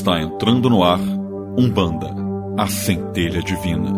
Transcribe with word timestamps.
Está 0.00 0.18
entrando 0.18 0.70
no 0.70 0.82
ar 0.82 0.98
Umbanda, 1.58 2.10
a 2.56 2.66
centelha 2.66 3.42
divina. 3.42 3.92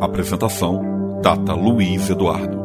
Apresentação: 0.00 1.20
Data 1.22 1.54
Luiz 1.54 2.10
Eduardo. 2.10 2.55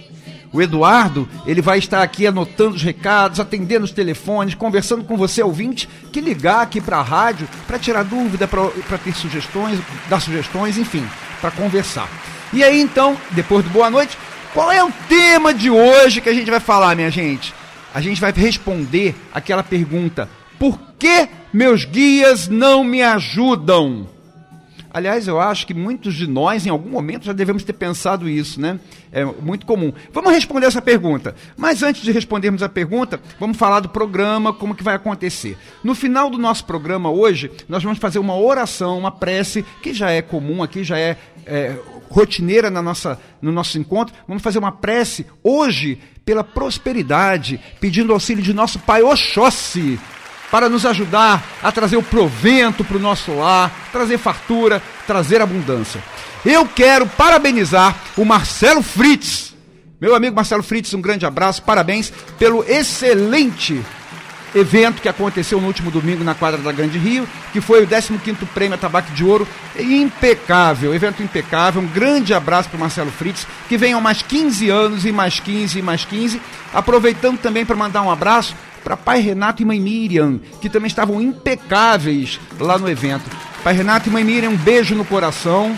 O 0.53 0.61
Eduardo, 0.61 1.27
ele 1.45 1.61
vai 1.61 1.77
estar 1.77 2.01
aqui 2.01 2.25
anotando 2.25 2.77
os 2.77 2.81
recados, 2.81 3.37
atendendo 3.37 3.83
os 3.83 3.91
telefones, 3.91 4.55
conversando 4.55 5.03
com 5.03 5.17
você, 5.17 5.43
ouvinte, 5.43 5.89
que 6.09 6.21
ligar 6.21 6.61
aqui 6.61 6.79
para 6.79 6.99
a 6.99 7.01
rádio 7.01 7.49
para 7.67 7.77
tirar 7.77 8.03
dúvida, 8.03 8.47
para 8.47 8.97
ter 8.97 9.13
sugestões, 9.13 9.77
dar 10.07 10.21
sugestões, 10.21 10.77
enfim, 10.77 11.05
para 11.41 11.51
conversar. 11.51 12.07
E 12.53 12.63
aí 12.63 12.79
então, 12.79 13.17
depois 13.31 13.65
do 13.65 13.71
boa 13.71 13.89
noite, 13.89 14.17
qual 14.53 14.71
é 14.71 14.81
o 14.81 14.93
tema 15.09 15.53
de 15.53 15.69
hoje 15.69 16.21
que 16.21 16.29
a 16.29 16.33
gente 16.33 16.49
vai 16.49 16.61
falar, 16.61 16.95
minha 16.95 17.11
gente? 17.11 17.53
A 17.93 17.99
gente 17.99 18.21
vai 18.21 18.31
responder 18.31 19.13
aquela 19.33 19.63
pergunta: 19.63 20.29
por 20.57 20.79
que 20.97 21.27
meus 21.51 21.83
guias 21.83 22.47
não 22.47 22.85
me 22.85 23.03
ajudam? 23.03 24.07
Aliás, 24.93 25.27
eu 25.27 25.39
acho 25.39 25.65
que 25.65 25.73
muitos 25.73 26.13
de 26.13 26.27
nós, 26.27 26.67
em 26.67 26.69
algum 26.69 26.89
momento, 26.89 27.25
já 27.25 27.33
devemos 27.33 27.63
ter 27.63 27.73
pensado 27.73 28.29
isso, 28.29 28.61
né? 28.61 28.79
É 29.11 29.25
muito 29.25 29.65
comum. 29.65 29.91
Vamos 30.11 30.31
responder 30.31 30.67
essa 30.67 30.81
pergunta. 30.81 31.35
Mas 31.57 31.81
antes 31.81 32.03
de 32.03 32.11
respondermos 32.11 32.61
a 32.61 32.69
pergunta, 32.69 33.19
vamos 33.39 33.57
falar 33.57 33.79
do 33.79 33.89
programa, 33.89 34.53
como 34.53 34.75
que 34.75 34.83
vai 34.83 34.95
acontecer. 34.95 35.57
No 35.83 35.95
final 35.95 36.29
do 36.29 36.37
nosso 36.37 36.65
programa 36.65 37.09
hoje, 37.09 37.49
nós 37.67 37.81
vamos 37.83 37.97
fazer 37.97 38.19
uma 38.19 38.37
oração, 38.37 38.99
uma 38.99 39.11
prece, 39.11 39.65
que 39.81 39.93
já 39.93 40.11
é 40.11 40.21
comum 40.21 40.61
aqui, 40.61 40.83
já 40.83 40.99
é, 40.99 41.17
é 41.45 41.75
rotineira 42.09 42.69
na 42.69 42.81
nossa, 42.81 43.19
no 43.41 43.51
nosso 43.51 43.79
encontro. 43.79 44.13
Vamos 44.27 44.43
fazer 44.43 44.59
uma 44.59 44.71
prece 44.71 45.25
hoje 45.43 45.99
pela 46.23 46.43
prosperidade, 46.43 47.59
pedindo 47.79 48.13
auxílio 48.13 48.43
de 48.43 48.53
nosso 48.53 48.79
Pai 48.79 49.01
Oxóssi, 49.01 49.99
para 50.53 50.69
nos 50.69 50.85
ajudar 50.85 51.43
a 51.63 51.71
trazer 51.71 51.97
o 51.97 52.03
provento 52.03 52.83
para 52.83 52.97
o 52.97 52.99
nosso 52.99 53.33
lar, 53.33 53.71
trazer 53.91 54.19
fartura, 54.19 54.83
trazer 55.07 55.41
abundância. 55.41 55.99
Eu 56.45 56.63
quero 56.67 57.07
parabenizar 57.07 57.95
o 58.15 58.23
Marcelo 58.23 58.83
Fritz, 58.83 59.55
meu 59.99 60.13
amigo 60.13 60.35
Marcelo 60.35 60.61
Fritz, 60.61 60.93
um 60.93 61.01
grande 61.01 61.25
abraço, 61.25 61.63
parabéns 61.63 62.13
pelo 62.37 62.63
excelente 62.69 63.83
evento 64.53 65.01
que 65.01 65.09
aconteceu 65.09 65.59
no 65.59 65.65
último 65.65 65.89
domingo 65.89 66.23
na 66.23 66.35
quadra 66.35 66.61
da 66.61 66.71
Grande 66.71 66.99
Rio, 66.99 67.27
que 67.51 67.59
foi 67.59 67.83
o 67.83 67.87
15º 67.87 68.47
Prêmio 68.53 68.77
Tabaco 68.77 69.11
de 69.11 69.23
Ouro, 69.23 69.47
impecável, 69.79 70.93
evento 70.93 71.23
impecável, 71.23 71.81
um 71.81 71.87
grande 71.87 72.31
abraço 72.31 72.69
para 72.69 72.77
o 72.77 72.79
Marcelo 72.79 73.09
Fritz, 73.09 73.47
que 73.67 73.75
venham 73.75 73.99
mais 73.99 74.21
15 74.21 74.69
anos 74.69 75.03
e 75.03 75.11
mais 75.11 75.39
15 75.39 75.79
e 75.79 75.81
mais 75.81 76.05
15, 76.05 76.39
aproveitando 76.71 77.39
também 77.39 77.65
para 77.65 77.75
mandar 77.75 78.03
um 78.03 78.11
abraço 78.11 78.55
para 78.83 78.97
pai 78.97 79.21
Renato 79.21 79.61
e 79.61 79.65
mãe 79.65 79.79
Miriam, 79.79 80.39
que 80.61 80.69
também 80.69 80.87
estavam 80.87 81.21
impecáveis 81.21 82.39
lá 82.59 82.77
no 82.77 82.89
evento. 82.89 83.29
Pai 83.63 83.73
Renato 83.73 84.09
e 84.09 84.11
mãe 84.11 84.23
Miriam, 84.23 84.49
um 84.49 84.57
beijo 84.57 84.93
no 84.93 85.05
coração. 85.05 85.77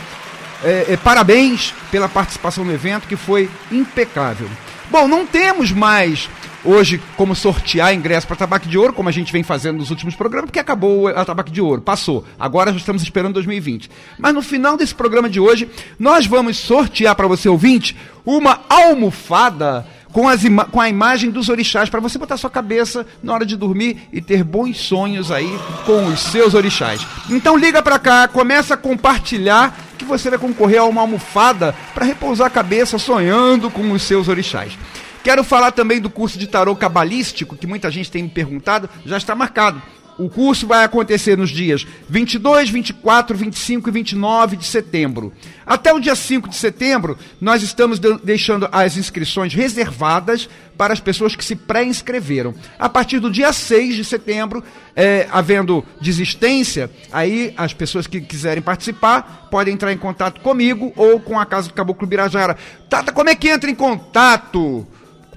É, 0.64 0.86
é, 0.90 0.98
parabéns 0.98 1.74
pela 1.92 2.10
participação 2.10 2.64
no 2.66 2.74
evento, 2.74 3.08
que 3.08 3.16
foi 3.16 3.50
impecável. 3.72 4.50
Bom, 4.90 5.08
não 5.08 5.26
temos 5.26 5.72
mais 5.72 6.30
hoje 6.66 7.00
como 7.16 7.36
sortear 7.36 7.94
ingresso 7.94 8.26
para 8.26 8.36
Tabaco 8.36 8.68
de 8.68 8.78
Ouro, 8.78 8.92
como 8.92 9.08
a 9.08 9.12
gente 9.12 9.32
vem 9.32 9.44
fazendo 9.44 9.78
nos 9.78 9.92
últimos 9.92 10.16
programas, 10.16 10.48
porque 10.48 10.60
acabou 10.60 11.08
a 11.08 11.24
Tabaco 11.24 11.52
de 11.52 11.62
Ouro, 11.62 11.82
passou. 11.82 12.26
Agora 12.40 12.72
já 12.72 12.78
estamos 12.78 13.04
esperando 13.04 13.36
2020. 13.36 13.90
Mas 14.18 14.34
no 14.34 14.42
final 14.42 14.76
desse 14.76 14.96
programa 14.96 15.30
de 15.30 15.40
hoje, 15.40 15.70
nós 16.00 16.26
vamos 16.26 16.58
sortear 16.58 17.16
para 17.16 17.28
você 17.28 17.48
ouvinte 17.48 17.96
uma 18.26 18.62
almofada 18.68 19.86
com, 20.16 20.30
as 20.30 20.44
com 20.72 20.80
a 20.80 20.88
imagem 20.88 21.30
dos 21.30 21.50
orixás, 21.50 21.90
para 21.90 22.00
você 22.00 22.18
botar 22.18 22.38
sua 22.38 22.50
cabeça 22.50 23.06
na 23.22 23.34
hora 23.34 23.46
de 23.46 23.58
dormir 23.58 24.08
e 24.14 24.22
ter 24.22 24.46
bons 24.46 24.78
sonhos 24.78 25.30
aí 25.30 25.60
com 25.86 26.06
os 26.06 26.22
seus 26.22 26.54
orixás. 26.54 27.06
Então 27.30 27.58
liga 27.58 27.84
para 27.84 28.00
cá, 28.00 28.26
começa 28.26 28.76
a 28.76 28.78
compartilhar 28.78 29.78
que 29.98 30.06
você 30.06 30.30
vai 30.30 30.40
concorrer 30.40 30.80
a 30.80 30.86
uma 30.86 31.02
almofada 31.02 31.76
para 31.94 32.06
repousar 32.06 32.48
a 32.48 32.50
cabeça 32.50 32.98
sonhando 32.98 33.70
com 33.70 33.92
os 33.92 34.04
seus 34.04 34.30
orixás. 34.30 34.78
Quero 35.22 35.44
falar 35.44 35.74
também 35.74 36.00
do 36.00 36.10
curso 36.10 36.40
de 36.40 36.48
tarô 36.48 36.74
cabalístico, 36.78 37.58
que 37.58 37.68
muita 37.68 37.92
gente 37.92 38.10
tem 38.10 38.24
me 38.24 38.30
perguntado, 38.30 38.90
já 39.06 39.18
está 39.18 39.36
marcado. 39.36 39.82
O 40.18 40.30
curso 40.30 40.66
vai 40.66 40.84
acontecer 40.86 41.38
nos 41.38 41.50
dias 41.50 41.86
22, 42.10 42.70
24, 42.70 43.36
25 43.38 43.90
e 43.90 43.92
29 43.92 44.56
de 44.56 44.66
setembro. 44.66 45.34
Até 45.66 45.94
o 45.94 46.00
dia 46.00 46.16
5 46.16 46.48
de 46.48 46.56
setembro, 46.56 47.18
nós 47.42 47.62
estamos 47.62 48.00
de- 48.00 48.18
deixando 48.24 48.70
as 48.72 48.96
inscrições 48.96 49.54
reservadas 49.54 50.48
para 50.78 50.94
as 50.94 51.00
pessoas 51.02 51.36
que 51.36 51.44
se 51.44 51.56
pré-inscreveram. 51.56 52.54
A 52.80 52.88
partir 52.88 53.20
do 53.20 53.30
dia 53.32 53.52
6 53.52 53.96
de 53.96 54.06
setembro, 54.06 54.64
é, 54.96 55.28
havendo 55.32 55.84
desistência, 56.00 56.90
aí 57.12 57.54
as 57.58 57.74
pessoas 57.74 58.08
que 58.08 58.22
quiserem 58.22 58.64
participar 58.64 59.48
podem 59.52 59.74
entrar 59.74 59.92
em 59.92 59.98
contato 59.98 60.40
comigo 60.42 60.94
ou 60.96 61.20
com 61.20 61.38
a 61.40 61.46
Casa 61.46 61.68
do 61.68 61.74
Caboclo 61.74 62.08
Birajara. 62.08 62.58
Tata, 62.90 63.12
como 63.12 63.30
é 63.30 63.36
que 63.36 63.50
entra 63.50 63.70
em 63.70 63.76
contato? 63.76 64.88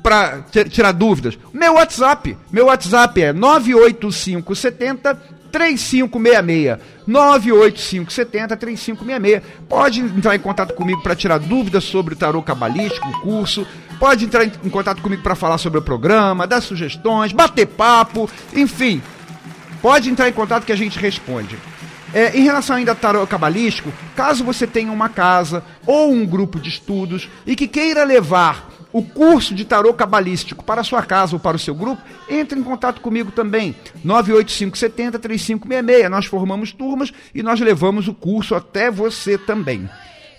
Para 0.03 0.43
tirar 0.71 0.93
dúvidas. 0.93 1.39
Meu 1.53 1.75
WhatsApp, 1.75 2.37
meu 2.51 2.67
WhatsApp 2.67 3.23
é 3.23 3.33
98570 3.33 5.39
3566. 5.51 6.79
98570 7.07 8.57
3566. 8.57 9.43
Pode 9.69 10.01
entrar 10.01 10.35
em 10.35 10.39
contato 10.39 10.75
comigo 10.75 11.03
para 11.03 11.17
tirar 11.17 11.39
dúvidas 11.39 11.85
sobre 11.85 12.15
o 12.15 12.17
tarô 12.17 12.43
cabalístico, 12.43 13.09
o 13.09 13.21
curso. 13.21 13.67
Pode 13.99 14.25
entrar 14.25 14.45
em 14.45 14.71
contato 14.71 15.03
comigo 15.03 15.23
para 15.23 15.35
falar 15.35 15.59
sobre 15.59 15.79
o 15.79 15.83
programa, 15.83 16.47
dar 16.47 16.61
sugestões, 16.61 17.33
bater 17.33 17.67
papo, 17.67 18.31
enfim. 18.55 19.03
Pode 19.83 20.11
entrar 20.11 20.29
em 20.29 20.33
contato 20.33 20.65
que 20.65 20.73
a 20.73 20.77
gente 20.77 20.99
responde. 20.99 21.59
É, 22.13 22.39
em 22.39 22.43
relação 22.43 22.77
ainda 22.77 22.93
ao 22.93 22.97
tarô 22.97 23.27
cabalístico, 23.27 23.93
caso 24.17 24.43
você 24.43 24.67
tenha 24.67 24.91
uma 24.91 25.09
casa 25.09 25.63
ou 25.85 26.11
um 26.11 26.25
grupo 26.25 26.59
de 26.59 26.71
estudos 26.71 27.29
e 27.47 27.55
que 27.55 27.69
queira 27.69 28.05
levar 28.05 28.71
o 28.99 29.03
curso 29.03 29.55
de 29.55 29.65
tarô 29.65 29.95
cabalístico 29.95 30.65
para 30.65 30.83
sua 30.83 31.03
casa 31.03 31.37
ou 31.37 31.41
para 31.41 31.57
o 31.57 31.61
seu 31.61 31.75
grupo, 31.75 32.03
entre 32.29 32.59
em 32.59 32.63
contato 32.63 33.01
comigo 33.01 33.31
também. 33.31 33.77
98570 34.05 35.19
3566. 35.19 36.11
Nós 36.11 36.27
formamos 36.27 36.73
turmas 36.73 37.13
e 37.35 37.43
nós 37.43 37.61
levamos 37.61 38.09
o 38.09 38.15
curso 38.15 38.55
até 38.55 38.91
você 38.91 39.39
também. 39.39 39.89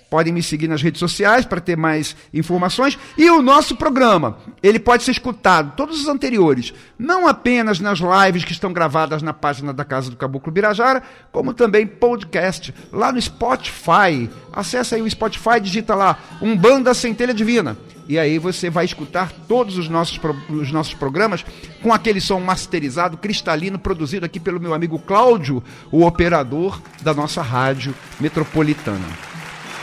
Podem 0.10 0.34
me 0.34 0.42
seguir 0.42 0.68
nas 0.68 0.82
redes 0.82 1.00
sociais 1.00 1.46
para 1.46 1.62
ter 1.62 1.78
mais 1.78 2.16
informações. 2.34 2.98
E 3.16 3.30
o 3.30 3.44
nosso 3.44 3.76
programa, 3.76 4.40
ele 4.64 4.80
pode 4.80 5.04
ser 5.04 5.12
escutado, 5.12 5.76
todos 5.76 6.02
os 6.02 6.08
anteriores, 6.08 6.74
não 6.98 7.28
apenas 7.28 7.80
nas 7.80 8.00
lives 8.00 8.44
que 8.44 8.52
estão 8.52 8.74
gravadas 8.74 9.22
na 9.22 9.34
página 9.34 9.72
da 9.72 9.86
Casa 9.86 10.10
do 10.10 10.18
Caboclo 10.18 10.52
Birajara, 10.52 11.04
como 11.32 11.54
também 11.54 11.86
podcast 11.86 12.74
lá 12.92 13.12
no 13.12 13.22
Spotify. 13.22 14.28
Acesse 14.52 14.96
aí 14.96 15.02
o 15.02 15.10
Spotify, 15.10 15.60
digita 15.62 15.94
lá 15.94 16.18
Umbanda 16.42 16.94
Centelha 16.96 17.34
Divina. 17.34 17.78
E 18.10 18.18
aí 18.18 18.40
você 18.40 18.72
vai 18.72 18.86
escutar 18.86 19.32
todos 19.48 19.78
os 19.78 19.88
nossos, 19.88 20.20
os 20.50 20.72
nossos 20.72 20.96
programas 20.96 21.46
com 21.80 21.94
aquele 21.94 22.20
som 22.20 22.40
masterizado, 22.40 23.18
cristalino, 23.18 23.78
produzido 23.78 24.26
aqui 24.26 24.40
pelo 24.40 24.60
meu 24.60 24.74
amigo 24.74 24.98
Cláudio, 24.98 25.64
o 25.92 26.04
operador 26.04 26.82
da 27.04 27.14
nossa 27.14 27.44
rádio 27.44 27.94
metropolitana. 28.20 29.06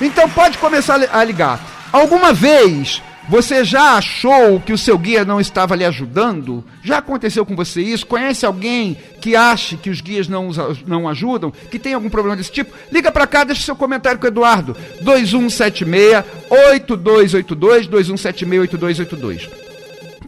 Então 0.00 0.28
pode 0.28 0.58
começar 0.58 1.00
a 1.12 1.22
ligar. 1.22 1.64
Alguma 1.92 2.32
vez 2.32 3.00
você 3.28 3.64
já 3.64 3.96
achou 3.96 4.60
que 4.60 4.72
o 4.72 4.78
seu 4.78 4.96
guia 4.96 5.24
não 5.24 5.40
estava 5.40 5.74
lhe 5.74 5.84
ajudando? 5.84 6.64
Já 6.82 6.98
aconteceu 6.98 7.44
com 7.44 7.56
você 7.56 7.82
isso? 7.82 8.06
Conhece 8.06 8.46
alguém 8.46 8.96
que 9.20 9.34
ache 9.34 9.76
que 9.76 9.90
os 9.90 10.00
guias 10.00 10.28
não, 10.28 10.50
não 10.86 11.08
ajudam? 11.08 11.50
Que 11.50 11.76
tem 11.78 11.94
algum 11.94 12.08
problema 12.08 12.36
desse 12.36 12.52
tipo? 12.52 12.72
Liga 12.90 13.10
para 13.10 13.26
cá, 13.26 13.42
deixa 13.44 13.62
seu 13.62 13.74
comentário 13.74 14.20
com 14.20 14.26
o 14.26 14.28
Eduardo. 14.28 14.76
2176-8282, 15.02 17.90
2176-8282. 17.90 19.66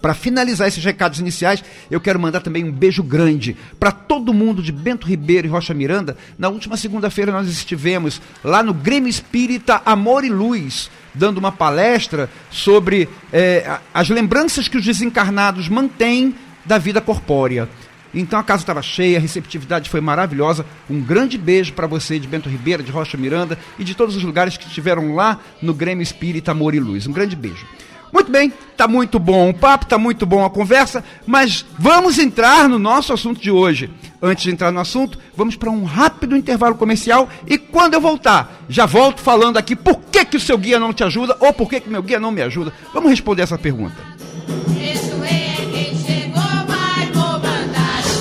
Para 0.00 0.14
finalizar 0.14 0.68
esses 0.68 0.84
recados 0.84 1.18
iniciais, 1.18 1.62
eu 1.90 2.00
quero 2.00 2.20
mandar 2.20 2.40
também 2.40 2.64
um 2.64 2.72
beijo 2.72 3.02
grande 3.02 3.56
para 3.78 3.90
todo 3.90 4.34
mundo 4.34 4.62
de 4.62 4.72
Bento 4.72 5.06
Ribeiro 5.06 5.46
e 5.46 5.50
Rocha 5.50 5.74
Miranda. 5.74 6.16
Na 6.38 6.48
última 6.48 6.76
segunda-feira 6.76 7.32
nós 7.32 7.48
estivemos 7.48 8.20
lá 8.44 8.62
no 8.62 8.72
Grêmio 8.72 9.08
Espírita 9.08 9.82
Amor 9.84 10.24
e 10.24 10.28
Luz, 10.28 10.90
dando 11.18 11.38
uma 11.38 11.52
palestra 11.52 12.30
sobre 12.50 13.08
é, 13.32 13.78
as 13.92 14.08
lembranças 14.08 14.68
que 14.68 14.78
os 14.78 14.84
desencarnados 14.84 15.68
mantêm 15.68 16.34
da 16.64 16.78
vida 16.78 17.00
corpórea. 17.00 17.68
Então 18.14 18.38
a 18.38 18.42
casa 18.42 18.62
estava 18.62 18.80
cheia, 18.80 19.18
a 19.18 19.20
receptividade 19.20 19.90
foi 19.90 20.00
maravilhosa. 20.00 20.64
Um 20.88 21.00
grande 21.00 21.36
beijo 21.36 21.74
para 21.74 21.86
você 21.86 22.18
de 22.18 22.26
Bento 22.26 22.48
Ribeiro, 22.48 22.82
de 22.82 22.90
Rocha 22.90 23.18
Miranda 23.18 23.58
e 23.78 23.84
de 23.84 23.94
todos 23.94 24.16
os 24.16 24.22
lugares 24.22 24.56
que 24.56 24.66
estiveram 24.66 25.14
lá 25.14 25.40
no 25.60 25.74
Grêmio 25.74 26.02
Espírita 26.02 26.52
Amor 26.52 26.74
e 26.74 26.80
Luz. 26.80 27.06
Um 27.06 27.12
grande 27.12 27.36
beijo. 27.36 27.66
Muito 28.12 28.30
bem, 28.30 28.52
tá 28.76 28.88
muito 28.88 29.18
bom 29.18 29.50
o 29.50 29.54
papo, 29.54 29.86
tá 29.86 29.98
muito 29.98 30.24
bom 30.24 30.44
a 30.44 30.50
conversa, 30.50 31.04
mas 31.26 31.64
vamos 31.78 32.18
entrar 32.18 32.68
no 32.68 32.78
nosso 32.78 33.12
assunto 33.12 33.40
de 33.40 33.50
hoje. 33.50 33.90
Antes 34.20 34.44
de 34.44 34.50
entrar 34.50 34.72
no 34.72 34.80
assunto, 34.80 35.18
vamos 35.36 35.54
para 35.54 35.70
um 35.70 35.84
rápido 35.84 36.36
intervalo 36.36 36.74
comercial 36.74 37.28
e 37.46 37.56
quando 37.56 37.94
eu 37.94 38.00
voltar, 38.00 38.64
já 38.68 38.84
volto 38.84 39.20
falando 39.20 39.56
aqui 39.56 39.76
por 39.76 40.00
que, 40.10 40.24
que 40.24 40.36
o 40.36 40.40
seu 40.40 40.58
guia 40.58 40.78
não 40.78 40.92
te 40.92 41.04
ajuda 41.04 41.36
ou 41.40 41.52
por 41.52 41.68
que, 41.68 41.80
que 41.80 41.88
meu 41.88 42.02
guia 42.02 42.18
não 42.18 42.30
me 42.30 42.42
ajuda. 42.42 42.72
Vamos 42.92 43.10
responder 43.10 43.42
essa 43.42 43.58
pergunta. 43.58 43.96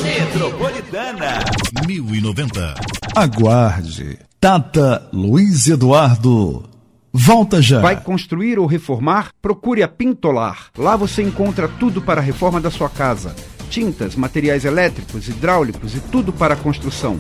Metropolitana 0.03 1.39
1090. 1.87 2.75
Aguarde. 3.15 4.19
Tata 4.39 5.09
Luiz 5.11 5.67
Eduardo 5.67 6.76
Volta 7.19 7.59
já. 7.63 7.81
Vai 7.81 7.99
construir 7.99 8.59
ou 8.59 8.67
reformar? 8.67 9.31
Procure 9.41 9.81
a 9.81 9.87
Pintolar. 9.87 10.67
Lá 10.77 10.95
você 10.95 11.23
encontra 11.23 11.67
tudo 11.67 11.99
para 11.99 12.21
a 12.21 12.23
reforma 12.23 12.61
da 12.61 12.69
sua 12.69 12.89
casa: 12.89 13.35
tintas, 13.71 14.15
materiais 14.15 14.65
elétricos, 14.65 15.27
hidráulicos 15.27 15.95
e 15.95 15.99
tudo 15.99 16.31
para 16.31 16.53
a 16.53 16.57
construção. 16.57 17.19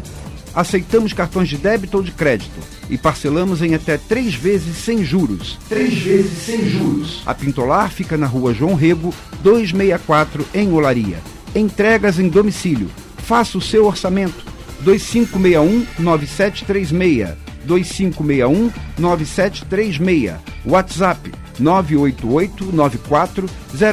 Aceitamos 0.53 1.13
cartões 1.13 1.49
de 1.49 1.57
débito 1.57 1.97
ou 1.97 2.03
de 2.03 2.11
crédito 2.11 2.59
e 2.91 2.95
parcelamos 2.97 3.63
em 3.63 3.73
até 3.73 3.97
três 3.97 4.35
vezes 4.35 4.77
sem 4.77 5.03
juros. 5.03 5.57
Três 5.67 5.97
vezes 5.97 6.43
sem 6.45 6.69
juros. 6.69 7.23
A 7.25 7.33
Pintolar 7.33 7.89
fica 7.89 8.15
na 8.15 8.27
rua 8.27 8.53
João 8.53 8.75
Rego, 8.75 9.11
264, 9.41 10.45
em 10.53 10.71
Olaria. 10.71 11.17
Entregas 11.55 12.19
em 12.19 12.29
domicílio. 12.29 12.87
Faça 13.17 13.57
o 13.57 13.61
seu 13.61 13.87
orçamento. 13.87 14.45
2561 14.81 15.87
9736 15.97 17.46
2561 17.67 18.71
9736. 18.97 20.35
WhatsApp 20.65 21.31
988 21.59 22.71
94 22.71 23.49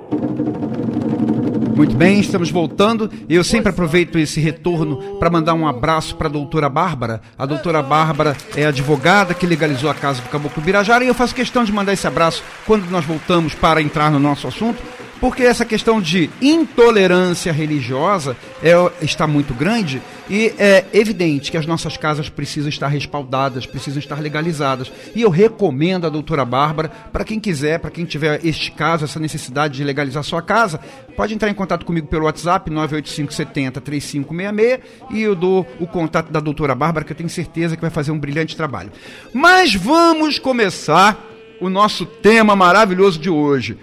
Muito 1.76 1.96
bem, 1.96 2.20
estamos 2.20 2.52
voltando. 2.52 3.10
Eu 3.30 3.44
sempre 3.44 3.70
aproveito 3.70 4.20
esse 4.20 4.40
retorno 4.40 5.18
para 5.18 5.30
mandar 5.30 5.54
um 5.54 5.68
abraço 5.68 6.16
para 6.16 6.28
a 6.28 6.32
doutora 6.32 6.70
Bárbara. 6.70 7.22
A 7.38 7.46
doutora 7.46 7.82
Bárbara 7.82 8.36
é 8.56 8.66
advogada 8.66 9.34
que 9.34 9.46
legalizou 9.46 9.90
a 9.90 9.94
casa 9.96 10.22
do 10.22 10.30
Caboclo 10.30 10.62
Birajara 10.62 11.04
e 11.04 11.08
eu 11.08 11.13
faço 11.13 11.34
questão 11.34 11.63
de 11.63 11.72
mandar 11.72 11.94
esse 11.94 12.06
abraço 12.06 12.44
quando 12.66 12.90
nós 12.90 13.06
voltamos 13.06 13.56
para 13.56 13.82
entrar 13.82 14.12
no 14.12 14.20
nosso 14.20 14.48
assunto, 14.48 14.82
porque 15.22 15.44
essa 15.44 15.63
questão 15.63 16.01
de 16.01 16.32
intolerância 16.42 17.54
religiosa 17.54 18.36
é, 18.63 18.74
está 19.04 19.28
muito 19.28 19.54
grande 19.54 20.01
e 20.28 20.51
é 20.58 20.84
evidente 20.92 21.51
que 21.51 21.58
as 21.58 21.68
nossas 21.68 21.96
casas 21.96 22.28
precisam 22.28 22.70
estar 22.70 22.88
respaldadas, 22.88 23.68
precisam 23.68 24.00
estar 24.00 24.20
legalizadas. 24.20 24.92
E 25.13 25.22
eu 25.22 25.30
recomendo 25.30 26.08
a 26.08 26.10
doutora 26.10 26.44
Bárbara, 26.44 26.90
para 26.90 27.24
quem 27.24 27.40
quiser, 27.40 27.78
para 27.80 27.92
quem 27.92 28.04
tiver 28.04 28.44
este 28.44 28.72
caso, 28.72 29.06
essa 29.06 29.20
necessidade 29.20 29.75
de 29.75 29.84
legalizar 29.84 30.24
sua 30.24 30.42
casa, 30.42 30.80
pode 31.16 31.36
entrar 31.36 31.50
em 31.50 31.54
contato 31.54 31.86
comigo 31.86 32.08
pelo 32.08 32.25
WhatsApp 32.25 32.72
98570 32.72 33.80
3566 33.80 34.80
e 35.12 35.22
eu 35.22 35.36
dou 35.36 35.68
o 35.80 35.86
contato 35.86 36.32
da 36.32 36.40
doutora 36.40 36.74
Bárbara, 36.74 37.06
que 37.06 37.12
eu 37.12 37.18
tenho 37.18 37.30
certeza 37.30 37.75
que 37.75 37.82
vai 37.82 37.92
fazer 37.92 38.12
um 38.12 38.18
brilhante 38.18 38.56
trabalho. 38.56 38.92
Mas 39.32 39.75
vamos 39.75 40.40
começar 40.40 41.28
o 41.60 41.70
nosso 41.70 42.08
tema 42.08 42.56
maravilhoso 42.56 43.20
de 43.20 43.30
hoje 43.30 43.78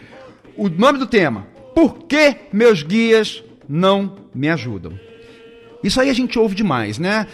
o 0.58 0.68
nome 0.68 0.98
do 0.98 1.06
tema: 1.06 1.46
Por 1.74 2.04
que 2.04 2.36
meus 2.52 2.82
guias 2.82 3.42
não 3.68 4.16
me 4.34 4.48
ajudam? 4.48 5.08
Isso 5.82 6.00
aí 6.00 6.10
a 6.10 6.12
gente 6.12 6.36
ouve 6.38 6.56
demais, 6.56 6.98
né? 6.98 7.26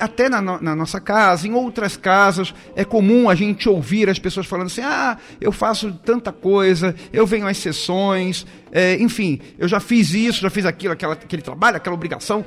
Até 0.00 0.28
na, 0.28 0.42
na, 0.42 0.74
nossa 0.74 1.00
casa, 1.00 1.46
em 1.46 1.52
outras 1.52 1.96
casas, 1.96 2.52
é 2.74 2.84
comum 2.84 3.30
a 3.30 3.36
gente 3.36 3.68
ouvir 3.68 4.10
as 4.10 4.18
pessoas 4.18 4.46
falando 4.46 4.66
assim: 4.66 4.82
ah, 4.82 5.16
eu 5.40 5.52
faço 5.52 5.92
tanta 6.04 6.32
coisa, 6.32 6.94
eu 7.12 7.24
venho 7.24 7.46
às 7.46 7.56
sessões, 7.56 8.44
é, 8.72 8.96
enfim, 9.00 9.40
eu 9.58 9.68
já 9.68 9.78
fiz 9.78 10.12
isso, 10.12 10.40
já 10.40 10.50
fiz 10.50 10.66
aquilo, 10.66 10.92
aquela, 10.92 11.14
aquele 11.14 11.42
trabalho, 11.42 11.76
aquela 11.76 11.94
obrigação, 11.94 12.44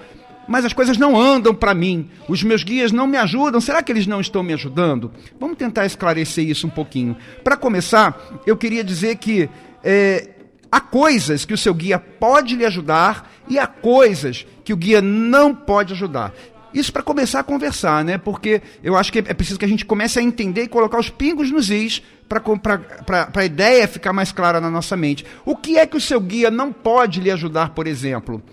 mas 0.47 0.65
as 0.65 0.73
coisas 0.73 0.97
não 0.97 1.19
andam 1.19 1.55
para 1.55 1.73
mim, 1.73 2.09
os 2.27 2.43
meus 2.43 2.63
guias 2.63 2.91
não 2.91 3.07
me 3.07 3.17
ajudam, 3.17 3.61
será 3.61 3.81
que 3.81 3.91
eles 3.91 4.07
não 4.07 4.19
estão 4.19 4.43
me 4.43 4.53
ajudando? 4.53 5.11
Vamos 5.39 5.57
tentar 5.57 5.85
esclarecer 5.85 6.45
isso 6.45 6.65
um 6.67 6.69
pouquinho. 6.69 7.15
Para 7.43 7.55
começar, 7.55 8.17
eu 8.45 8.55
queria 8.55 8.83
dizer 8.83 9.15
que 9.15 9.49
é, 9.89 10.27
há 10.69 10.81
coisas 10.81 11.45
que 11.45 11.53
o 11.53 11.57
seu 11.57 11.73
guia 11.73 11.97
pode 11.97 12.57
lhe 12.57 12.65
ajudar 12.65 13.31
e 13.47 13.57
há 13.57 13.65
coisas 13.65 14.45
que 14.65 14.73
o 14.73 14.77
guia 14.77 15.01
não 15.01 15.55
pode 15.55 15.93
ajudar. 15.93 16.33
Isso 16.73 16.91
para 16.91 17.01
começar 17.01 17.39
a 17.39 17.43
conversar, 17.43 18.03
né? 18.03 18.17
Porque 18.17 18.61
eu 18.83 18.97
acho 18.97 19.13
que 19.13 19.19
é 19.19 19.33
preciso 19.33 19.57
que 19.57 19.63
a 19.63 19.67
gente 19.67 19.85
comece 19.85 20.19
a 20.19 20.21
entender 20.21 20.63
e 20.63 20.67
colocar 20.67 20.99
os 20.99 21.09
pingos 21.09 21.49
nos 21.49 21.69
is 21.69 22.03
para 22.27 23.31
a 23.33 23.45
ideia 23.45 23.87
ficar 23.87 24.11
mais 24.11 24.33
clara 24.33 24.59
na 24.59 24.69
nossa 24.69 24.97
mente. 24.97 25.25
O 25.45 25.55
que 25.55 25.77
é 25.77 25.87
que 25.87 25.95
o 25.95 26.01
seu 26.01 26.19
guia 26.19 26.51
não 26.51 26.73
pode 26.73 27.21
lhe 27.21 27.31
ajudar, 27.31 27.69
por 27.69 27.87
exemplo? 27.87 28.43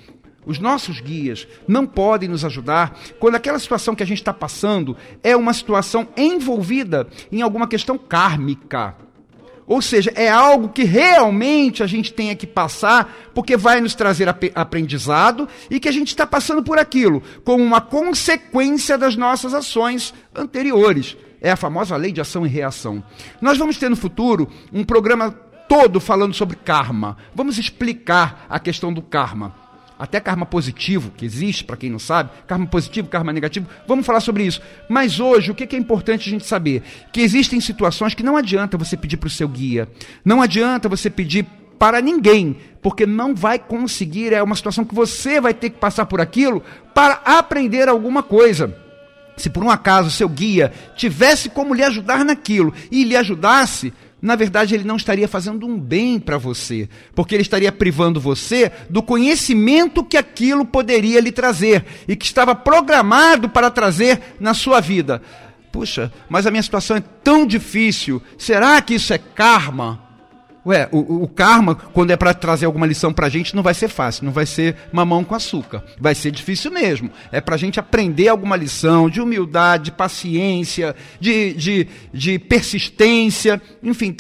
os 0.46 0.58
nossos 0.58 1.00
guias 1.00 1.48
não 1.66 1.86
podem 1.86 2.28
nos 2.28 2.44
ajudar 2.44 2.98
quando 3.18 3.36
aquela 3.36 3.58
situação 3.58 3.94
que 3.94 4.02
a 4.02 4.06
gente 4.06 4.18
está 4.18 4.32
passando 4.32 4.94
é 5.22 5.34
uma 5.34 5.54
situação 5.54 6.06
envolvida 6.14 7.08
em 7.32 7.40
alguma 7.40 7.66
questão 7.66 7.96
kármica. 7.96 8.94
Ou 9.66 9.80
seja, 9.80 10.12
é 10.14 10.28
algo 10.28 10.68
que 10.68 10.85
realmente 10.85 11.83
a 11.83 11.87
gente 11.87 12.12
tenha 12.12 12.37
que 12.37 12.47
passar, 12.47 13.30
porque 13.35 13.56
vai 13.56 13.80
nos 13.80 13.94
trazer 13.94 14.28
ap 14.28 14.44
aprendizado 14.54 15.49
e 15.71 15.80
que 15.80 15.88
a 15.88 15.92
gente 15.92 16.09
está 16.09 16.26
passando 16.26 16.62
por 16.62 16.78
aquilo, 16.78 17.23
como 17.44 17.64
uma 17.64 17.80
consequência 17.80 18.99
das 18.99 19.16
nossas 19.16 19.54
ações 19.54 20.12
anteriores. 20.35 21.16
É 21.40 21.50
a 21.50 21.56
famosa 21.56 21.97
lei 21.97 22.12
de 22.12 22.21
ação 22.21 22.47
e 22.47 22.49
reação. 22.49 23.02
Nós 23.40 23.59
vamos 23.59 23.78
ter 23.78 23.88
no 23.88 23.97
futuro 23.97 24.49
um 24.73 24.85
programa 24.85 25.30
todo 25.68 26.00
falando 26.00 26.35
sobre 26.35 26.56
karma. 26.56 27.16
Vamos 27.35 27.59
explicar 27.59 28.47
a 28.49 28.59
questão 28.59 28.92
do 28.92 29.02
karma 29.02 29.63
até 29.98 30.20
karma 30.20 30.44
positivo, 30.44 31.12
que 31.16 31.24
existe, 31.24 31.64
para 31.64 31.76
quem 31.76 31.90
não 31.90 31.98
sabe, 31.98 32.30
karma 32.46 32.66
positivo, 32.66 33.08
karma 33.08 33.32
negativo, 33.32 33.66
vamos 33.86 34.04
falar 34.04 34.20
sobre 34.20 34.44
isso. 34.44 34.60
Mas 34.88 35.20
hoje, 35.20 35.50
o 35.50 35.54
que 35.54 35.74
é 35.74 35.78
importante 35.78 36.28
a 36.28 36.32
gente 36.32 36.46
saber? 36.46 36.82
Que 37.12 37.20
existem 37.20 37.60
situações 37.60 38.14
que 38.14 38.22
não 38.22 38.36
adianta 38.36 38.76
você 38.76 38.96
pedir 38.96 39.16
para 39.16 39.28
o 39.28 39.30
seu 39.30 39.48
guia, 39.48 39.88
não 40.24 40.42
adianta 40.42 40.88
você 40.88 41.08
pedir 41.08 41.46
para 41.78 42.00
ninguém, 42.00 42.56
porque 42.80 43.06
não 43.06 43.34
vai 43.34 43.58
conseguir, 43.58 44.32
é 44.32 44.42
uma 44.42 44.56
situação 44.56 44.84
que 44.84 44.94
você 44.94 45.40
vai 45.40 45.52
ter 45.52 45.70
que 45.70 45.78
passar 45.78 46.06
por 46.06 46.20
aquilo 46.20 46.62
para 46.94 47.20
aprender 47.24 47.88
alguma 47.88 48.22
coisa. 48.22 48.74
Se 49.36 49.50
por 49.50 49.64
um 49.64 49.70
acaso 49.70 50.10
seu 50.10 50.28
guia 50.28 50.72
tivesse 50.96 51.48
como 51.48 51.74
lhe 51.74 51.82
ajudar 51.82 52.24
naquilo 52.24 52.72
e 52.90 53.02
lhe 53.02 53.16
ajudasse, 53.16 53.92
na 54.24 54.36
verdade 54.36 54.74
ele 54.74 54.84
não 54.84 54.96
estaria 54.96 55.28
fazendo 55.28 55.66
um 55.66 55.78
bem 55.78 56.18
para 56.18 56.38
você, 56.38 56.88
porque 57.14 57.34
ele 57.34 57.42
estaria 57.42 57.70
privando 57.70 58.18
você 58.18 58.72
do 58.88 59.02
conhecimento 59.02 60.02
que 60.02 60.16
aquilo 60.16 60.64
poderia 60.64 61.20
lhe 61.20 61.30
trazer 61.30 61.84
e 62.08 62.16
que 62.16 62.24
estava 62.24 62.54
programado 62.54 63.50
para 63.50 63.70
trazer 63.70 64.18
na 64.40 64.54
sua 64.54 64.80
vida. 64.80 65.20
Puxa, 65.70 66.10
mas 66.26 66.46
a 66.46 66.50
minha 66.50 66.62
situação 66.62 66.96
é 66.96 67.02
tão 67.22 67.46
difícil. 67.46 68.22
Será 68.38 68.80
que 68.80 68.94
isso 68.94 69.12
é 69.12 69.18
karma? 69.18 70.03
Ué, 70.66 70.88
o, 70.90 71.25
o 71.25 71.28
karma, 71.28 71.75
quando 71.75 72.11
é 72.11 72.16
para 72.16 72.33
trazer 72.33 72.64
alguma 72.64 72.87
lição 72.87 73.12
para 73.12 73.26
a 73.26 73.30
gente, 73.30 73.54
não 73.54 73.62
vai 73.62 73.75
ser 73.75 73.88
fácil, 73.88 74.25
não 74.25 74.33
vai 74.33 74.47
ser 74.47 74.76
mamão 74.92 75.23
com 75.23 75.35
açúcar. 75.35 75.85
Vai 76.00 76.14
ser 76.14 76.30
difícil 76.30 76.71
mesmo. 76.71 77.11
É 77.30 77.40
para 77.40 77.54
a 77.54 77.59
gente 77.59 77.78
aprender 77.78 78.28
alguma 78.28 78.56
lição 78.56 79.11
de 79.11 79.21
humildade, 79.21 79.85
de 79.85 79.92
paciência, 79.92 80.97
de, 81.21 81.52
de, 81.54 81.88
de 82.12 82.38
persistência. 82.38 83.61
Enfim, 83.83 84.12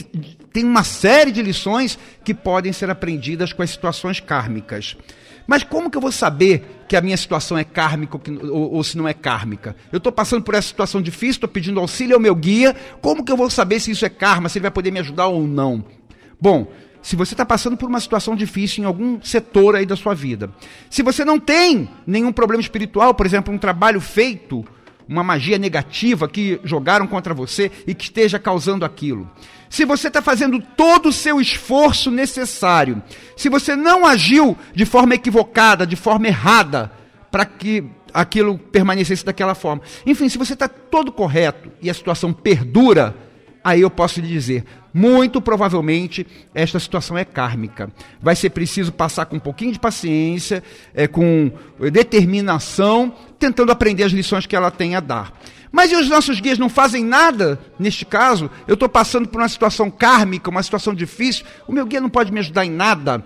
tem 0.52 0.64
uma 0.64 0.84
série 0.84 1.32
de 1.32 1.40
lições 1.40 1.98
que 2.22 2.34
podem 2.34 2.72
ser 2.72 2.90
aprendidas 2.90 3.52
com 3.52 3.62
as 3.62 3.70
situações 3.70 4.20
kármicas. 4.20 4.96
Mas 5.46 5.62
como 5.62 5.90
que 5.90 5.96
eu 5.96 6.00
vou 6.00 6.12
saber 6.12 6.84
que 6.88 6.96
a 6.96 7.00
minha 7.00 7.16
situação 7.16 7.56
é 7.56 7.64
kármica 7.64 8.18
ou, 8.50 8.74
ou 8.74 8.84
se 8.84 8.96
não 8.96 9.08
é 9.08 9.12
kármica? 9.12 9.76
Eu 9.90 9.98
estou 9.98 10.12
passando 10.12 10.42
por 10.42 10.54
essa 10.54 10.68
situação 10.68 11.02
difícil, 11.02 11.32
estou 11.32 11.48
pedindo 11.48 11.80
auxílio 11.80 12.14
ao 12.14 12.20
meu 12.20 12.34
guia. 12.34 12.74
Como 13.00 13.24
que 13.24 13.32
eu 13.32 13.36
vou 13.36 13.50
saber 13.50 13.80
se 13.80 13.90
isso 13.90 14.06
é 14.06 14.08
karma, 14.08 14.48
se 14.48 14.58
ele 14.58 14.62
vai 14.62 14.70
poder 14.70 14.90
me 14.90 15.00
ajudar 15.00 15.26
ou 15.26 15.46
não? 15.46 15.84
Bom, 16.44 16.70
se 17.00 17.16
você 17.16 17.32
está 17.32 17.42
passando 17.42 17.74
por 17.74 17.88
uma 17.88 17.98
situação 17.98 18.36
difícil 18.36 18.84
em 18.84 18.86
algum 18.86 19.18
setor 19.22 19.76
aí 19.76 19.86
da 19.86 19.96
sua 19.96 20.14
vida, 20.14 20.50
se 20.90 21.02
você 21.02 21.24
não 21.24 21.40
tem 21.40 21.88
nenhum 22.06 22.30
problema 22.30 22.60
espiritual, 22.60 23.14
por 23.14 23.24
exemplo, 23.24 23.54
um 23.54 23.56
trabalho 23.56 23.98
feito, 23.98 24.62
uma 25.08 25.24
magia 25.24 25.56
negativa 25.56 26.28
que 26.28 26.60
jogaram 26.62 27.06
contra 27.06 27.32
você 27.32 27.72
e 27.86 27.94
que 27.94 28.04
esteja 28.04 28.38
causando 28.38 28.84
aquilo. 28.84 29.26
Se 29.70 29.86
você 29.86 30.08
está 30.08 30.20
fazendo 30.20 30.60
todo 30.76 31.08
o 31.08 31.12
seu 31.14 31.40
esforço 31.40 32.10
necessário, 32.10 33.02
se 33.38 33.48
você 33.48 33.74
não 33.74 34.04
agiu 34.04 34.54
de 34.74 34.84
forma 34.84 35.14
equivocada, 35.14 35.86
de 35.86 35.96
forma 35.96 36.26
errada, 36.26 36.92
para 37.30 37.46
que 37.46 37.84
aquilo 38.12 38.58
permanecesse 38.58 39.24
daquela 39.24 39.54
forma. 39.54 39.80
Enfim, 40.04 40.28
se 40.28 40.36
você 40.36 40.52
está 40.52 40.68
todo 40.68 41.10
correto 41.10 41.72
e 41.80 41.88
a 41.88 41.94
situação 41.94 42.34
perdura, 42.34 43.16
aí 43.64 43.80
eu 43.80 43.90
posso 43.90 44.20
lhe 44.20 44.28
dizer: 44.28 44.64
muito 44.92 45.40
provavelmente 45.40 46.26
esta 46.54 46.78
situação 46.78 47.16
é 47.16 47.24
kármica. 47.24 47.90
Vai 48.20 48.36
ser 48.36 48.50
preciso 48.50 48.92
passar 48.92 49.24
com 49.24 49.36
um 49.36 49.40
pouquinho 49.40 49.72
de 49.72 49.80
paciência, 49.80 50.62
é, 50.94 51.08
com 51.08 51.50
determinação, 51.90 53.12
tentando 53.38 53.72
aprender 53.72 54.04
as 54.04 54.12
lições 54.12 54.46
que 54.46 54.54
ela 54.54 54.70
tem 54.70 54.94
a 54.94 55.00
dar. 55.00 55.32
Mas 55.72 55.90
e 55.90 55.96
os 55.96 56.08
nossos 56.08 56.38
guias 56.38 56.56
não 56.56 56.68
fazem 56.68 57.04
nada 57.04 57.58
neste 57.80 58.04
caso? 58.04 58.48
Eu 58.68 58.74
estou 58.74 58.88
passando 58.88 59.26
por 59.26 59.40
uma 59.40 59.48
situação 59.48 59.90
kármica, 59.90 60.48
uma 60.48 60.62
situação 60.62 60.94
difícil, 60.94 61.44
o 61.66 61.72
meu 61.72 61.84
guia 61.84 62.00
não 62.00 62.08
pode 62.08 62.30
me 62.30 62.38
ajudar 62.38 62.64
em 62.64 62.70
nada 62.70 63.24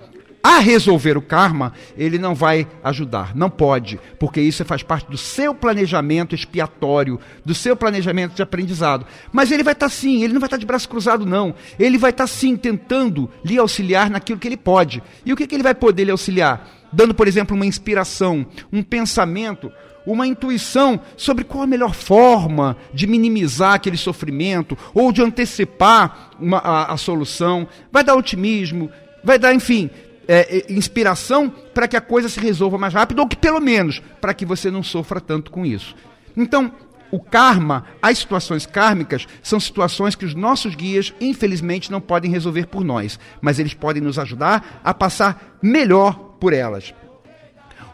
a 0.49 0.61
resolver 0.61 1.15
o 1.19 1.21
karma, 1.21 1.75
ele 1.95 2.19
não 2.19 2.35
vai 2.35 2.67
ajudar. 2.83 3.37
Não 3.37 3.51
pode, 3.51 4.01
porque 4.19 4.41
isso 4.41 4.65
faz 4.65 4.83
parte 4.83 5.11
do 5.11 5.19
seu 5.19 5.55
planejamento 5.55 6.35
expiatório, 6.35 7.21
do 7.45 7.55
seu 7.55 7.77
planejamento 7.77 8.35
de 8.35 8.41
aprendizado. 8.41 9.05
Mas 9.31 9.53
ele 9.53 9.63
vai 9.63 9.75
estar 9.75 9.91
tá, 9.91 9.95
sim, 9.95 10.25
ele 10.25 10.33
não 10.33 10.41
vai 10.41 10.47
estar 10.47 10.57
tá 10.57 10.61
de 10.61 10.65
braço 10.65 10.89
cruzado, 10.89 11.27
não. 11.27 11.55
Ele 11.79 11.99
vai 11.99 12.13
estar 12.13 12.25
tá, 12.25 12.29
sim 12.29 12.57
tentando 12.57 13.31
lhe 13.45 13.59
auxiliar 13.59 14.09
naquilo 14.09 14.39
que 14.39 14.49
ele 14.49 14.57
pode. 14.57 15.03
E 15.23 15.35
o 15.35 15.37
que, 15.37 15.47
que 15.47 15.55
ele 15.55 15.63
vai 15.63 15.75
poder 15.75 16.05
lhe 16.05 16.11
auxiliar? 16.11 16.67
Dando, 16.91 17.15
por 17.15 17.29
exemplo, 17.29 17.55
uma 17.55 17.67
inspiração, 17.67 18.47
um 18.73 18.83
pensamento, 18.83 19.71
uma 20.07 20.27
intuição 20.27 20.99
sobre 21.15 21.45
qual 21.45 21.65
a 21.65 21.67
melhor 21.67 21.95
forma 21.95 22.75
de 22.95 23.07
minimizar 23.07 23.75
aquele 23.75 23.99
sofrimento 23.99 24.79
ou 24.95 25.13
de 25.13 25.21
antecipar 25.21 26.31
uma, 26.41 26.57
a, 26.57 26.95
a 26.95 26.97
solução. 26.97 27.69
Vai 27.93 28.03
dar 28.03 28.15
otimismo, 28.15 28.91
vai 29.23 29.39
dar, 29.39 29.53
enfim, 29.53 29.91
é, 30.29 30.59
é, 30.59 30.73
inspiração 30.73 31.49
para 31.49 31.89
que 31.89 31.97
a 31.97 32.01
coisa 32.01 32.29
se 32.29 32.39
resolva 32.39 32.77
mais 32.77 32.93
rápido, 32.93 33.21
ou 33.21 33.27
que 33.27 33.37
pelo 33.37 33.61
menos 33.61 34.03
para 34.21 34.35
que 34.35 34.45
você 34.45 34.71
não 34.71 34.83
sofra 34.83 35.21
tanto 35.21 35.51
com 35.51 35.65
isso. 35.65 35.97
Então, 36.37 36.71
o 37.11 37.19
karma, 37.19 37.87
as 38.03 38.19
situações 38.19 38.67
kármicas, 38.67 39.27
são 39.43 39.59
situações 39.59 40.15
que 40.15 40.27
os 40.27 40.35
nossos 40.35 40.75
guias, 40.75 41.15
infelizmente, 41.19 41.91
não 41.91 42.01
podem 42.01 42.31
resolver 42.31 42.67
por 42.67 42.85
nós, 42.85 43.19
mas 43.41 43.59
eles 43.59 43.73
podem 43.73 44.03
nos 44.03 44.19
ajudar 44.19 44.81
a 44.85 44.93
passar 44.93 45.59
melhor 45.63 46.13
por 46.39 46.53
elas. 46.53 46.93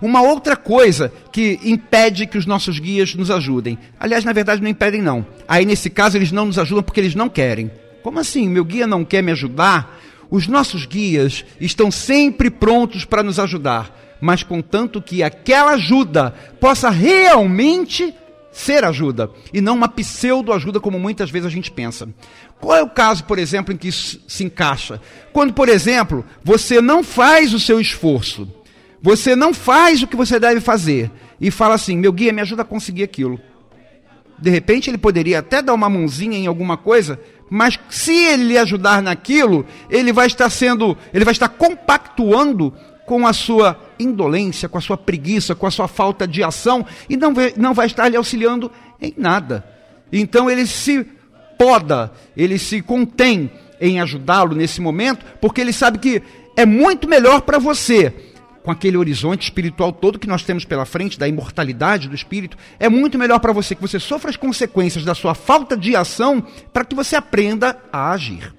Uma 0.02 0.20
outra 0.20 0.56
coisa 0.56 1.12
que 1.32 1.58
impede 1.62 2.26
que 2.26 2.36
os 2.36 2.44
nossos 2.44 2.78
guias 2.78 3.14
nos 3.14 3.30
ajudem. 3.30 3.78
Aliás, 3.98 4.24
na 4.24 4.32
verdade, 4.32 4.60
não 4.60 4.68
impedem, 4.68 5.00
não. 5.00 5.24
Aí, 5.46 5.64
nesse 5.64 5.88
caso, 5.88 6.18
eles 6.18 6.32
não 6.32 6.46
nos 6.46 6.58
ajudam 6.58 6.82
porque 6.82 7.00
eles 7.00 7.14
não 7.14 7.28
querem. 7.28 7.70
Como 8.02 8.18
assim? 8.18 8.48
Meu 8.48 8.64
guia 8.64 8.86
não 8.86 9.04
quer 9.04 9.22
me 9.22 9.32
ajudar? 9.32 9.98
Os 10.30 10.46
nossos 10.46 10.86
guias 10.86 11.44
estão 11.60 11.90
sempre 11.90 12.50
prontos 12.50 13.04
para 13.04 13.22
nos 13.22 13.38
ajudar, 13.38 14.16
mas 14.20 14.42
contanto 14.42 15.02
que 15.02 15.22
aquela 15.22 15.72
ajuda 15.72 16.34
possa 16.60 16.90
realmente 16.90 18.14
ser 18.54 18.84
ajuda 18.84 19.30
e 19.52 19.60
não 19.60 19.74
uma 19.74 19.88
pseudo-ajuda 19.88 20.78
como 20.78 20.98
muitas 20.98 21.28
vezes 21.28 21.46
a 21.46 21.50
gente 21.50 21.70
pensa. 21.72 22.08
Qual 22.60 22.76
é 22.76 22.82
o 22.82 22.88
caso, 22.88 23.24
por 23.24 23.38
exemplo, 23.38 23.74
em 23.74 23.76
que 23.76 23.88
isso 23.88 24.20
se 24.28 24.44
encaixa? 24.44 25.00
Quando, 25.32 25.52
por 25.52 25.68
exemplo, 25.68 26.24
você 26.42 26.80
não 26.80 27.02
faz 27.02 27.52
o 27.52 27.60
seu 27.60 27.80
esforço, 27.80 28.48
você 29.02 29.34
não 29.34 29.52
faz 29.52 30.02
o 30.02 30.06
que 30.06 30.16
você 30.16 30.38
deve 30.38 30.60
fazer 30.60 31.10
e 31.40 31.50
fala 31.50 31.74
assim: 31.74 31.96
meu 31.96 32.12
guia, 32.12 32.32
me 32.32 32.40
ajuda 32.40 32.62
a 32.62 32.64
conseguir 32.64 33.02
aquilo. 33.02 33.38
De 34.38 34.50
repente 34.50 34.88
ele 34.88 34.98
poderia 34.98 35.40
até 35.40 35.60
dar 35.60 35.74
uma 35.74 35.90
mãozinha 35.90 36.38
em 36.38 36.46
alguma 36.46 36.76
coisa, 36.76 37.20
mas 37.50 37.78
se 37.88 38.12
ele 38.12 38.44
lhe 38.44 38.58
ajudar 38.58 39.02
naquilo, 39.02 39.66
ele 39.90 40.12
vai 40.12 40.26
estar 40.26 40.48
sendo, 40.50 40.96
ele 41.12 41.24
vai 41.24 41.32
estar 41.32 41.48
compactuando 41.48 42.72
com 43.06 43.26
a 43.26 43.32
sua 43.32 43.78
indolência, 43.98 44.68
com 44.68 44.78
a 44.78 44.80
sua 44.80 44.96
preguiça, 44.96 45.54
com 45.54 45.66
a 45.66 45.70
sua 45.70 45.86
falta 45.86 46.26
de 46.26 46.42
ação 46.42 46.86
e 47.08 47.16
não 47.16 47.34
vai, 47.34 47.52
não 47.56 47.74
vai 47.74 47.86
estar 47.86 48.08
lhe 48.08 48.16
auxiliando 48.16 48.70
em 49.00 49.14
nada. 49.16 49.64
Então 50.12 50.50
ele 50.50 50.66
se 50.66 51.06
poda, 51.58 52.12
ele 52.36 52.58
se 52.58 52.80
contém 52.80 53.50
em 53.80 54.00
ajudá-lo 54.00 54.54
nesse 54.54 54.80
momento, 54.80 55.24
porque 55.40 55.60
ele 55.60 55.72
sabe 55.72 55.98
que 55.98 56.22
é 56.56 56.64
muito 56.64 57.08
melhor 57.08 57.42
para 57.42 57.58
você 57.58 58.33
com 58.64 58.70
aquele 58.70 58.96
horizonte 58.96 59.42
espiritual 59.42 59.92
todo 59.92 60.18
que 60.18 60.26
nós 60.26 60.42
temos 60.42 60.64
pela 60.64 60.86
frente, 60.86 61.18
da 61.18 61.28
imortalidade 61.28 62.08
do 62.08 62.14
espírito, 62.14 62.56
é 62.80 62.88
muito 62.88 63.18
melhor 63.18 63.38
para 63.38 63.52
você 63.52 63.74
que 63.74 63.82
você 63.82 64.00
sofra 64.00 64.30
as 64.30 64.38
consequências 64.38 65.04
da 65.04 65.14
sua 65.14 65.34
falta 65.34 65.76
de 65.76 65.94
ação 65.94 66.42
para 66.72 66.84
que 66.84 66.94
você 66.94 67.14
aprenda 67.14 67.78
a 67.92 68.10
agir. 68.10 68.54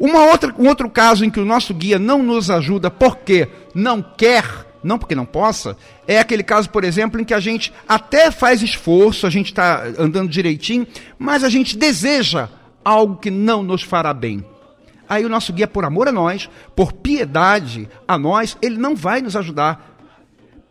Uma 0.00 0.26
outra, 0.26 0.52
um 0.58 0.66
outro 0.66 0.90
caso 0.90 1.24
em 1.24 1.30
que 1.30 1.38
o 1.38 1.44
nosso 1.44 1.72
guia 1.72 1.96
não 1.96 2.24
nos 2.24 2.50
ajuda 2.50 2.90
porque 2.90 3.48
não 3.72 4.02
quer, 4.02 4.44
não 4.82 4.98
porque 4.98 5.14
não 5.14 5.24
possa, 5.24 5.76
é 6.06 6.18
aquele 6.18 6.42
caso, 6.42 6.68
por 6.68 6.82
exemplo, 6.82 7.20
em 7.20 7.24
que 7.24 7.34
a 7.34 7.40
gente 7.40 7.72
até 7.86 8.32
faz 8.32 8.62
esforço, 8.62 9.28
a 9.28 9.30
gente 9.30 9.46
está 9.46 9.84
andando 9.96 10.28
direitinho, 10.28 10.84
mas 11.16 11.44
a 11.44 11.48
gente 11.48 11.76
deseja 11.76 12.48
algo 12.84 13.16
que 13.16 13.30
não 13.30 13.62
nos 13.62 13.82
fará 13.82 14.12
bem. 14.12 14.44
Aí 15.08 15.24
o 15.24 15.28
nosso 15.28 15.52
guia, 15.52 15.66
por 15.66 15.84
amor 15.84 16.08
a 16.08 16.12
nós, 16.12 16.48
por 16.76 16.92
piedade 16.92 17.88
a 18.06 18.18
nós, 18.18 18.56
ele 18.60 18.76
não 18.76 18.94
vai 18.94 19.20
nos 19.20 19.36
ajudar. 19.36 19.96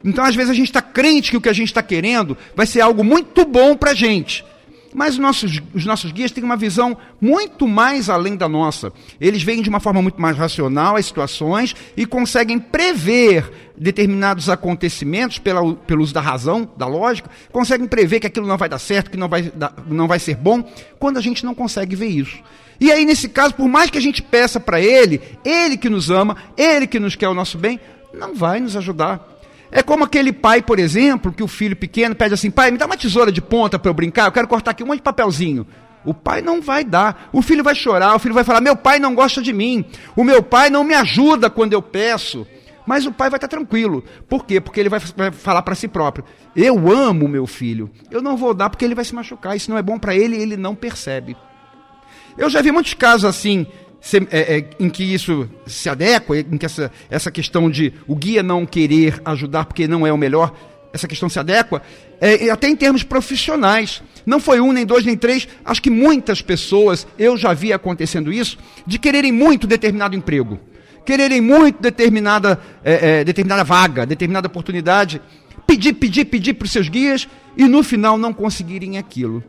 Então, 0.04 0.24
às 0.24 0.36
vezes, 0.36 0.52
a 0.52 0.54
gente 0.54 0.68
está 0.68 0.82
crente 0.82 1.32
que 1.32 1.38
o 1.38 1.42
que 1.42 1.50
a 1.50 1.54
gente 1.54 1.70
está 1.70 1.82
querendo 1.82 2.38
vai 2.56 2.68
ser 2.68 2.82
algo 2.82 3.04
muito 3.04 3.46
bom 3.46 3.76
para 3.76 3.92
a 3.92 3.96
gente. 3.96 4.46
Mas 4.94 5.16
os 5.16 5.20
nossos, 5.20 5.62
os 5.74 5.86
nossos 5.86 6.12
guias 6.12 6.32
têm 6.32 6.44
uma 6.44 6.56
visão 6.56 6.98
muito 7.20 7.68
mais 7.68 8.10
além 8.10 8.36
da 8.36 8.48
nossa. 8.48 8.92
Eles 9.20 9.44
veem 9.44 9.62
de 9.62 9.70
uma 9.70 9.80
forma 9.80 10.02
muito 10.02 10.22
mais 10.22 10.38
racional 10.38 10.96
as 10.96 11.06
situações 11.06 11.76
e 11.96 12.06
conseguem 12.06 12.58
prever 12.60 13.52
determinados 13.78 14.50
acontecimentos 14.50 15.38
pela, 15.38 15.74
pelo 15.74 16.02
uso 16.02 16.14
da 16.14 16.22
razão, 16.22 16.70
da 16.76 16.88
lógica, 16.88 17.30
conseguem 17.52 17.88
prever 17.88 18.20
que 18.20 18.28
aquilo 18.28 18.48
não 18.48 18.58
vai 18.58 18.68
dar 18.68 18.80
certo, 18.80 19.12
que 19.12 19.18
não 19.18 19.28
vai, 19.28 19.52
não 19.88 20.08
vai 20.08 20.20
ser 20.20 20.36
bom, 20.36 20.64
quando 20.98 21.18
a 21.18 21.22
gente 21.22 21.46
não 21.46 21.54
consegue 21.54 21.96
ver 21.96 22.08
isso. 22.08 22.38
E 22.80 22.92
aí, 22.92 23.06
nesse 23.06 23.28
caso, 23.30 23.56
por 23.56 23.68
mais 23.68 23.90
que 23.90 23.98
a 23.98 24.02
gente 24.02 24.22
peça 24.22 24.60
para 24.60 24.80
Ele, 24.80 25.22
Ele 25.44 25.78
que 25.78 25.90
nos 25.90 26.10
ama, 26.10 26.38
Ele 26.56 26.88
que 26.88 27.00
nos 27.00 27.16
quer 27.16 27.28
o 27.28 27.34
nosso 27.34 27.58
bem, 27.58 27.80
não 28.14 28.36
vai 28.36 28.60
nos 28.60 28.76
ajudar. 28.76 29.37
É 29.72 29.84
como 29.84 30.04
aquele 30.04 30.32
pai, 30.32 30.62
por 30.62 30.80
exemplo, 30.80 31.32
que 31.32 31.44
o 31.44 31.48
filho 31.48 31.76
pequeno 31.76 32.16
pede 32.16 32.34
assim: 32.34 32.50
pai, 32.50 32.72
me 32.72 32.78
dá 32.78 32.86
uma 32.86 32.98
tesoura 32.98 33.32
de 33.32 33.42
ponta 33.42 33.78
para 33.78 33.90
eu 33.90 33.94
brincar, 33.94 34.26
eu 34.26 34.32
quero 34.32 34.48
cortar 34.48 34.72
aqui 34.72 34.84
um 34.84 34.88
monte 34.88 34.98
de 34.98 35.04
papelzinho. 35.04 35.68
O 36.06 36.14
pai 36.14 36.42
não 36.42 36.62
vai 36.62 36.86
dar. 36.86 37.30
O 37.34 37.42
filho 37.42 37.64
vai 37.64 37.76
chorar, 37.76 38.16
o 38.16 38.20
filho 38.20 38.34
vai 38.34 38.44
falar: 38.44 38.62
meu 38.62 38.76
pai 38.76 39.00
não 39.00 39.14
gosta 39.14 39.42
de 39.42 39.52
mim, 39.52 39.86
o 40.16 40.24
meu 40.24 40.42
pai 40.42 40.70
não 40.70 40.84
me 40.84 40.94
ajuda 40.94 41.50
quando 41.50 41.74
eu 41.74 41.82
peço. 41.82 42.48
Mas 42.86 43.06
o 43.06 43.12
pai 43.12 43.30
vai 43.30 43.38
estar 43.38 43.50
tranquilo. 43.50 44.02
Por 44.30 44.46
quê? 44.46 44.62
Porque 44.62 44.80
ele 44.80 44.88
vai, 44.88 45.02
falar 45.32 45.62
para 45.62 45.76
si 45.76 45.90
próprio: 45.90 46.24
eu 46.56 46.90
amo 46.90 47.28
meu 47.28 47.46
filho, 47.46 47.92
eu 48.10 48.22
não 48.22 48.38
vou 48.38 48.54
dar 48.54 48.70
porque 48.70 48.86
ele 48.86 48.96
vai 48.96 49.04
se 49.04 49.14
machucar. 49.14 49.58
Isso 49.58 49.70
não 49.70 49.78
é 49.78 49.82
bom 49.82 50.00
para 50.00 50.16
ele 50.16 50.38
ele 50.38 50.56
não 50.56 50.74
percebe. 50.74 51.36
Eu 52.38 52.50
já 52.50 52.62
vi 52.62 52.72
muitos 52.72 52.94
casos 52.94 53.26
assim 53.26 53.68
se, 54.08 54.26
é, 54.32 54.58
é, 54.58 54.70
em 54.80 54.90
que 54.90 55.04
isso 55.04 55.50
se 55.66 55.90
adequa, 55.90 56.40
em 56.40 56.58
que 56.58 56.66
essa, 56.66 56.90
essa 57.10 57.30
questão 57.30 57.70
de 57.70 57.92
o 58.08 58.16
guia 58.16 58.42
não 58.42 58.66
querer 58.66 59.22
ajudar 59.26 59.66
porque 59.66 59.86
não 59.86 60.08
é 60.08 60.14
o 60.14 60.18
melhor, 60.18 60.54
essa 60.94 61.10
questão 61.10 61.28
se 61.28 61.38
adequa, 61.38 61.82
é, 62.22 62.50
até 62.50 62.70
em 62.70 62.76
termos 62.76 63.04
profissionais. 63.04 64.02
Não 64.26 64.40
foi 64.40 64.62
um, 64.62 64.72
nem 64.72 64.86
dois, 64.86 65.04
nem 65.04 65.18
três, 65.18 65.46
acho 65.66 65.82
que 65.82 65.90
muitas 65.90 66.42
pessoas, 66.42 67.06
eu 67.20 67.36
já 67.36 67.54
vi 67.54 67.74
acontecendo 67.74 68.32
isso, 68.32 68.58
de 68.86 68.98
quererem 68.98 69.34
muito 69.34 69.68
determinado 69.68 70.16
emprego, 70.16 70.58
quererem 71.06 71.42
muito 71.42 71.82
determinada, 71.82 72.58
é, 72.86 73.20
é, 73.20 73.24
determinada 73.26 73.66
vaga, 73.66 74.06
determinada 74.06 74.48
oportunidade, 74.48 75.22
pedir, 75.68 75.92
pedir, 75.92 76.24
pedir 76.24 76.54
para 76.54 76.66
os 76.66 76.72
seus 76.72 76.88
guias 76.88 77.28
e 77.58 77.66
no 77.66 77.84
final 77.84 78.18
não 78.18 78.32
conseguirem 78.32 78.98
aquilo. 78.98 79.44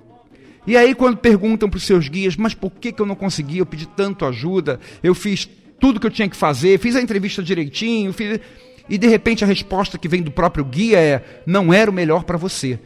E 0.68 0.76
aí, 0.76 0.94
quando 0.94 1.16
perguntam 1.16 1.66
para 1.66 1.78
os 1.78 1.84
seus 1.84 2.10
guias, 2.10 2.36
mas 2.36 2.52
por 2.52 2.70
que, 2.70 2.92
que 2.92 3.00
eu 3.00 3.06
não 3.06 3.14
consegui? 3.14 3.56
Eu 3.56 3.64
pedi 3.64 3.86
tanto 3.86 4.26
ajuda, 4.26 4.78
eu 5.02 5.14
fiz 5.14 5.48
tudo 5.80 5.98
que 5.98 6.06
eu 6.06 6.10
tinha 6.10 6.28
que 6.28 6.36
fazer, 6.36 6.78
fiz 6.78 6.94
a 6.94 7.00
entrevista 7.00 7.42
direitinho, 7.42 8.12
fiz... 8.12 8.38
e 8.86 8.98
de 8.98 9.08
repente 9.08 9.42
a 9.42 9.46
resposta 9.46 9.96
que 9.96 10.06
vem 10.06 10.20
do 10.20 10.30
próprio 10.30 10.62
guia 10.62 10.98
é: 10.98 11.24
não 11.46 11.72
era 11.72 11.90
o 11.90 11.94
melhor 11.94 12.24
para 12.24 12.36
você. 12.36 12.78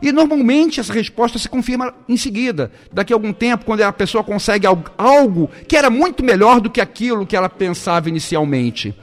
E 0.00 0.10
normalmente 0.12 0.80
essa 0.80 0.94
resposta 0.94 1.38
se 1.38 1.46
confirma 1.46 1.92
em 2.08 2.16
seguida. 2.16 2.72
Daqui 2.90 3.12
a 3.12 3.16
algum 3.16 3.34
tempo, 3.34 3.66
quando 3.66 3.82
a 3.82 3.92
pessoa 3.92 4.24
consegue 4.24 4.66
algo 4.66 5.50
que 5.68 5.76
era 5.76 5.90
muito 5.90 6.24
melhor 6.24 6.58
do 6.58 6.70
que 6.70 6.80
aquilo 6.80 7.26
que 7.26 7.36
ela 7.36 7.50
pensava 7.50 8.08
inicialmente. 8.08 8.94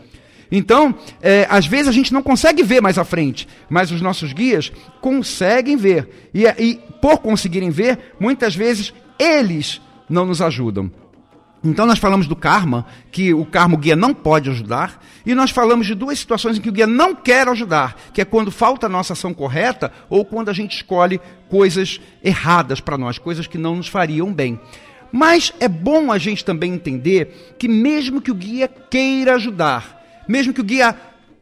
Então, 0.56 0.94
é, 1.20 1.48
às 1.50 1.66
vezes 1.66 1.88
a 1.88 1.92
gente 1.92 2.14
não 2.14 2.22
consegue 2.22 2.62
ver 2.62 2.80
mais 2.80 3.00
à 3.00 3.04
frente, 3.04 3.48
mas 3.68 3.90
os 3.90 4.02
nossos 4.02 4.34
guias 4.34 4.72
conseguem 5.02 5.76
ver. 5.76 6.30
E, 6.32 6.46
e 6.46 6.80
por 7.02 7.18
conseguirem 7.18 7.72
ver, 7.72 8.14
muitas 8.20 8.56
vezes 8.56 8.94
eles 9.18 9.82
não 10.08 10.28
nos 10.28 10.44
ajudam. 10.44 10.92
Então 11.64 11.88
nós 11.88 11.98
falamos 11.98 12.28
do 12.28 12.36
karma, 12.36 12.86
que 13.12 13.34
o 13.34 13.44
karma 13.46 13.74
o 13.74 13.78
guia 13.80 13.96
não 13.96 14.14
pode 14.14 14.48
ajudar, 14.48 15.04
e 15.26 15.34
nós 15.34 15.50
falamos 15.50 15.88
de 15.88 15.96
duas 15.96 16.20
situações 16.20 16.60
em 16.60 16.62
que 16.62 16.70
o 16.70 16.74
guia 16.74 16.86
não 16.86 17.16
quer 17.16 17.48
ajudar, 17.48 17.96
que 18.14 18.22
é 18.22 18.26
quando 18.26 18.52
falta 18.52 18.86
a 18.86 18.90
nossa 18.90 19.14
ação 19.14 19.34
correta 19.34 19.92
ou 20.08 20.24
quando 20.24 20.50
a 20.50 20.54
gente 20.54 20.76
escolhe 20.76 21.20
coisas 21.50 22.00
erradas 22.24 22.80
para 22.80 22.96
nós, 22.98 23.18
coisas 23.18 23.48
que 23.48 23.58
não 23.58 23.76
nos 23.78 23.88
fariam 23.88 24.32
bem. 24.32 24.60
Mas 25.12 25.52
é 25.60 25.68
bom 25.68 26.12
a 26.12 26.20
gente 26.20 26.46
também 26.46 26.74
entender 26.74 27.56
que 27.58 27.68
mesmo 27.68 28.22
que 28.22 28.30
o 28.30 28.36
guia 28.36 28.68
queira 28.68 29.34
ajudar, 29.34 30.03
mesmo 30.28 30.54
que 30.54 30.62
o 30.62 30.64
guia 30.64 30.96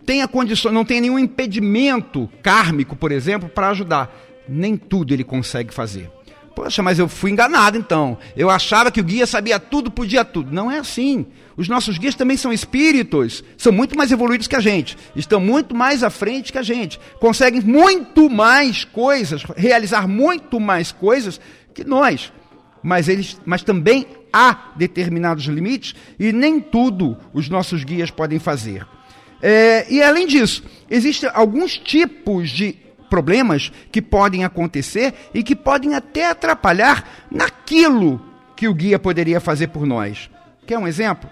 tenha 0.06 0.28
condições, 0.28 0.74
não 0.74 0.86
tenha 0.86 1.02
nenhum 1.02 1.20
impedimento 1.20 2.30
kármico, 2.42 2.96
por 2.96 3.12
exemplo, 3.12 3.50
para 3.50 3.70
ajudar, 3.70 4.14
nem 4.48 4.76
tudo 4.76 5.14
ele 5.14 5.24
consegue 5.24 5.74
fazer. 5.74 6.10
Poxa, 6.56 6.84
mas 6.84 7.00
eu 7.00 7.08
fui 7.08 7.32
enganado 7.32 7.78
então. 7.78 8.18
Eu 8.36 8.50
achava 8.50 8.92
que 8.92 9.00
o 9.00 9.04
guia 9.04 9.26
sabia 9.26 9.60
tudo, 9.60 9.90
podia 9.90 10.26
tudo. 10.26 10.52
Não 10.52 10.70
é 10.70 10.80
assim. 10.80 11.26
Os 11.56 11.70
nossos 11.70 11.98
guias 11.98 12.16
também 12.16 12.36
são 12.36 12.52
espíritos, 12.52 13.44
são 13.58 13.72
muito 13.72 13.98
mais 13.98 14.12
evoluídos 14.12 14.48
que 14.48 14.56
a 14.56 14.60
gente, 14.60 14.98
estão 15.16 15.40
muito 15.40 15.76
mais 15.76 16.04
à 16.04 16.10
frente 16.10 16.52
que 16.52 16.58
a 16.58 16.64
gente, 16.64 17.00
conseguem 17.20 17.62
muito 17.62 18.30
mais 18.30 18.84
coisas, 18.84 19.44
realizar 19.56 20.08
muito 20.08 20.60
mais 20.60 20.92
coisas 20.92 21.40
que 21.74 21.84
nós. 21.84 22.34
Mas 22.82 23.08
eles, 23.08 23.40
mas 23.46 23.64
também 23.64 24.08
há 24.32 24.72
determinados 24.76 25.46
limites 25.46 25.96
e 26.20 26.32
nem 26.32 26.60
tudo 26.60 27.18
os 27.34 27.50
nossos 27.50 27.84
guias 27.84 28.12
podem 28.12 28.40
fazer. 28.40 28.86
É, 29.42 29.92
e 29.92 30.02
além 30.02 30.28
disso, 30.28 30.64
existem 30.90 31.30
alguns 31.34 31.78
tipos 31.78 32.50
de 32.50 32.76
problemas 33.10 33.72
que 33.92 34.02
podem 34.02 34.46
acontecer 34.46 35.14
e 35.34 35.44
que 35.44 35.56
podem 35.56 35.96
até 35.96 36.30
atrapalhar 36.30 37.28
naquilo 37.30 38.22
que 38.56 38.68
o 38.68 38.74
guia 38.74 39.00
poderia 39.00 39.42
fazer 39.42 39.68
por 39.68 39.86
nós. 39.86 40.30
Quer 40.66 40.78
um 40.78 40.88
exemplo? 40.88 41.30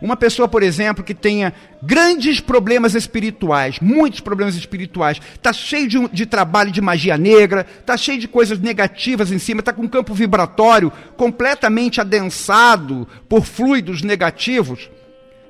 Uma 0.00 0.16
pessoa, 0.16 0.46
por 0.46 0.62
exemplo, 0.62 1.02
que 1.02 1.14
tenha 1.14 1.52
grandes 1.82 2.40
problemas 2.40 2.94
espirituais, 2.94 3.78
muitos 3.80 4.20
problemas 4.20 4.54
espirituais, 4.54 5.20
está 5.34 5.52
cheio 5.52 5.88
de, 5.88 6.08
de, 6.08 6.26
trabalho 6.26 6.70
de 6.70 6.80
magia 6.80 7.16
negra, 7.16 7.66
está 7.80 7.96
cheio 7.96 8.18
de 8.18 8.28
coisas 8.28 8.58
negativas 8.58 9.32
em 9.32 9.38
cima, 9.38 9.60
está 9.60 9.72
com 9.72 9.82
um 9.82 9.88
campo 9.88 10.12
vibratório 10.12 10.92
completamente 11.16 12.00
adensado 12.00 13.08
por 13.28 13.44
fluidos 13.44 14.02
negativos, 14.02 14.90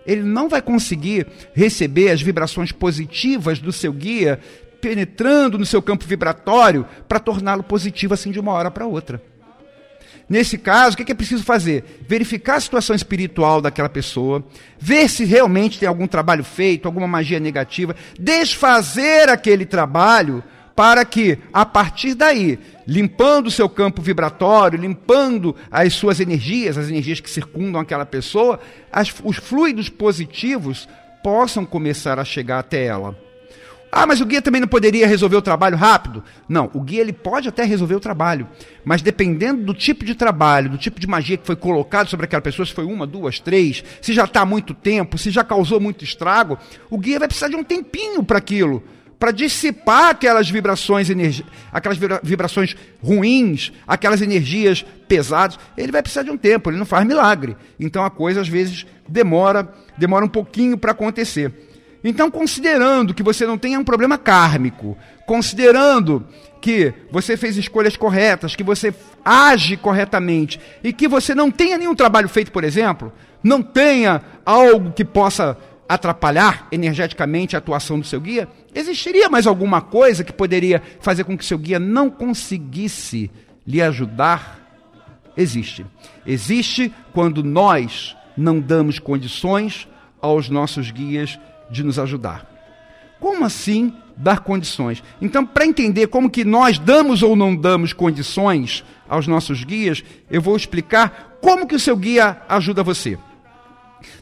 ele 0.06 0.22
não 0.22 0.48
vai 0.48 0.62
conseguir 0.62 1.26
receber 1.52 2.11
as 2.11 2.22
vibrações 2.22 2.70
positivas 2.70 3.59
do 3.59 3.72
seu 3.72 3.92
guia 3.92 4.38
penetrando 4.80 5.59
no 5.59 5.66
seu 5.66 5.82
campo 5.82 6.04
vibratório 6.04 6.87
para 7.09 7.18
torná-lo 7.18 7.64
positivo 7.64 8.14
assim 8.14 8.30
de 8.30 8.38
uma 8.38 8.52
hora 8.52 8.70
para 8.70 8.87
outra. 8.87 9.20
Nesse 10.28 10.58
caso, 10.58 10.94
o 10.94 10.96
que 10.96 11.12
é 11.12 11.14
preciso 11.14 11.44
fazer? 11.44 12.02
Verificar 12.08 12.56
a 12.56 12.60
situação 12.60 12.96
espiritual 12.96 13.60
daquela 13.60 13.88
pessoa, 13.88 14.44
ver 14.78 15.08
se 15.08 15.24
realmente 15.24 15.78
tem 15.78 15.88
algum 15.88 16.06
trabalho 16.06 16.42
feito, 16.42 16.86
alguma 16.86 17.06
magia 17.06 17.38
negativa, 17.38 17.94
desfazer 18.18 19.28
aquele 19.28 19.64
trabalho 19.64 20.42
para 20.74 21.04
que, 21.04 21.38
a 21.52 21.64
partir 21.64 22.14
daí, 22.14 22.58
limpando 22.86 23.46
o 23.46 23.50
seu 23.50 23.68
campo 23.68 24.02
vibratório, 24.02 24.78
limpando 24.78 25.56
as 25.70 25.94
suas 25.94 26.20
energias, 26.20 26.76
as 26.76 26.88
energias 26.88 27.20
que 27.20 27.30
circundam 27.30 27.80
aquela 27.80 28.04
pessoa, 28.04 28.60
as, 28.92 29.14
os 29.24 29.36
fluidos 29.36 29.88
positivos 29.88 30.88
possam 31.22 31.64
começar 31.64 32.18
a 32.18 32.24
chegar 32.24 32.58
até 32.58 32.84
ela. 32.84 33.25
Ah, 33.98 34.06
mas 34.06 34.20
o 34.20 34.26
guia 34.26 34.42
também 34.42 34.61
não 34.61 34.68
poderia 34.68 35.06
resolver 35.06 35.37
o 35.37 35.42
trabalho 35.42 35.74
rápido? 35.74 36.22
Não, 36.46 36.70
o 36.74 36.82
guia 36.82 37.00
ele 37.00 37.14
pode 37.14 37.48
até 37.48 37.64
resolver 37.64 37.94
o 37.94 38.00
trabalho, 38.00 38.46
mas 38.85 39.00
dependendo 39.00 39.64
do 39.64 39.72
tipo 39.72 40.04
de 40.04 40.14
trabalho, 40.14 40.68
do 40.68 40.76
tipo 40.76 41.00
de 41.00 41.06
magia 41.06 41.38
que 41.38 41.46
foi 41.46 41.56
colocado 41.56 42.06
sobre 42.06 42.26
aquela 42.26 42.42
pessoa, 42.42 42.66
se 42.66 42.74
foi 42.74 42.85
uma, 42.85 43.06
duas, 43.06 43.40
três, 43.40 43.82
se 44.02 44.12
já 44.12 44.24
está 44.24 44.42
há 44.42 44.44
muito 44.44 44.74
tempo, 44.74 45.16
se 45.16 45.30
já 45.30 45.42
causou 45.42 45.80
muito 45.80 46.04
estrago, 46.04 46.59
o 46.90 46.98
guia 46.98 47.18
vai 47.18 47.26
precisar 47.26 47.48
de 47.48 47.56
um 47.56 47.64
tempinho 47.64 48.22
para 48.22 48.37
aquilo, 48.37 48.82
para 49.18 49.30
dissipar 49.30 50.11
aquelas 50.11 50.50
vibrações, 50.50 51.09
aquelas 51.72 51.98
vibrações 52.22 52.76
ruins, 53.02 53.72
aquelas 53.87 54.20
energias 54.20 54.85
pesadas. 55.09 55.59
Ele 55.74 55.90
vai 55.90 56.02
precisar 56.02 56.22
de 56.22 56.30
um 56.30 56.37
tempo, 56.37 56.68
ele 56.68 56.76
não 56.76 56.85
faz 56.85 57.06
milagre. 57.06 57.56
Então 57.80 58.04
a 58.04 58.11
coisa 58.11 58.42
às 58.42 58.48
vezes 58.48 58.85
demora, 59.09 59.72
demora 59.96 60.22
um 60.22 60.28
pouquinho 60.28 60.76
para 60.76 60.92
acontecer. 60.92 61.50
Então, 62.02 62.30
considerando 62.30 63.14
que 63.14 63.22
você 63.22 63.46
não 63.46 63.59
tenha 63.59 63.78
um 63.78 63.85
problema 63.85 64.16
kármico, 64.16 64.96
considerando 65.26 66.26
que 66.61 66.92
você 67.11 67.37
fez 67.37 67.56
escolhas 67.56 67.96
corretas, 67.96 68.56
que 68.56 68.62
você 68.62 68.94
age 69.24 69.76
corretamente 69.76 70.61
e 70.82 70.92
que 70.92 71.09
você 71.09 71.35
não 71.35 71.50
tenha 71.50 71.78
nenhum 71.78 71.94
trabalho 71.94 72.28
feito, 72.28 72.52
por 72.52 72.64
exemplo, 72.64 73.12
não 73.42 73.62
tenha 73.62 74.22
algo 74.44 74.92
que 74.92 75.04
possa 75.04 75.56
atrapalhar 75.88 76.66
energeticamente 76.72 77.54
a 77.54 77.59
atuação 77.59 77.98
do 77.98 78.06
seu 78.06 78.20
guia, 78.20 78.48
existiria 78.74 79.28
mais 79.28 79.46
alguma 79.46 79.80
coisa 79.80 80.24
que 80.24 80.32
poderia 80.32 80.82
fazer 81.00 81.24
com 81.24 81.37
que 81.38 81.44
seu 81.44 81.59
guia 81.59 81.78
não 81.78 82.11
conseguisse 82.11 83.30
lhe 83.66 83.80
ajudar? 83.80 84.61
Existe. 85.37 85.87
Existe 86.26 86.92
quando 87.12 87.44
nós 87.44 88.16
não 88.37 88.59
damos 88.59 88.98
condições 88.98 89.88
aos 90.20 90.48
nossos 90.48 90.90
guias 90.90 91.38
de 91.70 91.83
nos 91.83 91.98
ajudar. 91.98 92.46
Como 93.20 93.44
assim 93.44 93.92
dar 94.16 94.40
condições? 94.40 95.02
Então, 95.20 95.44
para 95.44 95.66
entender 95.66 96.07
como 96.09 96.31
que 96.31 96.44
nós 96.44 96.79
damos 96.79 97.22
ou 97.22 97.35
não 97.35 97.55
damos 97.55 97.92
condições 97.92 98.85
aos 99.09 99.26
nossos 99.26 99.64
guias, 99.64 100.05
eu 100.31 100.40
vou 100.40 100.57
explicar 100.57 101.38
como 101.40 101.66
que 101.66 101.74
o 101.74 101.81
seu 101.81 101.96
guia 101.96 102.40
ajuda 102.48 102.83
você. 102.83 103.18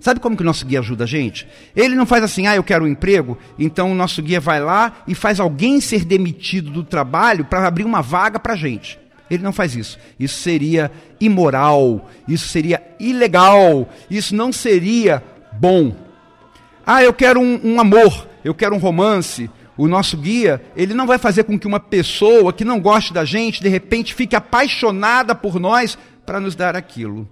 Sabe 0.01 0.21
como 0.21 0.37
que 0.37 0.43
o 0.43 0.47
nosso 0.47 0.65
guia 0.65 0.81
ajuda 0.81 1.05
a 1.05 1.07
gente? 1.07 1.47
Ele 1.75 1.95
não 1.95 2.07
faz 2.07 2.23
assim, 2.23 2.47
ah, 2.47 2.57
eu 2.57 2.63
quero 2.63 2.85
um 2.85 2.89
emprego, 2.89 3.37
então 3.59 3.91
o 3.91 3.95
nosso 3.95 4.23
guia 4.23 4.41
vai 4.41 4.61
lá 4.61 5.03
e 5.07 5.15
faz 5.15 5.41
alguém 5.41 5.81
ser 5.81 6.05
demitido 6.05 6.71
do 6.71 6.85
trabalho 6.85 7.45
para 7.45 7.67
abrir 7.67 7.85
uma 7.85 8.01
vaga 8.01 8.39
para 8.39 8.53
a 8.55 8.57
gente. 8.57 8.99
Ele 9.31 9.43
não 9.43 9.53
faz 9.53 9.75
isso. 9.75 9.99
Isso 10.19 10.39
seria 10.39 10.93
imoral, 11.21 12.09
isso 12.29 12.49
seria 12.49 12.83
ilegal, 13.01 13.89
isso 14.11 14.35
não 14.35 14.53
seria 14.53 15.23
bom. 15.53 16.04
Ah, 16.87 17.03
eu 17.03 17.13
quero 17.13 17.41
um, 17.41 17.61
um 17.65 17.81
amor, 17.81 18.29
eu 18.45 18.55
quero 18.55 18.75
um 18.75 18.79
romance. 18.79 19.51
O 19.77 19.89
nosso 19.89 20.17
guia, 20.17 20.63
ele 20.77 20.95
não 20.95 21.07
vai 21.07 21.19
fazer 21.19 21.45
com 21.45 21.59
que 21.59 21.67
uma 21.67 21.81
pessoa 21.81 22.53
que 22.53 22.65
não 22.65 22.81
goste 22.81 23.13
da 23.13 23.25
gente, 23.25 23.61
de 23.61 23.69
repente, 23.69 24.15
fique 24.15 24.37
apaixonada 24.37 25.35
por 25.35 25.59
nós 25.59 25.99
para 26.25 26.39
nos 26.39 26.55
dar 26.55 26.77
aquilo. 26.77 27.29